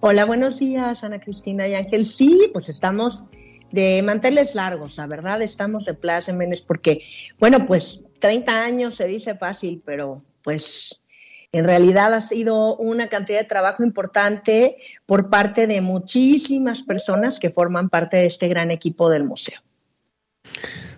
Hola, 0.00 0.26
buenos 0.26 0.58
días, 0.58 1.02
Ana 1.02 1.18
Cristina 1.18 1.66
y 1.66 1.74
Ángel. 1.74 2.04
Sí, 2.04 2.50
pues 2.52 2.68
estamos 2.68 3.24
de 3.74 4.02
manteles 4.02 4.54
largos, 4.54 4.96
la 4.96 5.06
verdad, 5.06 5.42
estamos 5.42 5.84
de 5.84 5.94
plácemes 5.94 6.62
porque, 6.62 7.02
bueno, 7.38 7.66
pues 7.66 8.02
30 8.20 8.62
años 8.62 8.94
se 8.94 9.06
dice 9.06 9.34
fácil, 9.34 9.82
pero 9.84 10.22
pues 10.42 11.02
en 11.50 11.64
realidad 11.64 12.14
ha 12.14 12.20
sido 12.20 12.76
una 12.76 13.08
cantidad 13.08 13.40
de 13.40 13.44
trabajo 13.44 13.84
importante 13.84 14.76
por 15.06 15.28
parte 15.28 15.66
de 15.66 15.80
muchísimas 15.80 16.82
personas 16.82 17.38
que 17.38 17.50
forman 17.50 17.88
parte 17.88 18.16
de 18.16 18.26
este 18.26 18.48
gran 18.48 18.70
equipo 18.70 19.10
del 19.10 19.24
museo. 19.24 19.60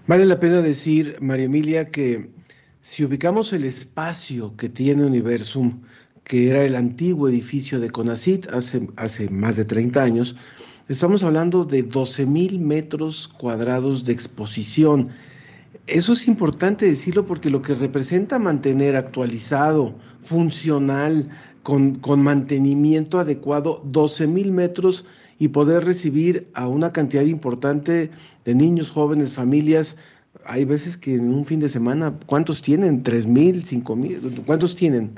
Vale 0.07 0.25
la 0.25 0.39
pena 0.39 0.61
decir, 0.61 1.17
María 1.21 1.47
Emilia, 1.47 1.91
que 1.91 2.31
si 2.81 3.05
ubicamos 3.05 3.53
el 3.53 3.65
espacio 3.65 4.57
que 4.57 4.69
tiene 4.69 5.05
Universum, 5.05 5.83
que 6.25 6.51
era 6.51 6.63
el 6.63 6.77
antiguo 6.77 7.29
edificio 7.29 7.81
de 7.81 7.91
Conacit 7.91 8.47
hace, 8.53 8.89
hace 8.97 9.29
más 9.31 9.57
de 9.57 9.65
30 9.65 10.03
años, 10.03 10.37
estamos 10.89 11.23
hablando 11.23 11.65
de 11.65 11.83
12 11.83 12.27
mil 12.27 12.59
metros 12.61 13.29
cuadrados 13.29 14.05
de 14.05 14.13
exposición. 14.13 15.09
Eso 15.87 16.13
es 16.13 16.27
importante 16.29 16.87
decirlo 16.87 17.27
porque 17.27 17.51
lo 17.51 17.63
que 17.63 17.75
representa 17.75 18.39
mantener 18.39 18.97
actualizado, 18.97 19.95
funcional, 20.23 21.29
con, 21.63 21.97
con 21.97 22.23
mantenimiento 22.23 23.19
adecuado 23.19 23.83
12 23.85 24.27
mil 24.29 24.53
metros 24.53 25.05
y 25.39 25.49
poder 25.49 25.85
recibir 25.85 26.49
a 26.55 26.69
una 26.69 26.93
cantidad 26.93 27.25
importante 27.25 28.11
de 28.45 28.55
niños, 28.55 28.91
jóvenes, 28.91 29.33
familias. 29.33 29.97
Hay 30.45 30.65
veces 30.65 30.97
que 30.97 31.15
en 31.15 31.35
un 31.35 31.45
fin 31.45 31.61
de 31.61 31.69
semana, 31.69 32.15
¿cuántos 32.27 32.63
tienen? 32.63 33.03
¿Tres 33.03 33.27
mil? 33.27 33.65
¿Cinco 33.65 33.97
mil? 33.97 34.43
¿Cuántos 34.47 34.75
tienen? 34.75 35.13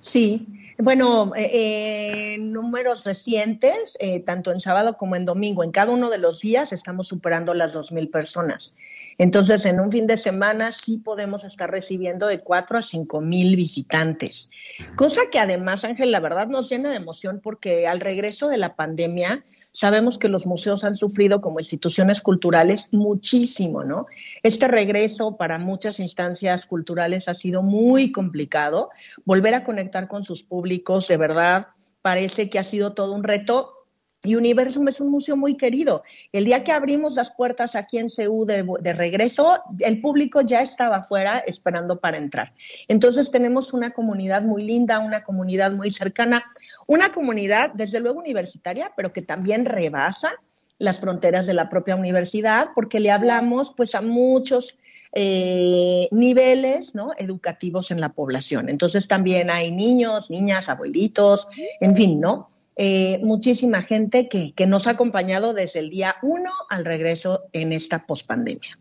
Sí, 0.00 0.46
bueno, 0.78 1.32
eh, 1.36 2.34
en 2.34 2.52
números 2.52 3.04
recientes, 3.04 3.96
eh, 3.98 4.20
tanto 4.20 4.52
en 4.52 4.60
sábado 4.60 4.96
como 4.96 5.16
en 5.16 5.24
domingo, 5.24 5.64
en 5.64 5.72
cada 5.72 5.92
uno 5.92 6.08
de 6.08 6.18
los 6.18 6.40
días 6.40 6.72
estamos 6.72 7.08
superando 7.08 7.52
las 7.52 7.72
dos 7.72 7.90
mil 7.90 8.08
personas. 8.08 8.74
Entonces, 9.18 9.66
en 9.66 9.80
un 9.80 9.90
fin 9.90 10.06
de 10.06 10.16
semana 10.16 10.70
sí 10.70 10.98
podemos 10.98 11.42
estar 11.42 11.68
recibiendo 11.68 12.28
de 12.28 12.38
cuatro 12.38 12.78
a 12.78 12.82
cinco 12.82 13.20
mil 13.20 13.56
visitantes. 13.56 14.50
Cosa 14.94 15.22
que 15.32 15.40
además, 15.40 15.84
Ángel, 15.84 16.12
la 16.12 16.20
verdad 16.20 16.46
nos 16.46 16.70
llena 16.70 16.90
de 16.90 16.96
emoción 16.96 17.40
porque 17.42 17.88
al 17.88 17.98
regreso 17.98 18.48
de 18.48 18.58
la 18.58 18.76
pandemia, 18.76 19.44
Sabemos 19.78 20.18
que 20.18 20.26
los 20.26 20.44
museos 20.44 20.82
han 20.82 20.96
sufrido 20.96 21.40
como 21.40 21.60
instituciones 21.60 22.20
culturales 22.20 22.88
muchísimo, 22.90 23.84
¿no? 23.84 24.06
Este 24.42 24.66
regreso 24.66 25.36
para 25.36 25.56
muchas 25.56 26.00
instancias 26.00 26.66
culturales 26.66 27.28
ha 27.28 27.34
sido 27.34 27.62
muy 27.62 28.10
complicado. 28.10 28.90
Volver 29.24 29.54
a 29.54 29.62
conectar 29.62 30.08
con 30.08 30.24
sus 30.24 30.42
públicos, 30.42 31.06
de 31.06 31.16
verdad, 31.16 31.68
parece 32.02 32.50
que 32.50 32.58
ha 32.58 32.64
sido 32.64 32.92
todo 32.94 33.14
un 33.14 33.22
reto 33.22 33.78
y 34.24 34.34
Universum 34.34 34.88
es 34.88 35.00
un 35.00 35.12
museo 35.12 35.36
muy 35.36 35.56
querido. 35.56 36.02
El 36.32 36.44
día 36.44 36.64
que 36.64 36.72
abrimos 36.72 37.14
las 37.14 37.30
puertas 37.30 37.76
aquí 37.76 37.98
en 37.98 38.10
CEU 38.10 38.46
de, 38.46 38.66
de, 38.80 38.92
regreso, 38.92 39.62
el 39.78 40.00
público 40.00 40.40
ya 40.40 40.60
estaba 40.60 40.96
afuera 40.96 41.38
esperando 41.46 42.00
para 42.00 42.16
entrar. 42.16 42.52
Entonces 42.88 43.30
tenemos 43.30 43.72
una 43.72 43.92
comunidad 43.92 44.42
muy 44.42 44.64
linda, 44.64 44.98
una 44.98 45.22
comunidad 45.22 45.70
muy 45.70 45.92
cercana, 45.92 46.44
una 46.88 47.10
comunidad 47.10 47.72
desde 47.74 48.00
luego 48.00 48.18
universitaria, 48.18 48.92
pero 48.96 49.12
que 49.12 49.22
también 49.22 49.66
rebasa 49.66 50.32
las 50.78 50.98
fronteras 50.98 51.46
de 51.46 51.54
la 51.54 51.68
propia 51.68 51.94
universidad, 51.94 52.70
porque 52.74 52.98
le 52.98 53.10
hablamos 53.10 53.72
pues 53.76 53.94
a 53.94 54.00
muchos 54.00 54.78
eh, 55.12 56.08
niveles 56.10 56.94
¿no? 56.94 57.10
educativos 57.18 57.90
en 57.90 58.00
la 58.00 58.14
población. 58.14 58.68
Entonces 58.68 59.06
también 59.06 59.50
hay 59.50 59.70
niños, 59.70 60.30
niñas, 60.30 60.68
abuelitos, 60.68 61.48
en 61.80 61.94
fin, 61.94 62.20
¿no? 62.20 62.48
Eh, 62.76 63.18
muchísima 63.22 63.82
gente 63.82 64.28
que, 64.28 64.52
que, 64.52 64.66
nos 64.66 64.86
ha 64.86 64.90
acompañado 64.90 65.52
desde 65.52 65.80
el 65.80 65.90
día 65.90 66.16
uno 66.22 66.52
al 66.70 66.84
regreso 66.84 67.44
en 67.52 67.72
esta 67.72 68.06
pospandemia. 68.06 68.78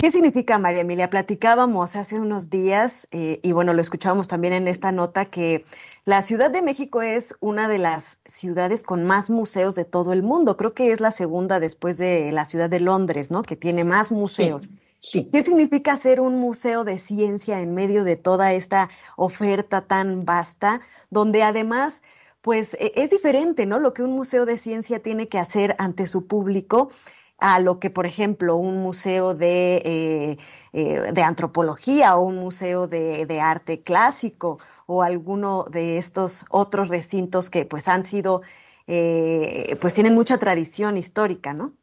¿Qué 0.00 0.12
significa, 0.12 0.58
María 0.58 0.82
Emilia? 0.82 1.10
Platicábamos 1.10 1.96
hace 1.96 2.20
unos 2.20 2.50
días, 2.50 3.08
eh, 3.10 3.40
y 3.42 3.50
bueno, 3.50 3.74
lo 3.74 3.82
escuchábamos 3.82 4.28
también 4.28 4.52
en 4.52 4.68
esta 4.68 4.92
nota, 4.92 5.24
que 5.24 5.64
la 6.04 6.22
Ciudad 6.22 6.52
de 6.52 6.62
México 6.62 7.02
es 7.02 7.34
una 7.40 7.68
de 7.68 7.78
las 7.78 8.20
ciudades 8.24 8.84
con 8.84 9.04
más 9.04 9.28
museos 9.28 9.74
de 9.74 9.84
todo 9.84 10.12
el 10.12 10.22
mundo. 10.22 10.56
Creo 10.56 10.72
que 10.72 10.92
es 10.92 11.00
la 11.00 11.10
segunda 11.10 11.58
después 11.58 11.98
de 11.98 12.30
la 12.30 12.44
ciudad 12.44 12.70
de 12.70 12.78
Londres, 12.78 13.32
¿no? 13.32 13.42
Que 13.42 13.56
tiene 13.56 13.82
más 13.82 14.12
museos. 14.12 14.66
Sí. 14.66 14.78
Sí. 15.00 15.28
¿Qué 15.32 15.42
significa 15.42 15.96
ser 15.96 16.20
un 16.20 16.38
museo 16.38 16.84
de 16.84 16.98
ciencia 16.98 17.60
en 17.60 17.74
medio 17.74 18.04
de 18.04 18.14
toda 18.14 18.52
esta 18.52 18.90
oferta 19.16 19.80
tan 19.80 20.24
vasta, 20.24 20.80
donde 21.10 21.42
además 21.42 22.04
pues 22.40 22.74
e, 22.74 22.92
es 22.94 23.10
diferente, 23.10 23.66
¿no? 23.66 23.80
Lo 23.80 23.94
que 23.94 24.04
un 24.04 24.12
museo 24.12 24.46
de 24.46 24.58
ciencia 24.58 25.00
tiene 25.00 25.28
que 25.28 25.38
hacer 25.38 25.74
ante 25.78 26.06
su 26.06 26.26
público 26.28 26.90
a 27.38 27.60
lo 27.60 27.78
que, 27.78 27.88
por 27.88 28.04
ejemplo, 28.04 28.56
un 28.56 28.78
museo 28.78 29.34
de, 29.34 29.76
eh, 29.84 30.36
eh, 30.72 31.12
de 31.12 31.22
antropología 31.22 32.16
o 32.16 32.24
un 32.24 32.36
museo 32.36 32.88
de, 32.88 33.26
de, 33.26 33.40
arte 33.40 33.80
clásico 33.80 34.58
o 34.86 35.02
alguno 35.02 35.64
de 35.70 35.98
estos 35.98 36.44
otros 36.50 36.88
recintos 36.88 37.48
que 37.48 37.64
pues 37.64 37.86
han 37.86 38.04
sido, 38.04 38.42
eh, 38.88 39.76
pues 39.80 39.94
tienen 39.94 40.14
mucha 40.14 40.38
tradición 40.38 40.96
histórica, 40.96 41.52
¿no? 41.52 41.74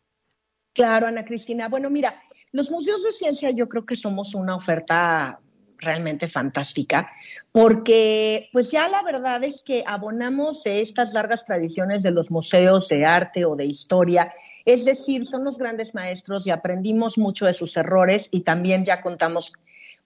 Claro, 0.74 1.08
Ana 1.08 1.24
Cristina. 1.24 1.70
Bueno, 1.70 1.90
mira, 1.90 2.22
los 2.52 2.70
museos 2.70 3.04
de 3.04 3.14
ciencia 3.14 3.52
yo 3.52 3.70
creo 3.70 3.86
que 3.86 3.96
somos 3.96 4.36
una 4.36 4.58
oferta 4.58 5.40
realmente 5.78 6.28
fantástica, 6.28 7.12
porque 7.52 8.50
pues 8.52 8.72
ya 8.72 8.90
la 8.90 9.04
verdad 9.04 9.44
es 9.44 9.64
que 9.64 9.84
abonamos 9.86 10.64
de 10.64 10.82
estas 10.82 11.14
largas 11.14 11.46
tradiciones 11.46 12.04
de 12.04 12.12
los 12.12 12.32
museos 12.32 12.88
de 12.90 13.06
arte 13.06 13.46
o 13.46 13.56
de 13.56 13.66
historia, 13.66 14.34
es 14.66 14.84
decir, 14.84 15.26
son 15.26 15.44
los 15.44 15.58
grandes 15.58 15.94
maestros 15.94 16.46
y 16.48 16.52
aprendimos 16.52 17.18
mucho 17.18 17.46
de 17.46 17.54
sus 17.54 17.78
errores 17.78 18.30
y 18.32 18.42
también 18.42 18.84
ya 18.84 19.02
contamos 19.02 19.54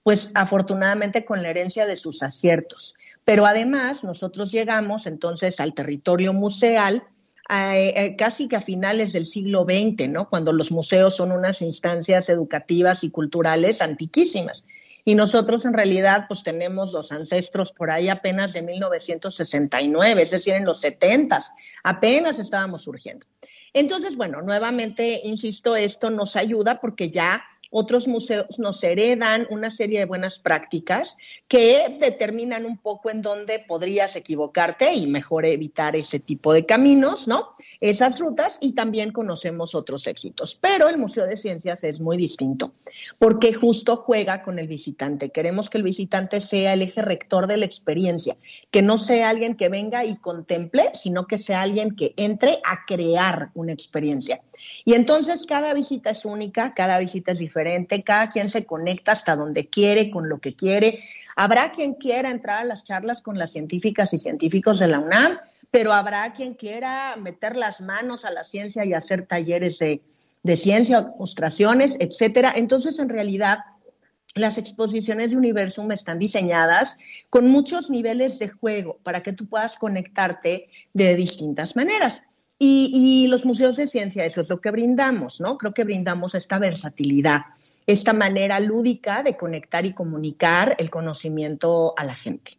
pues 0.02 0.30
afortunadamente 0.34 1.24
con 1.24 1.42
la 1.42 1.50
herencia 1.50 1.86
de 1.86 1.96
sus 1.96 2.22
aciertos. 2.22 2.96
Pero 3.24 3.46
además 3.46 4.04
nosotros 4.04 4.52
llegamos 4.52 5.06
entonces 5.06 5.60
al 5.60 5.74
territorio 5.74 6.32
museal 6.32 7.04
eh, 7.52 8.14
casi 8.16 8.46
que 8.46 8.56
a 8.56 8.60
finales 8.60 9.12
del 9.12 9.26
siglo 9.26 9.64
XX, 9.64 10.08
¿no? 10.08 10.28
Cuando 10.28 10.52
los 10.52 10.70
museos 10.70 11.16
son 11.16 11.32
unas 11.32 11.62
instancias 11.62 12.28
educativas 12.28 13.02
y 13.02 13.10
culturales 13.10 13.82
antiquísimas. 13.82 14.64
Y 15.04 15.14
nosotros 15.14 15.64
en 15.64 15.72
realidad 15.72 16.26
pues 16.28 16.42
tenemos 16.42 16.92
los 16.92 17.12
ancestros 17.12 17.72
por 17.72 17.90
ahí 17.90 18.08
apenas 18.08 18.52
de 18.52 18.62
1969, 18.62 20.22
es 20.22 20.30
decir, 20.30 20.54
en 20.54 20.64
los 20.64 20.80
70, 20.80 21.42
apenas 21.84 22.38
estábamos 22.38 22.82
surgiendo. 22.82 23.26
Entonces, 23.72 24.16
bueno, 24.16 24.42
nuevamente, 24.42 25.20
insisto, 25.24 25.76
esto 25.76 26.10
nos 26.10 26.36
ayuda 26.36 26.80
porque 26.80 27.10
ya 27.10 27.44
otros 27.70 28.08
museos 28.08 28.58
nos 28.58 28.82
heredan 28.82 29.46
una 29.50 29.70
serie 29.70 30.00
de 30.00 30.04
buenas 30.04 30.40
prácticas 30.40 31.16
que 31.48 31.96
determinan 32.00 32.66
un 32.66 32.76
poco 32.78 33.10
en 33.10 33.22
dónde 33.22 33.60
podrías 33.60 34.16
equivocarte 34.16 34.92
y 34.92 35.06
mejor 35.06 35.46
evitar 35.46 35.96
ese 35.96 36.18
tipo 36.18 36.52
de 36.52 36.66
caminos, 36.66 37.28
¿no? 37.28 37.50
Esas 37.80 38.18
rutas 38.18 38.58
y 38.60 38.72
también 38.72 39.12
conocemos 39.12 39.74
otros 39.74 40.06
éxitos. 40.06 40.58
Pero 40.60 40.88
el 40.88 40.98
Museo 40.98 41.26
de 41.26 41.36
Ciencias 41.36 41.84
es 41.84 42.00
muy 42.00 42.16
distinto 42.16 42.72
porque 43.18 43.52
justo 43.52 43.96
juega 43.96 44.42
con 44.42 44.58
el 44.58 44.66
visitante. 44.66 45.30
Queremos 45.30 45.70
que 45.70 45.78
el 45.78 45.84
visitante 45.84 46.40
sea 46.40 46.72
el 46.72 46.82
eje 46.82 47.02
rector 47.02 47.46
de 47.46 47.56
la 47.56 47.66
experiencia, 47.66 48.36
que 48.70 48.82
no 48.82 48.98
sea 48.98 49.28
alguien 49.28 49.56
que 49.56 49.68
venga 49.68 50.04
y 50.04 50.16
contemple, 50.16 50.90
sino 50.94 51.26
que 51.26 51.38
sea 51.38 51.62
alguien 51.62 51.94
que 51.94 52.14
entre 52.16 52.60
a 52.64 52.84
crear 52.86 53.50
una 53.54 53.72
experiencia. 53.72 54.42
Y 54.84 54.94
entonces 54.94 55.46
cada 55.46 55.72
visita 55.74 56.10
es 56.10 56.24
única, 56.24 56.74
cada 56.74 56.98
visita 56.98 57.32
es 57.32 57.38
diferente, 57.38 57.59
cada 58.04 58.28
quien 58.28 58.48
se 58.48 58.64
conecta 58.64 59.12
hasta 59.12 59.36
donde 59.36 59.68
quiere, 59.68 60.10
con 60.10 60.28
lo 60.28 60.40
que 60.40 60.54
quiere. 60.54 60.98
Habrá 61.36 61.72
quien 61.72 61.94
quiera 61.94 62.30
entrar 62.30 62.58
a 62.58 62.64
las 62.64 62.84
charlas 62.84 63.22
con 63.22 63.38
las 63.38 63.52
científicas 63.52 64.12
y 64.14 64.18
científicos 64.18 64.78
de 64.78 64.88
la 64.88 64.98
UNAM, 64.98 65.38
pero 65.70 65.92
habrá 65.92 66.32
quien 66.32 66.54
quiera 66.54 67.16
meter 67.16 67.56
las 67.56 67.80
manos 67.80 68.24
a 68.24 68.30
la 68.30 68.44
ciencia 68.44 68.84
y 68.84 68.94
hacer 68.94 69.26
talleres 69.26 69.78
de, 69.78 70.02
de 70.42 70.56
ciencia, 70.56 71.02
demostraciones, 71.02 71.96
etcétera. 72.00 72.52
Entonces, 72.56 72.98
en 72.98 73.08
realidad, 73.08 73.58
las 74.34 74.58
exposiciones 74.58 75.32
de 75.32 75.38
Universum 75.38 75.90
están 75.92 76.18
diseñadas 76.18 76.96
con 77.30 77.48
muchos 77.48 77.90
niveles 77.90 78.38
de 78.38 78.48
juego 78.48 78.98
para 79.02 79.22
que 79.22 79.32
tú 79.32 79.48
puedas 79.48 79.78
conectarte 79.78 80.66
de 80.92 81.16
distintas 81.16 81.74
maneras. 81.74 82.22
Y, 82.62 83.26
los 83.28 83.46
museos 83.46 83.76
de 83.76 83.86
ciencia, 83.86 84.26
eso 84.26 84.42
es 84.42 84.50
lo 84.50 84.60
que 84.60 84.70
brindamos, 84.70 85.40
¿no? 85.40 85.56
Creo 85.56 85.72
que 85.72 85.82
brindamos 85.82 86.34
esta 86.34 86.58
versatilidad, 86.58 87.40
esta 87.86 88.12
manera 88.12 88.60
lúdica 88.60 89.22
de 89.22 89.34
conectar 89.34 89.86
y 89.86 89.94
comunicar 89.94 90.76
el 90.78 90.90
conocimiento 90.90 91.94
a 91.96 92.04
la 92.04 92.14
gente. 92.14 92.58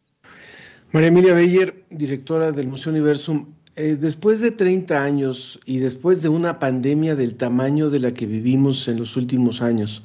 María 0.91 1.10
Emilia 1.10 1.36
Beyer, 1.36 1.86
directora 1.91 2.52
del 2.52 2.68
Museo 2.68 2.91
Universum, 2.91 3.54
eh, 3.76 3.95
después 3.95 4.41
de 4.41 4.49
30 4.49 5.04
años 5.04 5.60
y 5.66 5.78
después 5.78 6.24
de 6.24 6.30
una 6.30 6.58
pandemia 6.58 7.16
del 7.16 7.36
tamaño 7.36 7.91
de 7.91 7.99
la 7.99 8.12
que 8.12 8.26
vivimos 8.26 8.88
en 8.88 8.97
los 8.97 9.16
últimos 9.16 9.62
años, 9.62 10.04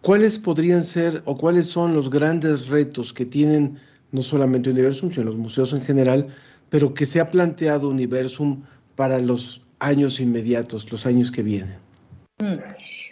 ¿cuáles 0.00 0.38
podrían 0.38 0.82
ser 0.82 1.20
o 1.26 1.36
cuáles 1.36 1.66
son 1.66 1.92
los 1.92 2.08
grandes 2.08 2.68
retos 2.68 3.12
que 3.12 3.26
tienen 3.26 3.78
no 4.10 4.22
solamente 4.22 4.70
Universum, 4.70 5.12
sino 5.12 5.26
los 5.26 5.36
museos 5.36 5.74
en 5.74 5.82
general, 5.82 6.28
pero 6.70 6.94
que 6.94 7.04
se 7.04 7.20
ha 7.20 7.30
planteado 7.30 7.90
Universum 7.90 8.62
para 8.98 9.20
los 9.20 9.60
años 9.78 10.18
inmediatos, 10.18 10.90
los 10.90 11.06
años 11.06 11.30
que 11.30 11.44
vienen? 11.44 11.78
Mm. 12.38 12.58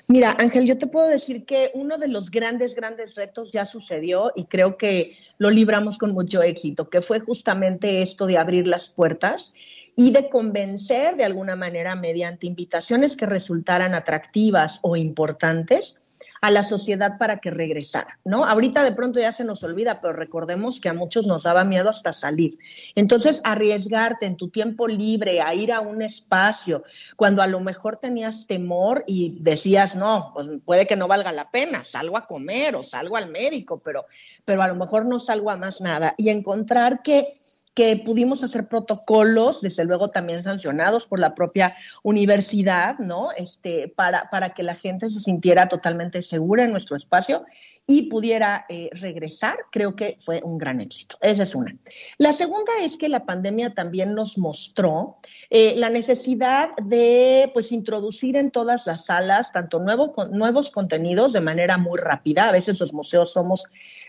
Mira, 0.09 0.37
Ángel, 0.37 0.67
yo 0.67 0.77
te 0.77 0.89
puedo 0.89 1.07
decir 1.07 1.45
que 1.45 1.71
uno 1.75 1.97
de 1.97 2.09
los 2.09 2.29
grandes, 2.29 2.75
grandes 2.75 3.15
retos 3.15 3.53
ya 3.53 3.65
sucedió 3.65 4.33
y 4.35 4.47
creo 4.47 4.79
que 4.79 5.17
lo 5.39 5.49
libramos 5.49 5.97
con 5.97 6.13
mucho 6.13 6.43
éxito, 6.43 6.91
que 6.91 7.03
fue 7.03 7.21
justamente 7.21 8.03
esto 8.03 8.27
de 8.27 8.37
abrir 8.37 8.67
las 8.67 8.91
puertas 8.91 9.55
y 9.95 10.11
de 10.11 10.29
convencer 10.29 11.15
de 11.15 11.25
alguna 11.25 11.55
manera 11.55 11.95
mediante 11.95 12.49
invitaciones 12.49 13.15
que 13.15 13.27
resultaran 13.27 13.95
atractivas 13.95 14.81
o 14.83 14.97
importantes 14.97 16.01
a 16.41 16.51
la 16.51 16.63
sociedad 16.63 17.19
para 17.19 17.39
que 17.39 17.51
regresara, 17.51 18.19
¿no? 18.25 18.45
Ahorita 18.45 18.83
de 18.83 18.93
pronto 18.93 19.21
ya 19.21 19.33
se 19.33 19.45
nos 19.45 19.63
olvida, 19.65 20.01
pero 20.01 20.13
recordemos 20.13 20.81
que 20.81 20.89
a 20.89 20.95
muchos 20.95 21.27
nos 21.27 21.45
daba 21.45 21.65
miedo 21.65 21.89
hasta 21.89 22.13
salir. 22.13 22.59
Entonces, 22.95 23.41
arriesgarte 23.45 24.27
en 24.27 24.37
tu 24.37 24.49
tiempo 24.49 24.89
libre 24.89 25.41
a 25.41 25.55
ir 25.55 25.73
a 25.73 25.81
un 25.81 26.03
espacio 26.03 26.83
cuando 27.17 27.43
a 27.43 27.47
lo 27.47 27.61
mejor 27.61 27.97
tenías 27.97 28.47
temor 28.47 29.05
y 29.07 29.39
decías, 29.41 29.97
no, 29.97 30.33
pues 30.35 30.49
puede 30.65 30.87
que 30.87 30.97
no 30.97 31.09
valga 31.09 31.33
la 31.33 31.51
pena, 31.51 31.85
salgo 31.85 32.17
a 32.17 32.27
comer 32.27 32.77
o 32.77 32.83
salgo 32.83 33.17
al 33.17 33.31
médico, 33.31 33.81
pero, 33.83 34.07
pero 34.45 34.63
a 34.63 34.69
lo 34.69 34.75
mejor 34.75 35.07
no 35.07 35.19
salgo 35.19 35.51
a 35.51 35.57
más 35.57 35.81
nada. 35.81 36.15
Y 36.19 36.31
encontrar 36.31 37.03
que 37.03 37.39
que 37.77 37.99
pudimos 37.99 38.43
hacer 38.43 38.69
protocolos, 38.69 39.61
desde 39.61 39.85
luego 39.85 40.09
también 40.09 40.43
sancionados 40.43 41.07
por 41.07 41.21
la 41.21 41.35
propia 41.35 41.77
universidad, 42.03 42.99
¿no? 42.99 43.33
Este, 43.37 43.93
para, 43.95 44.31
para 44.31 44.55
que 44.55 44.63
la 44.63 44.75
gente 44.75 45.11
se 45.11 45.21
sintiera 45.21 45.69
totalmente 45.69 46.23
segura 46.23 46.65
en 46.65 46.73
nuestro 46.73 46.97
espacio 46.97 47.45
y 47.87 48.09
pudiera 48.09 48.65
eh, 48.71 48.89
regresar, 48.95 49.59
creo 49.71 49.95
que 49.95 50.17
fue 50.19 50.41
un 50.43 50.57
gran 50.57 50.81
éxito. 50.81 51.19
Esa 51.21 51.43
es 51.43 51.55
una. 51.55 51.77
La 52.17 52.33
segunda 52.33 52.73
es 52.81 52.97
que 52.97 53.11
la 53.11 53.27
pandemia 53.27 53.75
también 53.75 54.15
nos 54.15 54.39
mostró 54.39 55.19
eh, 55.51 55.75
la 55.77 55.91
necesidad 55.91 56.71
de 56.83 57.51
pues 57.53 57.73
introducir 57.73 58.39
en 58.39 58.51
todas 58.51 58.87
las 58.87 59.05
salas 59.05 59.53
tanto 59.53 59.81
nuevo, 59.81 60.15
nuevos 60.33 60.71
contenidos 60.71 61.35
de 61.35 61.43
manera 61.43 61.77
muy 61.77 62.01
rápida. 62.01 62.49
A 62.49 62.53
veces 62.53 62.81
los 62.81 62.95
museos 62.95 63.35
somos 63.35 63.65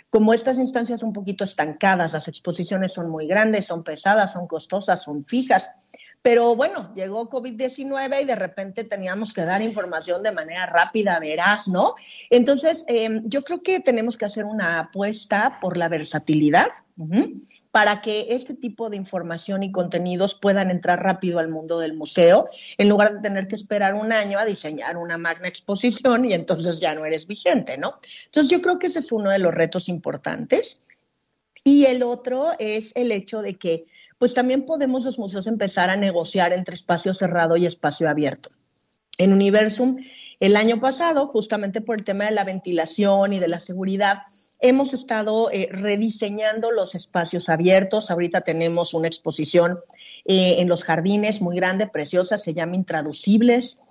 como 0.09 0.33
estas 0.33 0.57
instancias 0.57 1.03
un 1.03 1.13
poquito 1.13 1.43
estancadas, 1.43 2.13
las 2.13 2.27
exposiciones 2.27 2.93
son 2.93 3.09
muy 3.09 3.27
grandes, 3.27 3.65
son 3.65 3.83
pesadas, 3.83 4.33
son 4.33 4.47
costosas, 4.47 5.03
son 5.03 5.23
fijas. 5.23 5.71
Pero 6.21 6.55
bueno, 6.55 6.91
llegó 6.93 7.29
COVID-19 7.29 8.23
y 8.23 8.25
de 8.25 8.35
repente 8.35 8.83
teníamos 8.83 9.33
que 9.33 9.45
dar 9.45 9.61
información 9.61 10.23
de 10.23 10.31
manera 10.31 10.65
rápida, 10.65 11.19
veraz, 11.19 11.67
¿no? 11.67 11.95
Entonces, 12.29 12.83
em, 12.87 13.23
yo 13.25 13.43
creo 13.43 13.61
que 13.61 13.79
tenemos 13.79 14.17
que 14.17 14.25
hacer 14.25 14.43
una 14.43 14.79
apuesta 14.79 15.57
por 15.61 15.77
la 15.77 15.87
versatilidad 15.87 16.67
para 17.71 18.01
que 18.01 18.27
este 18.31 18.55
tipo 18.55 18.89
de 18.89 18.97
información 18.97 19.61
y 19.61 19.71
contenidos 19.71 20.33
puedan 20.33 20.71
entrar 20.71 21.03
rápido 21.03 21.37
al 21.37 21.47
mundo 21.47 21.79
del 21.79 21.93
museo, 21.93 22.47
en 22.77 22.89
lugar 22.89 23.13
de 23.13 23.21
tener 23.21 23.47
que 23.47 23.55
esperar 23.55 23.93
un 23.93 24.11
año 24.11 24.39
a 24.39 24.45
diseñar 24.45 24.97
una 24.97 25.17
magna 25.17 25.47
exposición 25.47 26.25
y 26.25 26.33
entonces 26.33 26.79
ya 26.79 26.95
no 26.95 27.05
eres 27.05 27.27
vigente, 27.27 27.77
¿no? 27.77 27.99
Entonces, 28.25 28.49
yo 28.49 28.61
creo 28.61 28.79
que 28.79 28.87
ese 28.87 28.99
es 28.99 29.11
uno 29.11 29.29
de 29.29 29.39
los 29.39 29.53
retos 29.53 29.89
importantes. 29.89 30.81
Y 31.67 31.83
el 31.83 32.01
otro 32.01 32.51
es 32.59 32.93
el 32.95 33.11
hecho 33.11 33.41
de 33.41 33.55
que, 33.55 33.83
pues 34.17 34.33
también 34.33 34.63
podemos 34.63 35.03
los 35.03 35.19
museos 35.19 35.47
empezar 35.47 35.89
a 35.89 35.97
negociar 35.97 36.53
entre 36.53 36.75
espacio 36.75 37.13
cerrado 37.13 37.57
y 37.57 37.65
espacio 37.65 38.09
abierto. 38.09 38.51
En 39.17 39.33
Universum, 39.33 39.97
el 40.39 40.55
año 40.55 40.79
pasado, 40.79 41.27
justamente 41.27 41.81
por 41.81 41.97
el 41.97 42.05
tema 42.05 42.23
de 42.23 42.31
la 42.31 42.45
ventilación 42.45 43.33
y 43.33 43.39
de 43.39 43.49
la 43.49 43.59
seguridad, 43.59 44.19
hemos 44.61 44.93
estado 44.93 45.51
eh, 45.51 45.67
rediseñando 45.69 46.71
los 46.71 46.95
espacios 46.95 47.49
abiertos. 47.49 48.11
Ahorita 48.11 48.41
tenemos 48.41 48.93
una 48.93 49.09
exposición 49.09 49.77
eh, 50.23 50.61
en 50.61 50.69
los 50.69 50.85
jardines 50.85 51.41
muy 51.41 51.57
grande, 51.57 51.87
preciosa, 51.87 52.37
se 52.37 52.53
llama 52.53 52.77
Intraducibles. 52.77 53.81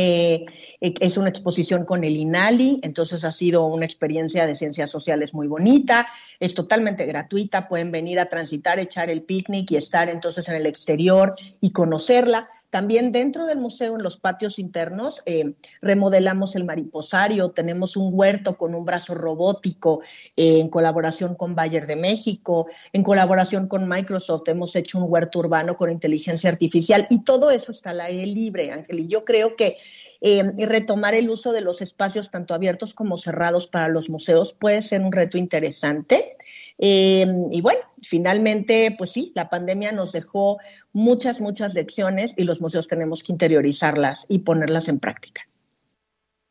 Eh, 0.00 0.46
eh, 0.80 0.94
es 1.00 1.16
una 1.16 1.28
exposición 1.28 1.84
con 1.84 2.04
el 2.04 2.16
INALI, 2.16 2.78
entonces 2.84 3.24
ha 3.24 3.32
sido 3.32 3.66
una 3.66 3.84
experiencia 3.84 4.46
de 4.46 4.54
ciencias 4.54 4.92
sociales 4.92 5.34
muy 5.34 5.48
bonita, 5.48 6.06
es 6.38 6.54
totalmente 6.54 7.04
gratuita, 7.04 7.66
pueden 7.66 7.90
venir 7.90 8.20
a 8.20 8.26
transitar, 8.26 8.78
echar 8.78 9.10
el 9.10 9.22
picnic 9.22 9.72
y 9.72 9.76
estar 9.76 10.08
entonces 10.08 10.48
en 10.48 10.54
el 10.54 10.66
exterior 10.66 11.34
y 11.60 11.72
conocerla. 11.72 12.48
También 12.70 13.10
dentro 13.10 13.44
del 13.46 13.58
museo, 13.58 13.96
en 13.96 14.04
los 14.04 14.18
patios 14.18 14.60
internos, 14.60 15.20
eh, 15.26 15.54
remodelamos 15.82 16.54
el 16.54 16.64
mariposario, 16.64 17.50
tenemos 17.50 17.96
un 17.96 18.10
huerto 18.12 18.56
con 18.56 18.76
un 18.76 18.84
brazo 18.84 19.16
robótico 19.16 20.00
en 20.36 20.68
colaboración 20.68 21.34
con 21.34 21.56
Bayer 21.56 21.88
de 21.88 21.96
México, 21.96 22.68
en 22.92 23.02
colaboración 23.02 23.66
con 23.66 23.88
Microsoft, 23.88 24.48
hemos 24.48 24.76
hecho 24.76 24.98
un 24.98 25.06
huerto 25.08 25.40
urbano 25.40 25.76
con 25.76 25.90
inteligencia 25.90 26.50
artificial 26.50 27.08
y 27.10 27.24
todo 27.24 27.50
eso 27.50 27.72
está 27.72 27.90
al 27.90 28.02
aire 28.02 28.26
libre, 28.26 28.70
Ángel. 28.70 29.00
Y 29.00 29.08
yo 29.08 29.24
creo 29.24 29.56
que 29.56 29.76
eh, 30.20 30.42
retomar 30.66 31.14
el 31.14 31.30
uso 31.30 31.52
de 31.52 31.60
los 31.60 31.80
espacios 31.80 32.30
tanto 32.30 32.54
abiertos 32.54 32.94
como 32.94 33.16
cerrados 33.16 33.66
para 33.66 33.88
los 33.88 34.10
museos 34.10 34.52
puede 34.52 34.82
ser 34.82 35.02
un 35.02 35.12
reto 35.12 35.38
interesante. 35.38 36.36
Eh, 36.78 37.26
y 37.50 37.60
bueno, 37.60 37.80
finalmente, 38.02 38.94
pues 38.96 39.10
sí, 39.10 39.32
la 39.34 39.48
pandemia 39.48 39.92
nos 39.92 40.12
dejó 40.12 40.58
muchas, 40.92 41.40
muchas 41.40 41.74
lecciones 41.74 42.34
y 42.36 42.44
los 42.44 42.60
museos 42.60 42.86
tenemos 42.86 43.22
que 43.22 43.32
interiorizarlas 43.32 44.26
y 44.28 44.40
ponerlas 44.40 44.88
en 44.88 44.98
práctica 44.98 45.42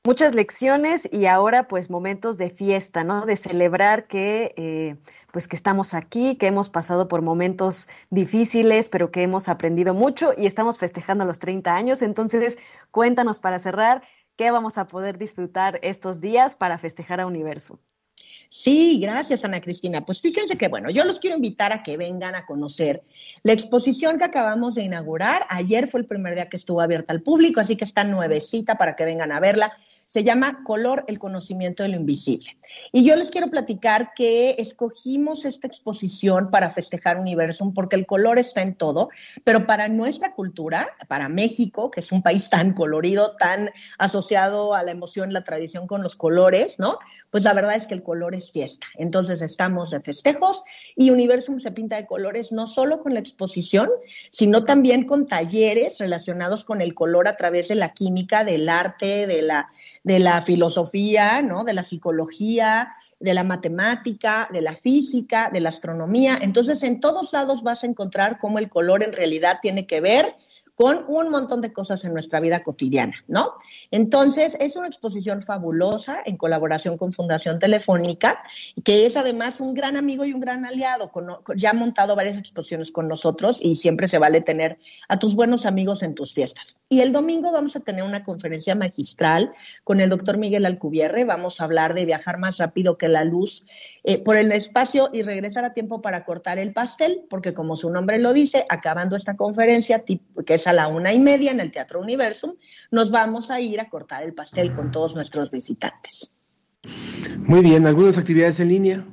muchas 0.07 0.33
lecciones 0.33 1.09
y 1.11 1.25
ahora 1.25 1.67
pues 1.67 1.89
momentos 1.89 2.37
de 2.37 2.49
fiesta, 2.49 3.03
¿no? 3.03 3.25
De 3.25 3.35
celebrar 3.35 4.07
que 4.07 4.53
eh, 4.55 4.95
pues 5.37 5.47
que 5.47 5.55
estamos 5.55 5.93
aquí, 5.93 6.35
que 6.35 6.47
hemos 6.47 6.67
pasado 6.67 7.07
por 7.07 7.21
momentos 7.21 7.89
difíciles, 8.09 8.89
pero 8.89 9.11
que 9.11 9.21
hemos 9.21 9.49
aprendido 9.49 9.93
mucho 9.93 10.31
y 10.35 10.47
estamos 10.47 10.79
festejando 10.79 11.25
los 11.25 11.37
30 11.37 11.75
años. 11.75 12.01
Entonces, 12.01 12.57
cuéntanos 12.89 13.37
para 13.37 13.59
cerrar, 13.59 14.01
¿qué 14.35 14.49
vamos 14.49 14.79
a 14.79 14.87
poder 14.87 15.19
disfrutar 15.19 15.79
estos 15.83 16.21
días 16.21 16.55
para 16.55 16.79
festejar 16.79 17.19
a 17.19 17.27
Universo? 17.27 17.77
Sí, 18.49 18.99
gracias 19.01 19.43
Ana 19.43 19.59
Cristina. 19.59 20.05
Pues 20.05 20.21
fíjense 20.21 20.55
que 20.55 20.67
bueno, 20.67 20.89
yo 20.89 21.03
los 21.03 21.19
quiero 21.19 21.35
invitar 21.35 21.73
a 21.73 21.83
que 21.83 21.97
vengan 21.97 22.35
a 22.35 22.45
conocer 22.45 23.01
la 23.43 23.51
exposición 23.53 24.17
que 24.17 24.25
acabamos 24.25 24.75
de 24.75 24.83
inaugurar. 24.83 25.45
Ayer 25.49 25.87
fue 25.87 25.99
el 25.99 26.05
primer 26.05 26.35
día 26.35 26.49
que 26.49 26.57
estuvo 26.57 26.81
abierta 26.81 27.11
al 27.11 27.21
público, 27.21 27.59
así 27.59 27.75
que 27.75 27.83
está 27.83 28.03
nuevecita 28.03 28.75
para 28.75 28.95
que 28.95 29.05
vengan 29.05 29.31
a 29.31 29.39
verla. 29.39 29.73
Se 30.05 30.23
llama 30.23 30.63
Color, 30.63 31.03
el 31.07 31.19
conocimiento 31.19 31.83
de 31.83 31.89
lo 31.89 31.97
invisible. 31.97 32.57
Y 32.91 33.03
yo 33.03 33.15
les 33.15 33.31
quiero 33.31 33.49
platicar 33.49 34.13
que 34.15 34.55
escogimos 34.57 35.45
esta 35.45 35.67
exposición 35.67 36.49
para 36.49 36.69
festejar 36.69 37.19
Universum 37.19 37.73
porque 37.73 37.95
el 37.95 38.05
color 38.05 38.39
está 38.39 38.61
en 38.61 38.75
todo, 38.75 39.09
pero 39.43 39.65
para 39.65 39.89
nuestra 39.89 40.33
cultura, 40.33 40.89
para 41.07 41.27
México, 41.27 41.91
que 41.91 41.99
es 41.99 42.11
un 42.11 42.21
país 42.21 42.49
tan 42.49 42.73
colorido, 42.73 43.35
tan 43.35 43.69
asociado 43.97 44.73
a 44.73 44.83
la 44.83 44.91
emoción, 44.91 45.33
la 45.33 45.43
tradición 45.43 45.87
con 45.87 46.01
los 46.03 46.15
colores, 46.15 46.79
¿no? 46.79 46.99
Pues 47.29 47.43
la 47.43 47.53
verdad 47.53 47.75
es 47.75 47.87
que 47.87 47.93
el 47.93 48.03
color 48.03 48.35
es 48.37 48.51
fiesta. 48.51 48.87
Entonces 48.95 49.41
estamos 49.41 49.91
de 49.91 49.99
festejos 49.99 50.63
y 50.95 51.09
Universum 51.09 51.59
se 51.59 51.71
pinta 51.71 51.97
de 51.97 52.05
colores 52.05 52.51
no 52.51 52.67
solo 52.67 53.01
con 53.01 53.13
la 53.13 53.19
exposición, 53.19 53.89
sino 54.29 54.63
también 54.63 55.05
con 55.05 55.27
talleres 55.27 55.99
relacionados 55.99 56.63
con 56.63 56.81
el 56.81 56.93
color 56.93 57.27
a 57.27 57.37
través 57.37 57.67
de 57.67 57.75
la 57.75 57.93
química, 57.93 58.43
del 58.43 58.69
arte, 58.69 59.27
de 59.27 59.41
la 59.41 59.69
de 60.03 60.19
la 60.19 60.41
filosofía, 60.41 61.41
¿no? 61.41 61.63
de 61.63 61.73
la 61.73 61.83
psicología, 61.83 62.93
de 63.19 63.33
la 63.33 63.43
matemática, 63.43 64.47
de 64.51 64.61
la 64.61 64.75
física, 64.75 65.49
de 65.51 65.59
la 65.59 65.69
astronomía. 65.69 66.39
Entonces, 66.41 66.83
en 66.83 66.99
todos 66.99 67.33
lados 67.33 67.63
vas 67.63 67.83
a 67.83 67.87
encontrar 67.87 68.37
cómo 68.37 68.59
el 68.59 68.69
color 68.69 69.03
en 69.03 69.13
realidad 69.13 69.59
tiene 69.61 69.87
que 69.87 70.01
ver 70.01 70.35
con 70.77 71.05
un 71.07 71.31
montón 71.31 71.59
de 71.59 71.73
cosas 71.73 72.05
en 72.05 72.13
nuestra 72.13 72.39
vida 72.39 72.61
cotidiana, 72.61 73.25
¿no? 73.27 73.53
Entonces, 73.89 74.55
es 74.59 74.75
una 74.75 74.85
exposición 74.85 75.41
fabulosa 75.41 76.21
en 76.23 76.37
colaboración 76.37 76.99
con 76.99 77.13
Fundación 77.13 77.57
Telefónica, 77.57 78.43
que 78.83 79.07
es 79.07 79.17
además 79.17 79.59
un 79.59 79.73
gran 79.73 79.97
amigo 79.97 80.23
y 80.23 80.33
un 80.33 80.39
gran 80.39 80.65
aliado. 80.65 81.11
ya 81.55 81.71
ha 81.71 81.73
montado 81.73 82.15
varias 82.15 82.37
exposiciones 82.37 82.91
con 82.91 83.07
nosotros 83.07 83.59
y 83.59 83.73
siempre 83.73 84.07
se 84.07 84.19
vale 84.19 84.39
tener 84.41 84.77
a 85.09 85.17
tus 85.17 85.35
buenos 85.35 85.65
amigos 85.65 86.03
en 86.03 86.13
tus 86.13 86.35
fiestas. 86.35 86.77
Y 86.89 87.01
el 87.01 87.11
domingo 87.11 87.51
vamos 87.51 87.75
a 87.75 87.79
tener 87.79 88.03
una 88.03 88.21
conferencia 88.21 88.75
magistral 88.75 89.51
con 89.83 89.99
el 89.99 90.09
doctor 90.11 90.37
Miguel 90.37 90.67
Alcubierre. 90.67 91.23
Vamos 91.23 91.59
a 91.59 91.63
hablar 91.63 91.95
de 91.95 92.05
viajar 92.05 92.37
más 92.37 92.59
rápido 92.59 92.99
que 92.99 93.07
la 93.07 93.23
luz 93.23 93.65
eh, 94.03 94.19
por 94.19 94.37
el 94.37 94.51
espacio 94.51 95.09
y 95.11 95.23
regresar 95.23 95.65
a 95.65 95.73
tiempo 95.73 96.03
para 96.03 96.23
cortar 96.23 96.59
el 96.59 96.71
pastel, 96.71 97.23
porque 97.31 97.55
como 97.55 97.75
su 97.75 97.89
nombre 97.89 98.19
lo 98.19 98.31
dice, 98.31 98.63
acabando 98.69 99.15
esta 99.15 99.35
conferencia, 99.35 100.03
que 100.05 100.53
es 100.53 100.66
a 100.67 100.73
la 100.73 100.87
una 100.87 101.13
y 101.13 101.19
media 101.19 101.51
en 101.51 101.59
el 101.59 101.71
Teatro 101.71 101.99
Universum, 101.99 102.53
nos 102.91 103.11
vamos 103.11 103.49
a 103.49 103.59
ir 103.59 103.79
a 103.79 103.89
cortar 103.89 104.23
el 104.23 104.33
pastel 104.33 104.73
con 104.73 104.91
todos 104.91 105.15
nuestros 105.15 105.49
visitantes. 105.51 106.35
Muy 107.39 107.61
bien, 107.61 107.85
¿algunas 107.87 108.17
actividades 108.17 108.59
en 108.59 108.69
línea? 108.69 109.05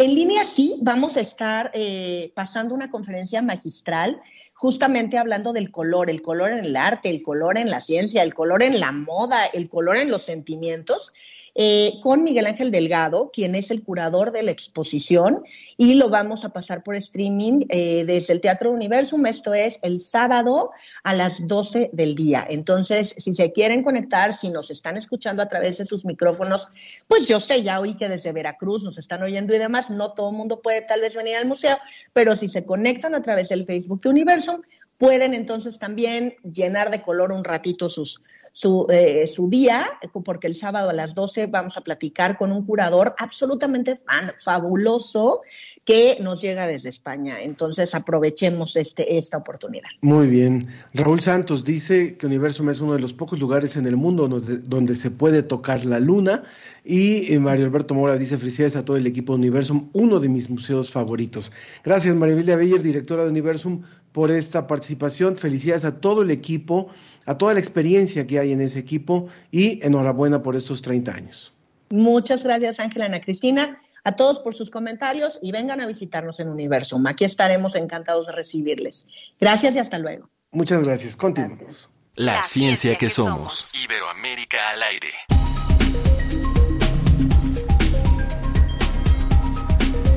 En 0.00 0.14
línea 0.14 0.44
sí, 0.44 0.76
vamos 0.80 1.16
a 1.16 1.20
estar 1.20 1.72
eh, 1.74 2.32
pasando 2.36 2.72
una 2.72 2.88
conferencia 2.88 3.42
magistral 3.42 4.20
justamente 4.54 5.18
hablando 5.18 5.52
del 5.52 5.72
color, 5.72 6.08
el 6.08 6.22
color 6.22 6.52
en 6.52 6.64
el 6.64 6.76
arte, 6.76 7.08
el 7.08 7.20
color 7.20 7.58
en 7.58 7.68
la 7.68 7.80
ciencia, 7.80 8.22
el 8.22 8.32
color 8.32 8.62
en 8.62 8.78
la 8.78 8.92
moda, 8.92 9.46
el 9.46 9.68
color 9.68 9.96
en 9.96 10.10
los 10.10 10.22
sentimientos. 10.22 11.12
Eh, 11.60 11.98
con 12.02 12.22
Miguel 12.22 12.46
Ángel 12.46 12.70
Delgado, 12.70 13.32
quien 13.32 13.56
es 13.56 13.72
el 13.72 13.82
curador 13.82 14.30
de 14.30 14.44
la 14.44 14.52
exposición, 14.52 15.42
y 15.76 15.94
lo 15.94 16.08
vamos 16.08 16.44
a 16.44 16.50
pasar 16.50 16.84
por 16.84 16.94
streaming 16.94 17.66
eh, 17.68 18.04
desde 18.06 18.32
el 18.32 18.40
Teatro 18.40 18.70
Universum. 18.70 19.26
Esto 19.26 19.54
es 19.54 19.80
el 19.82 19.98
sábado 19.98 20.70
a 21.02 21.14
las 21.14 21.48
12 21.48 21.90
del 21.92 22.14
día. 22.14 22.46
Entonces, 22.48 23.12
si 23.18 23.34
se 23.34 23.50
quieren 23.50 23.82
conectar, 23.82 24.34
si 24.34 24.50
nos 24.50 24.70
están 24.70 24.96
escuchando 24.96 25.42
a 25.42 25.48
través 25.48 25.78
de 25.78 25.84
sus 25.84 26.04
micrófonos, 26.04 26.68
pues 27.08 27.26
yo 27.26 27.40
sé, 27.40 27.60
ya 27.64 27.80
oí 27.80 27.94
que 27.94 28.08
desde 28.08 28.30
Veracruz 28.30 28.84
nos 28.84 28.96
están 28.96 29.24
oyendo 29.24 29.52
y 29.52 29.58
demás, 29.58 29.90
no 29.90 30.12
todo 30.12 30.30
el 30.30 30.36
mundo 30.36 30.62
puede 30.62 30.82
tal 30.82 31.00
vez 31.00 31.16
venir 31.16 31.38
al 31.38 31.46
museo, 31.46 31.76
pero 32.12 32.36
si 32.36 32.46
se 32.46 32.64
conectan 32.64 33.16
a 33.16 33.22
través 33.22 33.48
del 33.48 33.64
Facebook 33.64 34.00
de 34.02 34.10
Universum, 34.10 34.60
pueden 34.98 35.32
entonces 35.32 35.78
también 35.78 36.34
llenar 36.42 36.90
de 36.90 37.00
color 37.00 37.30
un 37.30 37.44
ratito 37.44 37.86
eh, 37.86 39.26
su, 39.26 39.48
día, 39.48 39.86
porque 40.24 40.48
el 40.48 40.56
sábado 40.56 40.90
a 40.90 40.92
las 40.92 41.14
12 41.14 41.46
vamos 41.46 41.76
a 41.76 41.82
platicar 41.82 42.36
con 42.36 42.50
un 42.50 42.66
curador 42.66 43.14
absolutamente 43.18 43.94
fabuloso 44.42 45.42
que 45.84 46.18
nos 46.20 46.42
llega 46.42 46.66
desde 46.66 46.88
España. 46.88 47.40
Entonces 47.40 47.94
aprovechemos 47.94 48.74
este, 48.74 49.16
esta 49.16 49.38
oportunidad. 49.38 49.88
Muy 50.00 50.26
bien. 50.26 50.66
Raúl 50.92 51.20
Santos 51.20 51.62
dice 51.62 52.16
que 52.16 52.26
Universum 52.26 52.68
es 52.70 52.80
uno 52.80 52.94
de 52.94 53.00
los 53.00 53.12
pocos 53.12 53.38
lugares 53.38 53.76
en 53.76 53.86
el 53.86 53.96
mundo 53.96 54.26
donde, 54.26 54.58
donde 54.58 54.96
se 54.96 55.12
puede 55.12 55.44
tocar 55.44 55.84
la 55.84 56.00
luna. 56.00 56.42
Y 56.84 57.32
eh, 57.32 57.38
Mario 57.38 57.66
Alberto 57.66 57.94
Mora 57.94 58.16
dice 58.16 58.38
felicidades 58.38 58.74
a 58.74 58.84
todo 58.84 58.96
el 58.96 59.06
equipo 59.06 59.34
de 59.34 59.40
Universum, 59.40 59.90
uno 59.92 60.18
de 60.20 60.28
mis 60.28 60.50
museos 60.50 60.90
favoritos. 60.90 61.52
Gracias 61.84 62.16
María 62.16 62.34
Emilia 62.34 62.56
Beyer, 62.56 62.82
directora 62.82 63.24
de 63.24 63.30
Universum, 63.30 63.82
por 64.12 64.30
esta 64.30 64.66
participación. 64.66 65.36
Felicidades 65.36 65.84
a 65.84 66.00
todo 66.00 66.22
el 66.22 66.30
equipo, 66.30 66.88
a 67.26 67.36
toda 67.38 67.54
la 67.54 67.60
experiencia 67.60 68.26
que 68.26 68.38
hay 68.38 68.52
en 68.52 68.60
ese 68.60 68.78
equipo 68.78 69.28
y 69.50 69.84
enhorabuena 69.84 70.42
por 70.42 70.56
estos 70.56 70.82
30 70.82 71.12
años. 71.12 71.52
Muchas 71.90 72.44
gracias 72.44 72.80
Ángela 72.80 73.06
Ana 73.06 73.20
Cristina, 73.20 73.78
a 74.04 74.16
todos 74.16 74.40
por 74.40 74.54
sus 74.54 74.70
comentarios 74.70 75.38
y 75.42 75.52
vengan 75.52 75.80
a 75.80 75.86
visitarnos 75.86 76.40
en 76.40 76.48
Universum. 76.48 77.06
Aquí 77.06 77.24
estaremos 77.24 77.74
encantados 77.74 78.26
de 78.26 78.32
recibirles. 78.32 79.06
Gracias 79.40 79.74
y 79.76 79.78
hasta 79.78 79.98
luego. 79.98 80.28
Muchas 80.50 80.82
gracias. 80.82 81.16
Continuamos. 81.16 81.90
La, 82.14 82.42
ciencia, 82.42 82.96
que, 82.96 83.08
somos. 83.10 83.72
Iberoamérica 83.74 84.70
al 84.70 84.82
aire. 84.82 85.12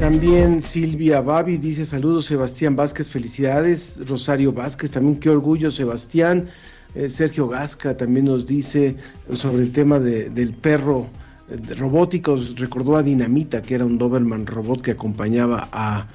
También 0.01 0.63
Silvia 0.63 1.21
Babi 1.21 1.57
dice 1.57 1.85
saludos 1.85 2.25
Sebastián 2.25 2.75
Vázquez, 2.75 3.07
felicidades. 3.07 3.99
Rosario 4.07 4.51
Vázquez, 4.51 4.89
también 4.89 5.19
qué 5.19 5.29
orgullo 5.29 5.69
Sebastián. 5.69 6.47
Eh, 6.95 7.07
Sergio 7.07 7.47
Gasca 7.47 7.95
también 7.95 8.25
nos 8.25 8.47
dice 8.47 8.95
sobre 9.31 9.61
el 9.61 9.71
tema 9.71 9.99
del 9.99 10.55
perro 10.55 11.05
de 11.47 11.75
robóticos. 11.75 12.55
Recordó 12.55 12.97
a 12.97 13.03
Dinamita, 13.03 13.61
que 13.61 13.75
era 13.75 13.85
un 13.85 13.99
Doberman 13.99 14.47
robot 14.47 14.81
que 14.81 14.89
acompañaba 14.89 15.69
a, 15.71 16.07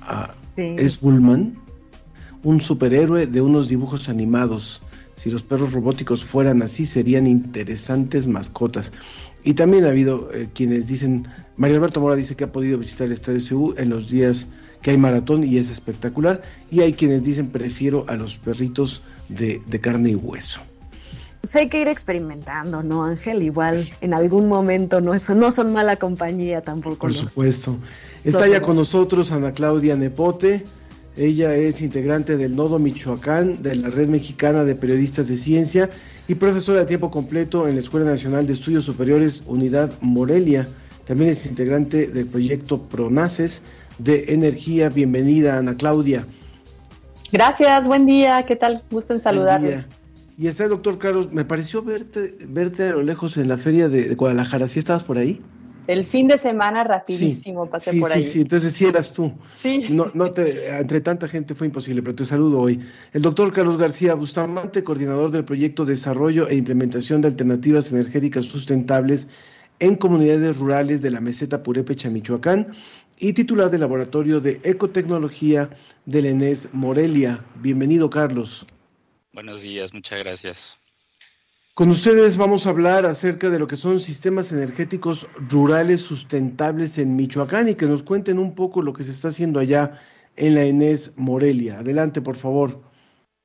a 0.00 0.34
un 2.42 2.60
superhéroe 2.60 3.28
de 3.28 3.40
unos 3.40 3.68
dibujos 3.68 4.08
animados. 4.08 4.82
Si 5.14 5.30
los 5.30 5.44
perros 5.44 5.72
robóticos 5.72 6.24
fueran 6.24 6.62
así, 6.62 6.84
serían 6.84 7.28
interesantes 7.28 8.26
mascotas. 8.26 8.90
Y 9.44 9.54
también 9.54 9.84
ha 9.84 9.88
habido 9.88 10.30
eh, 10.32 10.48
quienes 10.54 10.86
dicen, 10.86 11.26
María 11.56 11.76
Alberto 11.76 12.00
Mora 12.00 12.16
dice 12.16 12.36
que 12.36 12.44
ha 12.44 12.52
podido 12.52 12.78
visitar 12.78 13.06
el 13.06 13.12
Estadio 13.12 13.40
CU 13.48 13.74
en 13.76 13.88
los 13.88 14.10
días 14.10 14.46
que 14.82 14.90
hay 14.90 14.96
maratón 14.96 15.44
y 15.44 15.58
es 15.58 15.70
espectacular. 15.70 16.42
Y 16.70 16.80
hay 16.80 16.92
quienes 16.92 17.22
dicen, 17.22 17.48
prefiero 17.48 18.04
a 18.08 18.16
los 18.16 18.36
perritos 18.36 19.02
de, 19.28 19.60
carne 19.80 20.10
y 20.10 20.14
hueso. 20.14 20.60
Pues 21.40 21.56
hay 21.56 21.68
que 21.68 21.80
ir 21.80 21.88
experimentando, 21.88 22.82
¿no, 22.82 23.04
Ángel? 23.04 23.42
Igual 23.42 23.80
en 24.02 24.12
algún 24.12 24.46
momento 24.46 25.00
no, 25.00 25.14
eso 25.14 25.34
no 25.34 25.50
son 25.50 25.72
mala 25.72 25.96
compañía 25.96 26.60
tampoco. 26.60 26.98
Por 26.98 27.14
supuesto. 27.14 27.78
Está 28.24 28.46
ya 28.46 28.60
con 28.60 28.76
nosotros 28.76 29.32
Ana 29.32 29.52
Claudia 29.52 29.96
Nepote. 29.96 30.64
Ella 31.16 31.54
es 31.56 31.80
integrante 31.80 32.36
del 32.36 32.54
Nodo 32.56 32.78
Michoacán 32.78 33.62
de 33.62 33.74
la 33.74 33.88
Red 33.88 34.08
Mexicana 34.08 34.64
de 34.64 34.74
Periodistas 34.74 35.28
de 35.28 35.36
Ciencia 35.36 35.90
y 36.28 36.34
profesora 36.34 36.80
de 36.80 36.86
tiempo 36.86 37.10
completo 37.10 37.66
en 37.68 37.74
la 37.74 37.80
Escuela 37.80 38.06
Nacional 38.06 38.46
de 38.46 38.52
Estudios 38.52 38.84
Superiores 38.84 39.42
Unidad 39.46 39.92
Morelia. 40.00 40.68
También 41.04 41.30
es 41.30 41.46
integrante 41.46 42.06
del 42.06 42.26
proyecto 42.26 42.82
PRONACES 42.82 43.62
de 43.98 44.32
Energía. 44.34 44.88
Bienvenida, 44.88 45.58
Ana 45.58 45.76
Claudia. 45.76 46.24
Gracias, 47.32 47.86
buen 47.86 48.06
día, 48.06 48.42
¿qué 48.44 48.56
tal? 48.56 48.82
Gusto 48.90 49.14
en 49.14 49.20
saludarle. 49.20 49.84
Y 50.38 50.46
está 50.46 50.64
el 50.64 50.70
doctor 50.70 50.98
Carlos, 50.98 51.32
me 51.32 51.44
pareció 51.44 51.82
verte, 51.82 52.36
verte 52.48 52.84
a 52.84 52.92
lo 52.92 53.02
lejos 53.02 53.36
en 53.36 53.48
la 53.48 53.58
feria 53.58 53.88
de 53.88 54.14
Guadalajara, 54.14 54.68
¿sí 54.68 54.78
estabas 54.78 55.04
por 55.04 55.18
ahí? 55.18 55.40
El 55.90 56.06
fin 56.06 56.28
de 56.28 56.38
semana 56.38 56.84
rapidísimo 56.84 57.68
pasé 57.68 57.98
por 57.98 58.12
ahí. 58.12 58.22
Sí, 58.22 58.30
sí, 58.30 58.40
entonces 58.42 58.72
sí 58.74 58.86
eras 58.86 59.12
tú. 59.12 59.32
Sí. 59.60 59.86
No, 59.90 60.06
no 60.14 60.30
te, 60.30 60.68
entre 60.78 61.00
tanta 61.00 61.26
gente 61.26 61.56
fue 61.56 61.66
imposible, 61.66 62.00
pero 62.00 62.14
te 62.14 62.24
saludo 62.24 62.60
hoy. 62.60 62.78
El 63.12 63.22
doctor 63.22 63.52
Carlos 63.52 63.76
García 63.76 64.14
Bustamante, 64.14 64.84
coordinador 64.84 65.32
del 65.32 65.44
proyecto 65.44 65.84
Desarrollo 65.84 66.46
e 66.46 66.54
Implementación 66.54 67.22
de 67.22 67.26
Alternativas 67.26 67.90
Energéticas 67.90 68.44
Sustentables 68.44 69.26
en 69.80 69.96
Comunidades 69.96 70.58
Rurales 70.58 71.02
de 71.02 71.10
la 71.10 71.20
Meseta 71.20 71.64
Purépecha, 71.64 72.08
Michoacán, 72.08 72.72
y 73.18 73.32
titular 73.32 73.68
del 73.68 73.80
Laboratorio 73.80 74.40
de 74.40 74.60
Ecotecnología 74.62 75.70
del 76.06 76.26
ENES 76.26 76.68
Morelia. 76.72 77.44
Bienvenido, 77.56 78.10
Carlos. 78.10 78.64
Buenos 79.32 79.62
días, 79.62 79.92
muchas 79.92 80.22
gracias. 80.22 80.79
Con 81.80 81.88
ustedes 81.88 82.36
vamos 82.36 82.66
a 82.66 82.70
hablar 82.70 83.06
acerca 83.06 83.48
de 83.48 83.58
lo 83.58 83.66
que 83.66 83.76
son 83.76 84.00
sistemas 84.00 84.52
energéticos 84.52 85.26
rurales 85.48 86.02
sustentables 86.02 86.98
en 86.98 87.16
Michoacán 87.16 87.68
y 87.70 87.74
que 87.74 87.86
nos 87.86 88.02
cuenten 88.02 88.38
un 88.38 88.54
poco 88.54 88.82
lo 88.82 88.92
que 88.92 89.02
se 89.02 89.12
está 89.12 89.28
haciendo 89.28 89.58
allá 89.58 89.98
en 90.36 90.56
la 90.56 90.64
Enes 90.64 91.16
Morelia. 91.16 91.78
Adelante, 91.78 92.20
por 92.20 92.36
favor. 92.36 92.82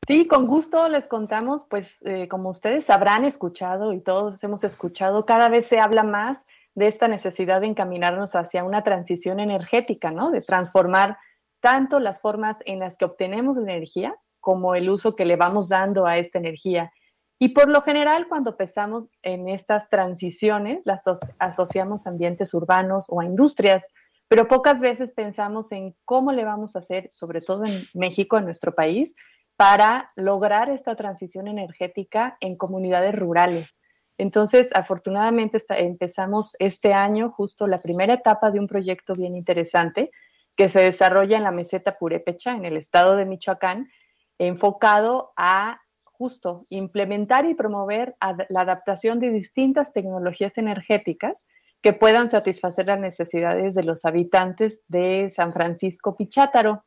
Sí, 0.05 0.27
con 0.27 0.47
gusto 0.47 0.89
les 0.89 1.07
contamos, 1.07 1.63
pues 1.69 2.01
eh, 2.01 2.27
como 2.27 2.49
ustedes 2.49 2.89
habrán 2.89 3.23
escuchado 3.23 3.93
y 3.93 4.01
todos 4.01 4.43
hemos 4.43 4.65
escuchado, 4.65 5.25
cada 5.25 5.47
vez 5.47 5.67
se 5.67 5.79
habla 5.79 6.03
más 6.03 6.45
de 6.73 6.87
esta 6.87 7.07
necesidad 7.07 7.61
de 7.61 7.67
encaminarnos 7.67 8.35
hacia 8.35 8.65
una 8.65 8.81
transición 8.81 9.39
energética, 9.39 10.11
¿no? 10.11 10.31
De 10.31 10.41
transformar 10.41 11.17
tanto 11.61 12.01
las 12.01 12.19
formas 12.19 12.57
en 12.65 12.79
las 12.79 12.97
que 12.97 13.05
obtenemos 13.05 13.57
energía 13.57 14.13
como 14.41 14.75
el 14.75 14.89
uso 14.89 15.15
que 15.15 15.23
le 15.23 15.37
vamos 15.37 15.69
dando 15.69 16.05
a 16.05 16.17
esta 16.17 16.37
energía. 16.37 16.91
Y 17.37 17.49
por 17.49 17.69
lo 17.69 17.81
general, 17.81 18.27
cuando 18.29 18.55
pensamos 18.55 19.09
en 19.21 19.49
estas 19.49 19.89
transiciones, 19.89 20.85
las 20.85 21.03
asociamos 21.37 22.05
a 22.05 22.11
ambientes 22.11 22.53
urbanos 22.53 23.05
o 23.09 23.19
a 23.19 23.25
industrias, 23.25 23.89
pero 24.27 24.47
pocas 24.47 24.79
veces 24.79 25.11
pensamos 25.11 25.71
en 25.71 25.95
cómo 26.05 26.31
le 26.31 26.45
vamos 26.45 26.75
a 26.75 26.79
hacer, 26.79 27.09
sobre 27.11 27.41
todo 27.41 27.65
en 27.65 27.73
México, 27.93 28.37
en 28.37 28.45
nuestro 28.45 28.73
país, 28.73 29.13
para 29.57 30.11
lograr 30.15 30.69
esta 30.69 30.95
transición 30.95 31.47
energética 31.47 32.37
en 32.39 32.57
comunidades 32.57 33.15
rurales. 33.15 33.79
Entonces, 34.17 34.69
afortunadamente 34.73 35.61
empezamos 35.69 36.55
este 36.59 36.93
año 36.93 37.31
justo 37.31 37.67
la 37.67 37.81
primera 37.81 38.13
etapa 38.13 38.49
de 38.49 38.59
un 38.59 38.67
proyecto 38.67 39.13
bien 39.13 39.35
interesante 39.35 40.09
que 40.55 40.69
se 40.69 40.79
desarrolla 40.79 41.37
en 41.37 41.43
la 41.43 41.51
meseta 41.51 41.91
Purépecha, 41.91 42.51
en 42.51 42.63
el 42.63 42.77
estado 42.77 43.17
de 43.17 43.25
Michoacán, 43.25 43.89
enfocado 44.37 45.33
a 45.35 45.81
justo 46.17 46.65
implementar 46.69 47.45
y 47.45 47.53
promover 47.53 48.15
la 48.49 48.61
adaptación 48.61 49.19
de 49.19 49.31
distintas 49.31 49.93
tecnologías 49.93 50.57
energéticas 50.57 51.45
que 51.81 51.93
puedan 51.93 52.29
satisfacer 52.29 52.87
las 52.87 52.99
necesidades 52.99 53.75
de 53.75 53.83
los 53.83 54.05
habitantes 54.05 54.81
de 54.87 55.29
San 55.29 55.51
Francisco 55.51 56.15
Pichátaro. 56.15 56.83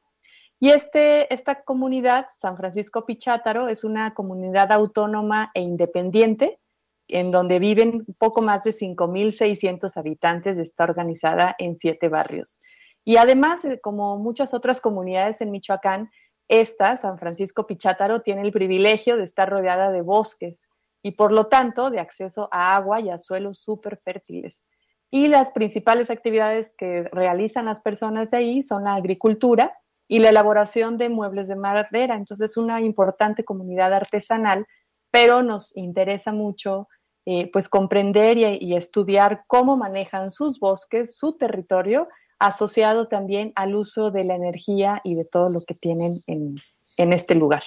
Y 0.61 0.71
este, 0.71 1.33
esta 1.33 1.63
comunidad, 1.63 2.27
San 2.37 2.57
Francisco 2.57 3.07
Pichátaro, 3.07 3.69
es 3.69 3.85
una 3.85 4.15
comunidad 4.15 4.73
autónoma 4.73 5.51
e 5.55 5.63
independiente 5.63 6.59
en 7.09 7.31
donde 7.31 7.59
viven 7.59 8.05
poco 8.19 8.43
más 8.43 8.65
de 8.65 8.73
5.600 8.73 9.97
habitantes, 9.97 10.59
está 10.59 10.85
organizada 10.85 11.55
en 11.59 11.77
siete 11.77 12.09
barrios. 12.09 12.61
Y 13.05 13.17
además, 13.17 13.65
eh, 13.65 13.81
como 13.81 14.19
muchas 14.19 14.53
otras 14.53 14.81
comunidades 14.81 15.41
en 15.41 15.51
Michoacán, 15.51 16.11
esta, 16.49 16.97
San 16.97 17.19
Francisco 17.19 17.67
Pichátaro, 17.67 18.23
tiene 18.23 18.43
el 18.43 18.53
privilegio 18.53 19.17
de 19.17 19.25
estar 19.25 19.49
rodeada 19.49 19.91
de 19.93 20.01
bosques 20.01 20.69
y 21.03 21.13
por 21.13 21.31
lo 21.31 21.47
tanto 21.47 21.91
de 21.91 22.01
acceso 22.01 22.49
a 22.51 22.75
agua 22.75 23.01
y 23.01 23.11
a 23.11 23.19
suelos 23.19 23.59
súper 23.61 23.99
fértiles. 23.99 24.65
Y 25.11 25.29
las 25.29 25.51
principales 25.51 26.11
actividades 26.11 26.75
que 26.77 27.05
realizan 27.13 27.67
las 27.67 27.81
personas 27.81 28.31
de 28.31 28.39
ahí 28.39 28.63
son 28.63 28.85
la 28.85 28.95
agricultura 28.95 29.79
y 30.07 30.19
la 30.19 30.31
elaboración 30.31 30.99
de 30.99 31.09
muebles 31.09 31.49
de 31.49 31.57
madera. 31.57 32.17
Entonces, 32.17 32.57
una 32.57 32.81
importante 32.81 33.45
comunidad 33.45 33.93
artesanal, 33.93 34.67
pero 35.11 35.43
nos 35.43 35.75
interesa 35.77 36.33
mucho 36.33 36.89
eh, 37.27 37.51
pues 37.53 37.69
comprender 37.69 38.39
y 38.39 38.75
estudiar 38.75 39.45
cómo 39.47 39.77
manejan 39.77 40.31
sus 40.31 40.59
bosques, 40.59 41.17
su 41.17 41.37
territorio, 41.37 42.09
asociado 42.39 43.09
también 43.09 43.53
al 43.57 43.75
uso 43.75 44.11
de 44.11 44.25
la 44.25 44.35
energía 44.35 45.01
y 45.05 45.15
de 45.15 45.25
todo 45.25 45.49
lo 45.49 45.61
que 45.61 45.75
tienen 45.75 46.23
en, 46.27 46.57
este 47.13 47.35
lugar. 47.35 47.63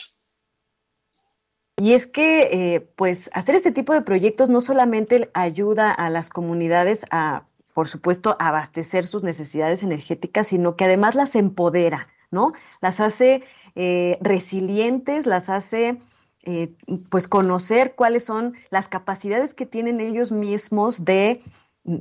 Y 1.78 1.93
es 1.93 2.05
que, 2.05 2.76
eh, 2.76 2.82
pues, 2.95 3.30
hacer 3.34 3.55
este 3.55 3.72
tipo 3.72 3.93
de 3.93 4.01
proyectos 4.01 4.49
no 4.49 4.61
solamente 4.61 5.30
ayuda 5.34 5.91
a 5.91 6.09
las 6.09 6.30
comunidades 6.30 7.05
a, 7.11 7.45
por 7.74 7.88
supuesto, 7.88 8.36
abastecer 8.39 9.05
sus 9.05 9.24
necesidades 9.24 9.84
energéticas, 9.84 10.47
sino 10.47 10.76
que 10.76 10.86
además 10.86 11.15
las 11.15 11.36
empodera, 11.36 12.07
¿no? 12.30 12.51
Las 12.82 12.99
hace 12.99 13.43
eh, 13.76 14.17
resilientes, 14.22 15.26
las 15.26 15.49
hace, 15.49 15.97
eh, 16.43 16.74
pues, 17.09 17.28
conocer 17.28 17.95
cuáles 17.95 18.26
son 18.26 18.53
las 18.69 18.88
capacidades 18.88 19.53
que 19.53 19.65
tienen 19.65 20.01
ellos 20.01 20.32
mismos 20.32 21.03
de 21.05 21.41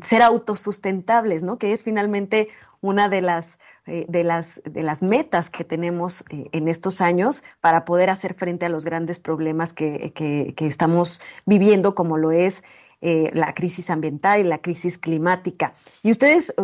ser 0.03 0.23
autosustentables, 0.23 1.43
¿no? 1.43 1.59
Que 1.59 1.73
es 1.73 1.83
finalmente 1.83 2.49
una 2.81 3.09
de 3.09 3.21
las, 3.21 3.59
eh, 3.87 4.07
de 4.09 4.25
las, 4.25 4.63
de 4.65 4.83
las 4.83 5.03
metas 5.03 5.51
que 5.51 5.65
tenemos 5.65 6.25
eh, 6.31 6.49
en 6.53 6.69
estos 6.69 7.01
años 7.01 7.45
para 7.61 7.85
poder 7.85 8.11
hacer 8.11 8.35
frente 8.35 8.67
a 8.67 8.69
los 8.69 8.85
grandes 8.85 9.19
problemas 9.19 9.73
que, 9.75 10.13
que, 10.15 10.67
estamos 10.67 11.21
viviendo, 11.47 11.95
como 11.95 12.17
lo 12.17 12.31
es 12.31 12.63
eh, 13.01 13.31
la 13.35 13.55
crisis 13.55 13.91
ambiental 13.91 14.41
y 14.41 14.45
la 14.45 14.59
crisis 14.59 14.99
climática. 14.99 15.75
Y 16.03 16.11
ustedes, 16.11 16.55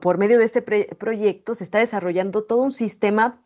por 0.00 0.18
medio 0.18 0.38
de 0.38 0.44
este 0.44 0.62
proyecto, 0.62 1.54
se 1.54 1.64
está 1.64 1.78
desarrollando 1.78 2.44
todo 2.44 2.62
un 2.62 2.72
sistema 2.72 3.43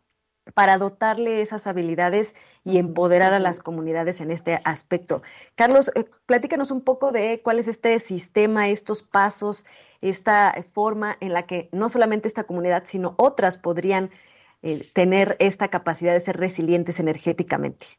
para 0.55 0.78
dotarle 0.78 1.42
esas 1.42 1.66
habilidades 1.66 2.34
y 2.64 2.78
empoderar 2.78 3.34
a 3.34 3.38
las 3.38 3.61
comunidades 3.61 4.20
en 4.20 4.30
este 4.30 4.61
aspecto. 4.64 5.22
Carlos, 5.55 5.90
eh, 5.94 6.05
platícanos 6.26 6.70
un 6.70 6.82
poco 6.82 7.12
de 7.12 7.40
cuál 7.42 7.59
es 7.59 7.68
este 7.68 7.99
sistema, 7.99 8.68
estos 8.68 9.03
pasos, 9.03 9.66
esta 10.01 10.55
forma 10.72 11.16
en 11.20 11.32
la 11.32 11.46
que 11.46 11.68
no 11.72 11.88
solamente 11.88 12.28
esta 12.28 12.44
comunidad, 12.44 12.84
sino 12.86 13.14
otras 13.16 13.57
podrían 13.57 14.11
eh, 14.62 14.88
tener 14.92 15.36
esta 15.38 15.68
capacidad 15.68 16.12
de 16.12 16.20
ser 16.20 16.36
resilientes 16.36 17.01
energéticamente. 17.01 17.99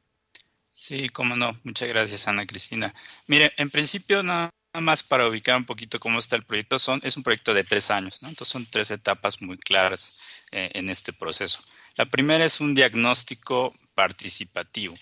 Sí, 0.68 1.10
cómo 1.10 1.36
no. 1.36 1.52
Muchas 1.64 1.90
gracias, 1.90 2.28
Ana 2.28 2.46
Cristina. 2.46 2.94
Mire, 3.28 3.52
en 3.58 3.70
principio 3.70 4.24
nada 4.24 4.52
más 4.80 5.04
para 5.04 5.28
ubicar 5.28 5.58
un 5.58 5.66
poquito 5.66 6.00
cómo 6.00 6.20
está 6.20 6.36
el 6.36 6.44
proyecto, 6.44 6.80
son, 6.80 7.02
es 7.04 7.18
un 7.18 7.24
proyecto 7.24 7.54
de 7.54 7.64
tres 7.64 7.92
años, 7.92 8.22
¿no? 8.22 8.30
Entonces 8.30 8.52
son 8.52 8.66
tres 8.66 8.92
etapas 8.92 9.42
muy 9.42 9.58
claras 9.58 10.20
eh, 10.52 10.72
en 10.74 10.90
este 10.90 11.12
proceso. 11.12 11.60
La 12.00 12.06
primera 12.06 12.46
es 12.46 12.62
un 12.62 12.76
diagnóstico 12.76 13.76
participativo, 13.94 14.94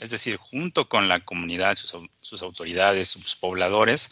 es 0.00 0.10
decir, 0.10 0.38
junto 0.38 0.88
con 0.88 1.08
la 1.08 1.20
comunidad, 1.20 1.76
sus, 1.76 2.42
autoridades, 2.42 3.10
sus 3.10 3.36
pobladores, 3.36 4.10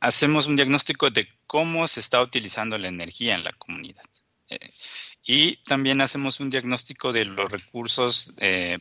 hacemos 0.00 0.46
un 0.46 0.56
diagnóstico 0.56 1.10
de 1.10 1.28
cómo 1.46 1.86
se 1.86 2.00
está 2.00 2.22
utilizando 2.22 2.78
la 2.78 2.88
energía 2.88 3.34
en 3.34 3.44
la 3.44 3.52
comunidad. 3.52 4.06
Eh, 4.48 4.70
y 5.22 5.56
también 5.56 6.00
hacemos 6.00 6.40
un 6.40 6.48
diagnóstico 6.48 7.12
de 7.12 7.26
los 7.26 7.52
recursos 7.52 8.32
eh, 8.38 8.78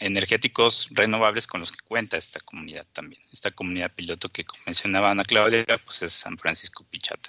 energéticos 0.00 0.88
renovables 0.92 1.46
con 1.46 1.60
los 1.60 1.70
que 1.70 1.84
cuenta 1.86 2.16
esta 2.16 2.40
comunidad 2.40 2.86
también. 2.94 3.20
Esta 3.30 3.50
comunidad 3.50 3.92
piloto 3.94 4.30
que 4.30 4.46
mencionaba 4.64 5.10
Ana 5.10 5.24
Claudia, 5.24 5.66
pues 5.84 6.00
es 6.00 6.14
San 6.14 6.38
Francisco 6.38 6.86
Pichata. 6.88 7.28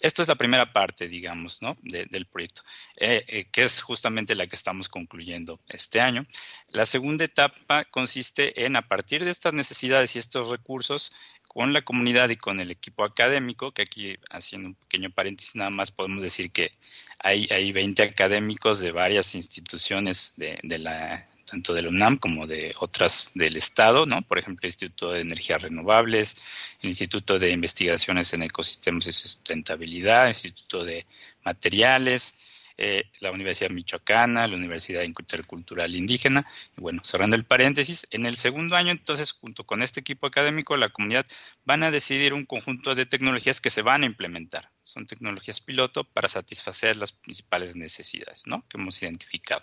Esto 0.00 0.22
es 0.22 0.28
la 0.28 0.34
primera 0.34 0.72
parte, 0.72 1.08
digamos, 1.08 1.60
¿no? 1.62 1.76
del 1.82 2.26
proyecto, 2.26 2.62
eh, 2.98 3.24
eh, 3.28 3.44
que 3.52 3.64
es 3.64 3.82
justamente 3.82 4.34
la 4.34 4.46
que 4.46 4.56
estamos 4.56 4.88
concluyendo 4.88 5.60
este 5.68 6.00
año. 6.00 6.26
La 6.70 6.86
segunda 6.86 7.24
etapa 7.24 7.84
consiste 7.84 8.64
en, 8.64 8.76
a 8.76 8.88
partir 8.88 9.24
de 9.24 9.30
estas 9.30 9.52
necesidades 9.52 10.16
y 10.16 10.18
estos 10.18 10.48
recursos, 10.48 11.12
con 11.52 11.72
la 11.72 11.82
comunidad 11.82 12.28
y 12.28 12.36
con 12.36 12.60
el 12.60 12.70
equipo 12.70 13.04
académico, 13.04 13.72
que 13.72 13.82
aquí 13.82 14.16
haciendo 14.30 14.68
un 14.68 14.74
pequeño 14.76 15.10
paréntesis 15.10 15.56
nada 15.56 15.70
más 15.70 15.90
podemos 15.90 16.22
decir 16.22 16.52
que 16.52 16.72
hay, 17.18 17.48
hay 17.50 17.72
20 17.72 18.04
académicos 18.04 18.78
de 18.78 18.92
varias 18.92 19.34
instituciones 19.34 20.32
de, 20.36 20.60
de 20.62 20.78
la 20.78 21.29
tanto 21.50 21.74
de 21.74 21.82
la 21.82 21.88
UNAM 21.88 22.16
como 22.18 22.46
de 22.46 22.74
otras 22.78 23.32
del 23.34 23.56
Estado, 23.56 24.06
¿no? 24.06 24.22
Por 24.22 24.38
ejemplo, 24.38 24.66
el 24.66 24.68
Instituto 24.68 25.10
de 25.10 25.20
Energías 25.20 25.62
Renovables, 25.62 26.36
el 26.80 26.90
Instituto 26.90 27.38
de 27.38 27.50
Investigaciones 27.50 28.32
en 28.32 28.42
Ecosistemas 28.42 29.06
y 29.08 29.12
Sustentabilidad, 29.12 30.24
el 30.24 30.30
Instituto 30.30 30.84
de 30.84 31.06
Materiales, 31.44 32.36
eh, 32.82 33.10
la 33.20 33.30
Universidad 33.30 33.70
Michoacana, 33.70 34.46
la 34.46 34.56
Universidad 34.56 35.02
Intercultural 35.02 35.94
Indígena. 35.94 36.46
Y 36.78 36.80
bueno, 36.80 37.02
cerrando 37.04 37.36
el 37.36 37.44
paréntesis, 37.44 38.06
en 38.10 38.24
el 38.24 38.36
segundo 38.36 38.76
año, 38.76 38.90
entonces, 38.90 39.32
junto 39.32 39.64
con 39.64 39.82
este 39.82 40.00
equipo 40.00 40.26
académico, 40.26 40.76
la 40.78 40.88
comunidad 40.88 41.26
van 41.66 41.82
a 41.82 41.90
decidir 41.90 42.32
un 42.32 42.46
conjunto 42.46 42.94
de 42.94 43.04
tecnologías 43.04 43.60
que 43.60 43.68
se 43.68 43.82
van 43.82 44.02
a 44.02 44.06
implementar. 44.06 44.70
Son 44.84 45.06
tecnologías 45.06 45.60
piloto 45.60 46.04
para 46.04 46.28
satisfacer 46.28 46.96
las 46.96 47.12
principales 47.12 47.76
necesidades 47.76 48.46
¿no? 48.46 48.64
que 48.66 48.78
hemos 48.78 49.02
identificado. 49.02 49.62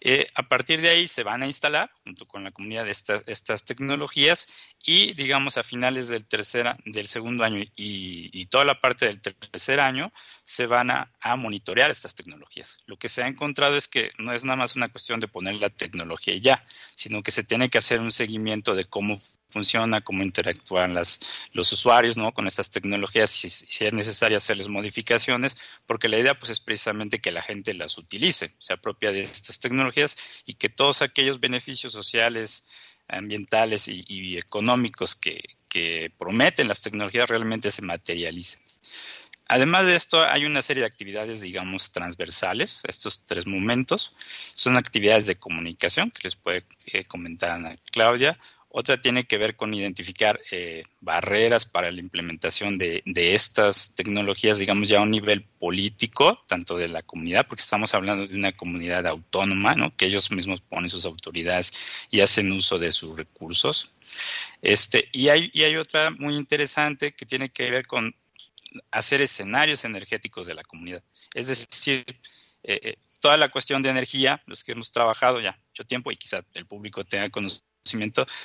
Eh, 0.00 0.26
a 0.34 0.42
partir 0.42 0.80
de 0.80 0.90
ahí 0.90 1.06
se 1.06 1.22
van 1.22 1.42
a 1.42 1.46
instalar 1.46 1.90
junto 2.04 2.26
con 2.26 2.44
la 2.44 2.50
comunidad 2.50 2.88
estas, 2.88 3.22
estas 3.26 3.64
tecnologías 3.64 4.46
y 4.84 5.12
digamos 5.14 5.56
a 5.56 5.62
finales 5.62 6.08
del, 6.08 6.26
tercer, 6.26 6.76
del 6.84 7.06
segundo 7.06 7.44
año 7.44 7.64
y, 7.76 8.46
toda 8.46 8.64
la 8.64 8.80
parte 8.80 9.06
del 9.06 9.20
tercer 9.20 9.80
año 9.80 10.12
se 10.44 10.66
van 10.66 10.90
a, 10.90 11.12
a, 11.20 11.34
monitorear 11.34 11.90
estas 11.90 12.14
tecnologías. 12.14 12.78
Lo 12.86 12.96
que 12.96 13.08
se 13.08 13.22
ha 13.22 13.26
encontrado 13.26 13.74
es 13.74 13.88
que 13.88 14.10
no 14.18 14.32
es 14.32 14.44
nada 14.44 14.56
más 14.56 14.76
una 14.76 14.88
cuestión 14.88 15.18
de 15.18 15.26
poner 15.26 15.56
la 15.56 15.68
tecnología 15.68 16.34
y 16.34 16.40
ya, 16.40 16.64
sino 16.94 17.22
que 17.22 17.32
se 17.32 17.42
tiene 17.42 17.68
que 17.68 17.78
hacer 17.78 18.00
un 18.00 18.12
seguimiento 18.12 18.74
de 18.74 18.84
cómo 18.84 19.20
funciona, 19.56 20.02
cómo 20.02 20.22
interactúan 20.22 20.92
los 20.92 21.72
usuarios 21.72 22.16
con 22.34 22.46
estas 22.46 22.70
tecnologías, 22.70 23.30
si, 23.30 23.48
si, 23.48 23.86
es 23.86 23.92
necesario 23.94 24.36
hacerles 24.36 24.68
modificaciones, 24.68 25.56
porque 25.86 26.10
la 26.10 26.18
idea 26.18 26.38
pues, 26.38 26.50
es 26.50 26.60
precisamente 26.60 27.20
que 27.20 27.30
la 27.30 27.40
gente 27.40 27.72
las 27.72 27.96
utilice, 27.96 28.54
se 28.58 28.74
apropia 28.74 29.12
de 29.12 29.22
estas 29.22 29.58
tecnologías 29.58 30.14
y 30.44 30.54
que 30.54 30.68
todos 30.68 31.00
aquellos 31.00 31.40
beneficios 31.40 31.90
sociales, 31.94 32.66
ambientales 33.08 33.88
y, 33.88 34.36
económicos 34.36 35.14
que, 35.14 35.40
que 35.70 36.12
prometen 36.18 36.68
las 36.68 36.82
tecnologías 36.82 37.30
realmente 37.30 37.70
se 37.70 37.80
materialicen. 37.80 38.60
Además 39.48 39.86
de 39.86 39.94
esto, 39.94 40.22
hay 40.22 40.44
una 40.44 40.60
serie 40.60 40.82
de 40.82 40.88
actividades, 40.88 41.40
digamos, 41.40 41.92
transversales, 41.92 42.82
estos 42.86 43.24
tres 43.24 43.46
momentos. 43.46 44.12
Son 44.54 44.76
actividades 44.76 45.26
de 45.26 45.36
comunicación 45.36 46.10
que 46.10 46.24
les 46.24 46.36
puede 46.36 46.64
eh, 46.86 47.04
comentar 47.04 47.52
Ana 47.52 47.78
Claudia, 47.92 48.38
otra 48.78 49.00
tiene 49.00 49.24
que 49.24 49.38
ver 49.38 49.56
con 49.56 49.72
identificar 49.72 50.38
eh, 50.50 50.82
barreras 51.00 51.64
para 51.64 51.90
la 51.90 51.98
implementación 51.98 52.76
de, 52.76 53.02
estas 53.06 53.94
tecnologías, 53.94 54.58
digamos 54.58 54.90
ya 54.90 54.98
a 54.98 55.02
un 55.02 55.12
nivel 55.12 55.44
político, 55.44 56.44
tanto 56.46 56.76
de 56.76 56.90
la 56.90 57.00
comunidad, 57.00 57.46
porque 57.48 57.62
estamos 57.62 57.94
hablando 57.94 58.26
de 58.26 58.34
una 58.34 58.52
comunidad 58.52 59.06
autónoma, 59.06 59.74
¿no? 59.74 59.96
que 59.96 60.04
ellos 60.04 60.30
mismos 60.30 60.60
ponen 60.60 60.90
sus 60.90 61.06
autoridades 61.06 61.72
y 62.10 62.20
hacen 62.20 62.52
uso 62.52 62.78
de 62.78 62.92
sus 62.92 63.16
recursos. 63.16 63.92
Este, 64.60 65.08
y, 65.10 65.30
hay, 65.30 65.50
y 65.54 65.62
hay 65.62 65.76
otra 65.76 66.10
muy 66.10 66.36
interesante 66.36 67.14
que 67.14 67.24
tiene 67.24 67.48
que 67.48 67.70
ver 67.70 67.86
con 67.86 68.14
hacer 68.90 69.22
escenarios 69.22 69.86
energéticos 69.86 70.46
de 70.46 70.54
la 70.54 70.64
comunidad. 70.64 71.02
Es 71.32 71.46
decir, 71.46 72.04
eh, 72.62 72.78
eh, 72.82 72.96
toda 73.22 73.38
la 73.38 73.48
cuestión 73.48 73.80
de 73.80 73.88
energía, 73.88 74.42
los 74.44 74.62
que 74.62 74.72
hemos 74.72 74.92
trabajado 74.92 75.40
ya 75.40 75.58
mucho 75.68 75.86
tiempo 75.86 76.12
y 76.12 76.16
quizá 76.18 76.44
el 76.52 76.66
público 76.66 77.04
tenga 77.04 77.30
conocimiento 77.30 77.75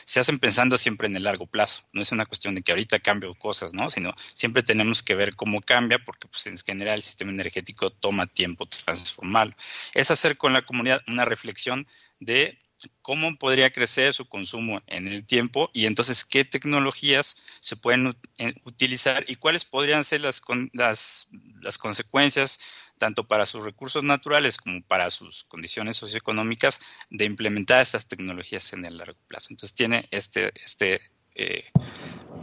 se 0.05 0.19
hacen 0.19 0.39
pensando 0.39 0.77
siempre 0.77 1.07
en 1.07 1.15
el 1.15 1.23
largo 1.23 1.47
plazo. 1.47 1.83
No 1.93 2.01
es 2.01 2.11
una 2.11 2.25
cuestión 2.25 2.55
de 2.55 2.61
que 2.61 2.71
ahorita 2.71 2.99
cambio 2.99 3.33
cosas, 3.33 3.73
¿no? 3.73 3.89
Sino 3.89 4.13
siempre 4.33 4.63
tenemos 4.63 5.03
que 5.03 5.15
ver 5.15 5.35
cómo 5.35 5.61
cambia, 5.61 5.99
porque 5.99 6.27
pues, 6.27 6.47
en 6.47 6.57
general 6.57 6.95
el 6.95 7.03
sistema 7.03 7.31
energético 7.31 7.91
toma 7.91 8.27
tiempo 8.27 8.65
transformarlo. 8.65 9.55
Es 9.93 10.11
hacer 10.11 10.37
con 10.37 10.53
la 10.53 10.63
comunidad 10.63 11.01
una 11.07 11.25
reflexión 11.25 11.87
de 12.19 12.59
cómo 13.01 13.35
podría 13.35 13.71
crecer 13.71 14.13
su 14.13 14.27
consumo 14.27 14.81
en 14.87 15.07
el 15.07 15.25
tiempo 15.25 15.69
y 15.73 15.85
entonces 15.85 16.25
qué 16.25 16.45
tecnologías 16.45 17.37
se 17.59 17.75
pueden 17.75 18.17
eh, 18.37 18.53
utilizar 18.63 19.23
y 19.27 19.35
cuáles 19.35 19.65
podrían 19.65 20.03
ser 20.03 20.21
las, 20.21 20.41
las, 20.73 21.27
las 21.61 21.77
consecuencias 21.77 22.59
tanto 23.01 23.23
para 23.23 23.47
sus 23.47 23.65
recursos 23.65 24.03
naturales 24.03 24.57
como 24.57 24.83
para 24.83 25.09
sus 25.09 25.43
condiciones 25.45 25.97
socioeconómicas, 25.97 26.79
de 27.09 27.25
implementar 27.25 27.81
estas 27.81 28.07
tecnologías 28.07 28.73
en 28.73 28.85
el 28.85 28.97
largo 28.97 29.17
plazo. 29.27 29.47
Entonces 29.49 29.73
tiene 29.73 30.05
este, 30.11 30.51
este 30.63 31.01
eh, 31.33 31.63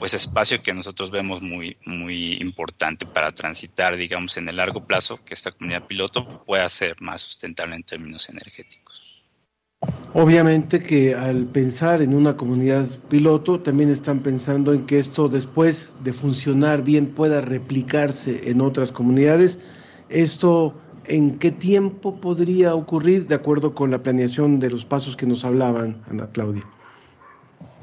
pues 0.01 0.15
espacio 0.15 0.61
que 0.61 0.75
nosotros 0.75 1.13
vemos 1.13 1.43
muy, 1.43 1.77
muy 1.87 2.39
importante 2.41 3.07
para 3.07 3.31
transitar, 3.31 3.97
digamos, 3.97 4.37
en 4.37 4.49
el 4.49 4.57
largo 4.57 4.85
plazo, 4.85 5.25
que 5.25 5.35
esta 5.35 5.53
comunidad 5.53 5.87
piloto 5.87 6.43
pueda 6.45 6.69
ser 6.69 7.01
más 7.01 7.23
sustentable 7.23 7.77
en 7.77 7.85
términos 7.85 8.29
energéticos. 8.29 9.25
Obviamente 10.13 10.83
que 10.83 11.15
al 11.15 11.47
pensar 11.47 12.03
en 12.03 12.15
una 12.15 12.37
comunidad 12.37 12.89
piloto, 13.09 13.61
también 13.61 13.91
están 13.91 14.25
pensando 14.25 14.73
en 14.73 14.87
que 14.87 14.99
esto 14.99 15.29
después 15.29 15.95
de 16.03 16.13
funcionar 16.13 16.83
bien 16.83 17.07
pueda 17.07 17.41
replicarse 17.41 18.51
en 18.51 18.61
otras 18.61 18.91
comunidades 18.91 19.61
¿Esto 20.09 20.75
en 21.07 21.39
qué 21.39 21.51
tiempo 21.51 22.21
podría 22.21 22.75
ocurrir 22.75 23.27
de 23.27 23.35
acuerdo 23.35 23.75
con 23.75 23.91
la 23.91 24.03
planeación 24.03 24.61
de 24.61 24.71
los 24.71 24.85
pasos 24.85 25.17
que 25.17 25.27
nos 25.27 25.45
hablaban, 25.45 26.03
Ana 26.09 26.31
Claudia? 26.31 26.63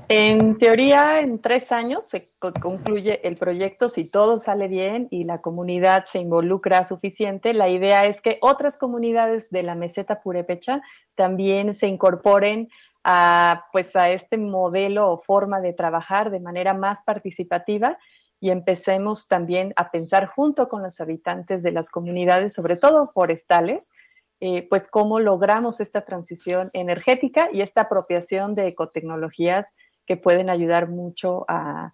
En 0.07 0.59
teoría, 0.59 1.19
en 1.19 1.39
tres 1.39 1.71
años 1.71 2.05
se 2.05 2.29
concluye 2.61 3.27
el 3.27 3.37
proyecto 3.37 3.89
si 3.89 4.05
todo 4.05 4.37
sale 4.37 4.67
bien 4.67 5.07
y 5.09 5.23
la 5.23 5.39
comunidad 5.39 6.05
se 6.05 6.19
involucra 6.19 6.85
suficiente. 6.85 7.55
La 7.55 7.69
idea 7.69 8.05
es 8.05 8.21
que 8.21 8.37
otras 8.41 8.77
comunidades 8.77 9.49
de 9.49 9.63
la 9.63 9.73
meseta 9.73 10.21
purépecha 10.21 10.81
también 11.15 11.73
se 11.73 11.87
incorporen 11.87 12.69
a, 13.03 13.65
pues, 13.71 13.95
a 13.95 14.11
este 14.11 14.37
modelo 14.37 15.11
o 15.11 15.17
forma 15.17 15.59
de 15.59 15.73
trabajar 15.73 16.29
de 16.29 16.39
manera 16.39 16.75
más 16.75 17.01
participativa 17.01 17.97
y 18.45 18.51
empecemos 18.51 19.27
también 19.27 19.73
a 19.75 19.89
pensar 19.89 20.27
junto 20.27 20.69
con 20.69 20.83
los 20.83 21.01
habitantes 21.01 21.63
de 21.63 21.71
las 21.71 21.89
comunidades, 21.89 22.53
sobre 22.53 22.77
todo 22.77 23.07
forestales, 23.07 23.91
eh, 24.39 24.67
pues 24.69 24.87
cómo 24.87 25.19
logramos 25.19 25.81
esta 25.81 26.05
transición 26.05 26.69
energética 26.73 27.49
y 27.51 27.61
esta 27.61 27.81
apropiación 27.81 28.53
de 28.53 28.67
ecotecnologías 28.67 29.73
que 30.05 30.15
pueden 30.15 30.51
ayudar 30.51 30.89
mucho 30.89 31.45
a, 31.47 31.91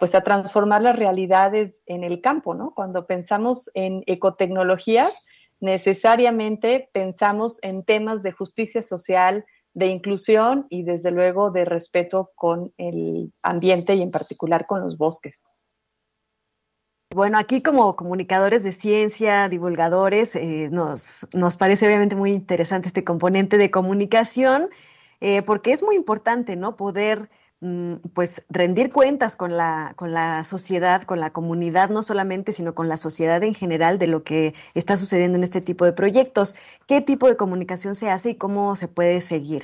pues 0.00 0.16
a 0.16 0.22
transformar 0.22 0.82
las 0.82 0.96
realidades 0.96 1.76
en 1.86 2.02
el 2.02 2.20
campo, 2.20 2.54
¿no? 2.56 2.74
Cuando 2.74 3.06
pensamos 3.06 3.70
en 3.74 4.02
ecotecnologías, 4.08 5.24
necesariamente 5.60 6.90
pensamos 6.92 7.60
en 7.62 7.84
temas 7.84 8.24
de 8.24 8.32
justicia 8.32 8.82
social, 8.82 9.44
de 9.74 9.86
inclusión 9.86 10.66
y 10.70 10.82
desde 10.82 11.12
luego 11.12 11.52
de 11.52 11.64
respeto 11.64 12.32
con 12.34 12.72
el 12.78 13.32
ambiente 13.44 13.94
y 13.94 14.02
en 14.02 14.10
particular 14.10 14.66
con 14.66 14.80
los 14.80 14.98
bosques. 14.98 15.44
Bueno, 17.14 17.38
aquí 17.38 17.62
como 17.62 17.96
comunicadores 17.96 18.62
de 18.64 18.72
ciencia, 18.72 19.48
divulgadores, 19.48 20.36
eh, 20.36 20.68
nos, 20.70 21.28
nos, 21.32 21.56
parece 21.56 21.86
obviamente 21.86 22.16
muy 22.16 22.32
interesante 22.32 22.88
este 22.88 23.04
componente 23.04 23.56
de 23.56 23.70
comunicación, 23.70 24.68
eh, 25.20 25.42
porque 25.42 25.72
es 25.72 25.82
muy 25.82 25.96
importante, 25.96 26.56
¿no? 26.56 26.76
Poder 26.76 27.30
Mm, 27.64 27.94
pues 28.12 28.44
rendir 28.50 28.92
cuentas 28.92 29.36
con 29.36 29.56
la, 29.56 29.94
con 29.96 30.12
la 30.12 30.44
sociedad, 30.44 31.02
con 31.04 31.18
la 31.18 31.30
comunidad, 31.30 31.88
no 31.88 32.02
solamente, 32.02 32.52
sino 32.52 32.74
con 32.74 32.90
la 32.90 32.98
sociedad 32.98 33.42
en 33.42 33.54
general 33.54 33.98
de 33.98 34.06
lo 34.06 34.22
que 34.22 34.52
está 34.74 34.96
sucediendo 34.96 35.38
en 35.38 35.44
este 35.44 35.62
tipo 35.62 35.86
de 35.86 35.94
proyectos. 35.94 36.56
¿Qué 36.86 37.00
tipo 37.00 37.26
de 37.26 37.38
comunicación 37.38 37.94
se 37.94 38.10
hace 38.10 38.30
y 38.30 38.34
cómo 38.34 38.76
se 38.76 38.88
puede 38.88 39.22
seguir? 39.22 39.62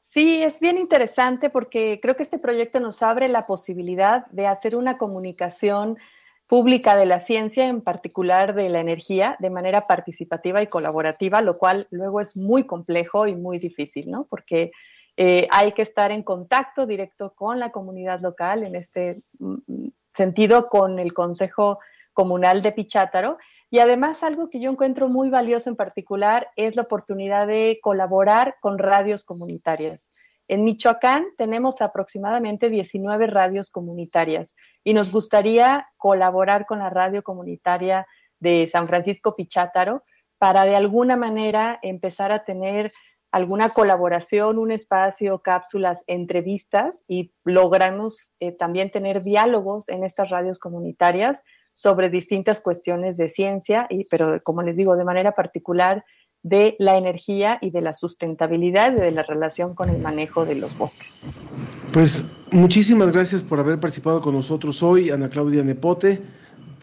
Sí, 0.00 0.42
es 0.42 0.60
bien 0.60 0.78
interesante 0.78 1.50
porque 1.50 1.98
creo 2.00 2.16
que 2.16 2.22
este 2.22 2.38
proyecto 2.38 2.80
nos 2.80 3.02
abre 3.02 3.28
la 3.28 3.44
posibilidad 3.44 4.24
de 4.30 4.46
hacer 4.46 4.74
una 4.74 4.96
comunicación 4.96 5.98
pública 6.46 6.96
de 6.96 7.06
la 7.06 7.20
ciencia, 7.20 7.66
en 7.66 7.80
particular 7.80 8.54
de 8.54 8.68
la 8.68 8.80
energía, 8.80 9.36
de 9.38 9.50
manera 9.50 9.86
participativa 9.86 10.62
y 10.62 10.66
colaborativa, 10.66 11.40
lo 11.40 11.58
cual 11.58 11.86
luego 11.90 12.20
es 12.20 12.36
muy 12.36 12.64
complejo 12.64 13.26
y 13.26 13.34
muy 13.34 13.58
difícil, 13.58 14.10
¿no? 14.10 14.26
Porque 14.28 14.70
eh, 15.16 15.46
hay 15.50 15.72
que 15.72 15.82
estar 15.82 16.10
en 16.10 16.22
contacto 16.22 16.86
directo 16.86 17.34
con 17.34 17.58
la 17.60 17.70
comunidad 17.70 18.20
local, 18.20 18.66
en 18.66 18.74
este 18.74 19.22
mm, 19.38 19.88
sentido 20.12 20.68
con 20.68 20.98
el 20.98 21.14
Consejo 21.14 21.78
Comunal 22.12 22.62
de 22.62 22.72
Pichátaro. 22.72 23.38
Y 23.70 23.78
además 23.78 24.22
algo 24.22 24.50
que 24.50 24.60
yo 24.60 24.70
encuentro 24.70 25.08
muy 25.08 25.30
valioso 25.30 25.70
en 25.70 25.76
particular 25.76 26.48
es 26.56 26.76
la 26.76 26.82
oportunidad 26.82 27.46
de 27.46 27.80
colaborar 27.82 28.56
con 28.60 28.78
radios 28.78 29.24
comunitarias. 29.24 30.10
En 30.46 30.64
Michoacán 30.64 31.24
tenemos 31.38 31.80
aproximadamente 31.80 32.68
19 32.68 33.26
radios 33.28 33.70
comunitarias 33.70 34.54
y 34.82 34.92
nos 34.92 35.10
gustaría 35.10 35.88
colaborar 35.96 36.66
con 36.66 36.80
la 36.80 36.90
radio 36.90 37.22
comunitaria 37.22 38.06
de 38.40 38.68
San 38.70 38.86
Francisco 38.86 39.34
Pichátaro 39.36 40.04
para 40.38 40.64
de 40.64 40.76
alguna 40.76 41.16
manera 41.16 41.78
empezar 41.80 42.30
a 42.30 42.44
tener 42.44 42.92
alguna 43.32 43.70
colaboración, 43.70 44.58
un 44.58 44.70
espacio, 44.70 45.40
cápsulas, 45.40 46.04
entrevistas 46.06 47.02
y 47.08 47.32
logramos 47.42 48.36
eh, 48.38 48.52
también 48.52 48.92
tener 48.92 49.24
diálogos 49.24 49.88
en 49.88 50.04
estas 50.04 50.30
radios 50.30 50.58
comunitarias 50.58 51.42
sobre 51.72 52.10
distintas 52.10 52.60
cuestiones 52.60 53.16
de 53.16 53.30
ciencia, 53.30 53.88
y, 53.90 54.04
pero 54.04 54.40
como 54.44 54.62
les 54.62 54.76
digo, 54.76 54.94
de 54.96 55.04
manera 55.04 55.32
particular 55.32 56.04
de 56.44 56.76
la 56.78 56.96
energía 56.98 57.58
y 57.60 57.70
de 57.70 57.80
la 57.80 57.94
sustentabilidad 57.94 58.92
y 58.92 59.00
de 59.00 59.10
la 59.10 59.22
relación 59.22 59.74
con 59.74 59.88
el 59.88 59.98
manejo 60.00 60.44
de 60.44 60.54
los 60.54 60.76
bosques. 60.76 61.12
Pues 61.92 62.24
muchísimas 62.52 63.10
gracias 63.12 63.42
por 63.42 63.58
haber 63.58 63.80
participado 63.80 64.20
con 64.20 64.34
nosotros 64.34 64.82
hoy, 64.82 65.10
Ana 65.10 65.30
Claudia 65.30 65.64
Nepote, 65.64 66.20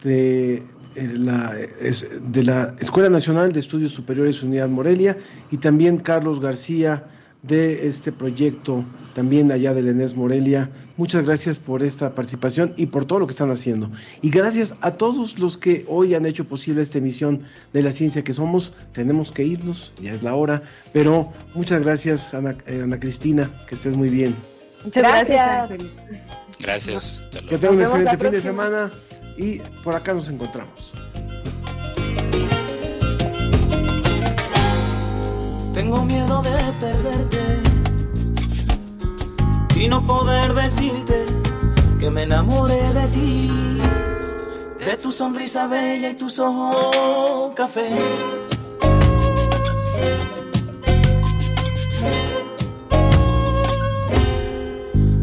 de 0.02 0.64
la, 0.96 1.54
de 1.54 2.44
la 2.44 2.74
Escuela 2.80 3.08
Nacional 3.08 3.52
de 3.52 3.60
Estudios 3.60 3.92
Superiores 3.92 4.42
Unidad 4.42 4.68
Morelia 4.68 5.16
y 5.52 5.58
también 5.58 5.98
Carlos 5.98 6.40
García 6.40 7.06
de 7.42 7.88
este 7.88 8.12
proyecto 8.12 8.84
también 9.14 9.50
allá 9.50 9.74
del 9.74 9.88
ENES 9.88 10.14
Morelia. 10.14 10.70
Muchas 10.96 11.24
gracias 11.24 11.58
por 11.58 11.82
esta 11.82 12.14
participación 12.14 12.74
y 12.76 12.86
por 12.86 13.04
todo 13.04 13.18
lo 13.18 13.26
que 13.26 13.32
están 13.32 13.50
haciendo. 13.50 13.90
Y 14.20 14.30
gracias 14.30 14.74
a 14.80 14.92
todos 14.92 15.38
los 15.38 15.58
que 15.58 15.84
hoy 15.88 16.14
han 16.14 16.24
hecho 16.26 16.46
posible 16.46 16.82
esta 16.82 16.98
emisión 16.98 17.42
de 17.72 17.82
la 17.82 17.92
ciencia 17.92 18.22
que 18.22 18.32
somos. 18.32 18.72
Tenemos 18.92 19.32
que 19.32 19.44
irnos, 19.44 19.92
ya 20.00 20.12
es 20.12 20.22
la 20.22 20.34
hora, 20.34 20.62
pero 20.92 21.32
muchas 21.54 21.80
gracias 21.80 22.32
Ana, 22.34 22.56
eh, 22.66 22.86
Cristina, 23.00 23.50
que 23.68 23.74
estés 23.74 23.96
muy 23.96 24.08
bien. 24.08 24.34
Muchas 24.84 25.02
gracias. 25.02 25.70
Gracias. 26.60 27.28
Que 27.48 27.58
tengan 27.58 27.76
un 27.76 27.82
excelente 27.82 28.16
fin 28.16 28.30
de 28.30 28.40
semana 28.40 28.90
y 29.36 29.58
por 29.82 29.94
acá 29.94 30.14
nos 30.14 30.28
encontramos. 30.28 30.92
Tengo 35.74 36.04
miedo 36.04 36.42
de 36.42 36.50
perderte 36.80 37.40
y 39.74 39.88
no 39.88 40.06
poder 40.06 40.52
decirte 40.52 41.24
que 41.98 42.10
me 42.10 42.24
enamoré 42.24 42.92
de 42.92 43.08
ti, 43.08 43.50
de 44.84 44.96
tu 44.98 45.10
sonrisa 45.10 45.66
bella 45.68 46.10
y 46.10 46.14
tus 46.14 46.38
ojos 46.38 47.52
café. 47.56 47.88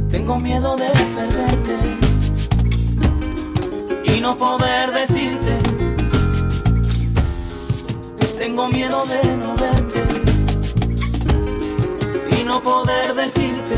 Tengo 0.09 0.39
miedo 0.39 0.75
de 0.77 0.89
perderte 0.89 1.77
y 4.15 4.19
no 4.19 4.35
poder 4.35 4.91
decirte. 4.93 5.59
Tengo 8.39 8.67
miedo 8.67 9.05
de 9.05 9.35
no 9.35 9.55
verte 9.55 9.78
no 12.59 12.63
poder 12.63 13.13
decirte 13.15 13.75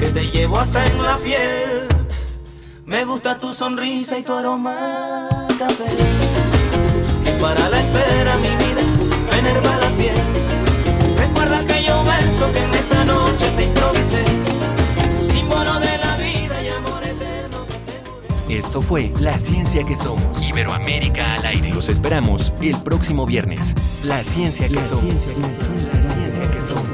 que 0.00 0.06
te 0.08 0.26
llevo 0.30 0.58
hasta 0.58 0.84
en 0.86 1.02
la 1.02 1.16
piel. 1.16 1.88
Me 2.86 3.04
gusta 3.04 3.38
tu 3.38 3.52
sonrisa 3.52 4.18
y 4.18 4.22
tu 4.22 4.32
aroma 4.32 5.28
café. 5.58 5.90
Si 7.16 7.30
para 7.40 7.68
la 7.68 7.80
espera 7.80 8.36
mi 8.36 8.48
vida 8.64 8.82
me 9.30 9.38
enerva 9.38 9.76
la 9.76 9.90
piel. 9.96 10.22
Recuerda 11.16 11.64
que 11.66 11.84
yo 11.84 12.02
verso 12.04 12.52
que 12.52 12.64
en 12.64 12.74
esa 12.74 13.04
noche 13.04 13.50
te 13.56 13.64
improvisé 13.64 14.44
Esto 18.54 18.80
fue 18.80 19.12
La 19.20 19.36
Ciencia 19.36 19.82
que 19.84 19.96
Somos. 19.96 20.48
Iberoamérica 20.48 21.34
al 21.34 21.46
aire. 21.46 21.72
Los 21.72 21.88
esperamos 21.88 22.52
el 22.60 22.76
próximo 22.82 23.26
viernes. 23.26 23.74
La 24.04 24.22
Ciencia 24.22 24.68
que 24.68 24.82
Somos. 24.82 25.12
la 25.12 26.02
Ciencia 26.02 26.50
que 26.50 26.62
Somos. 26.62 26.93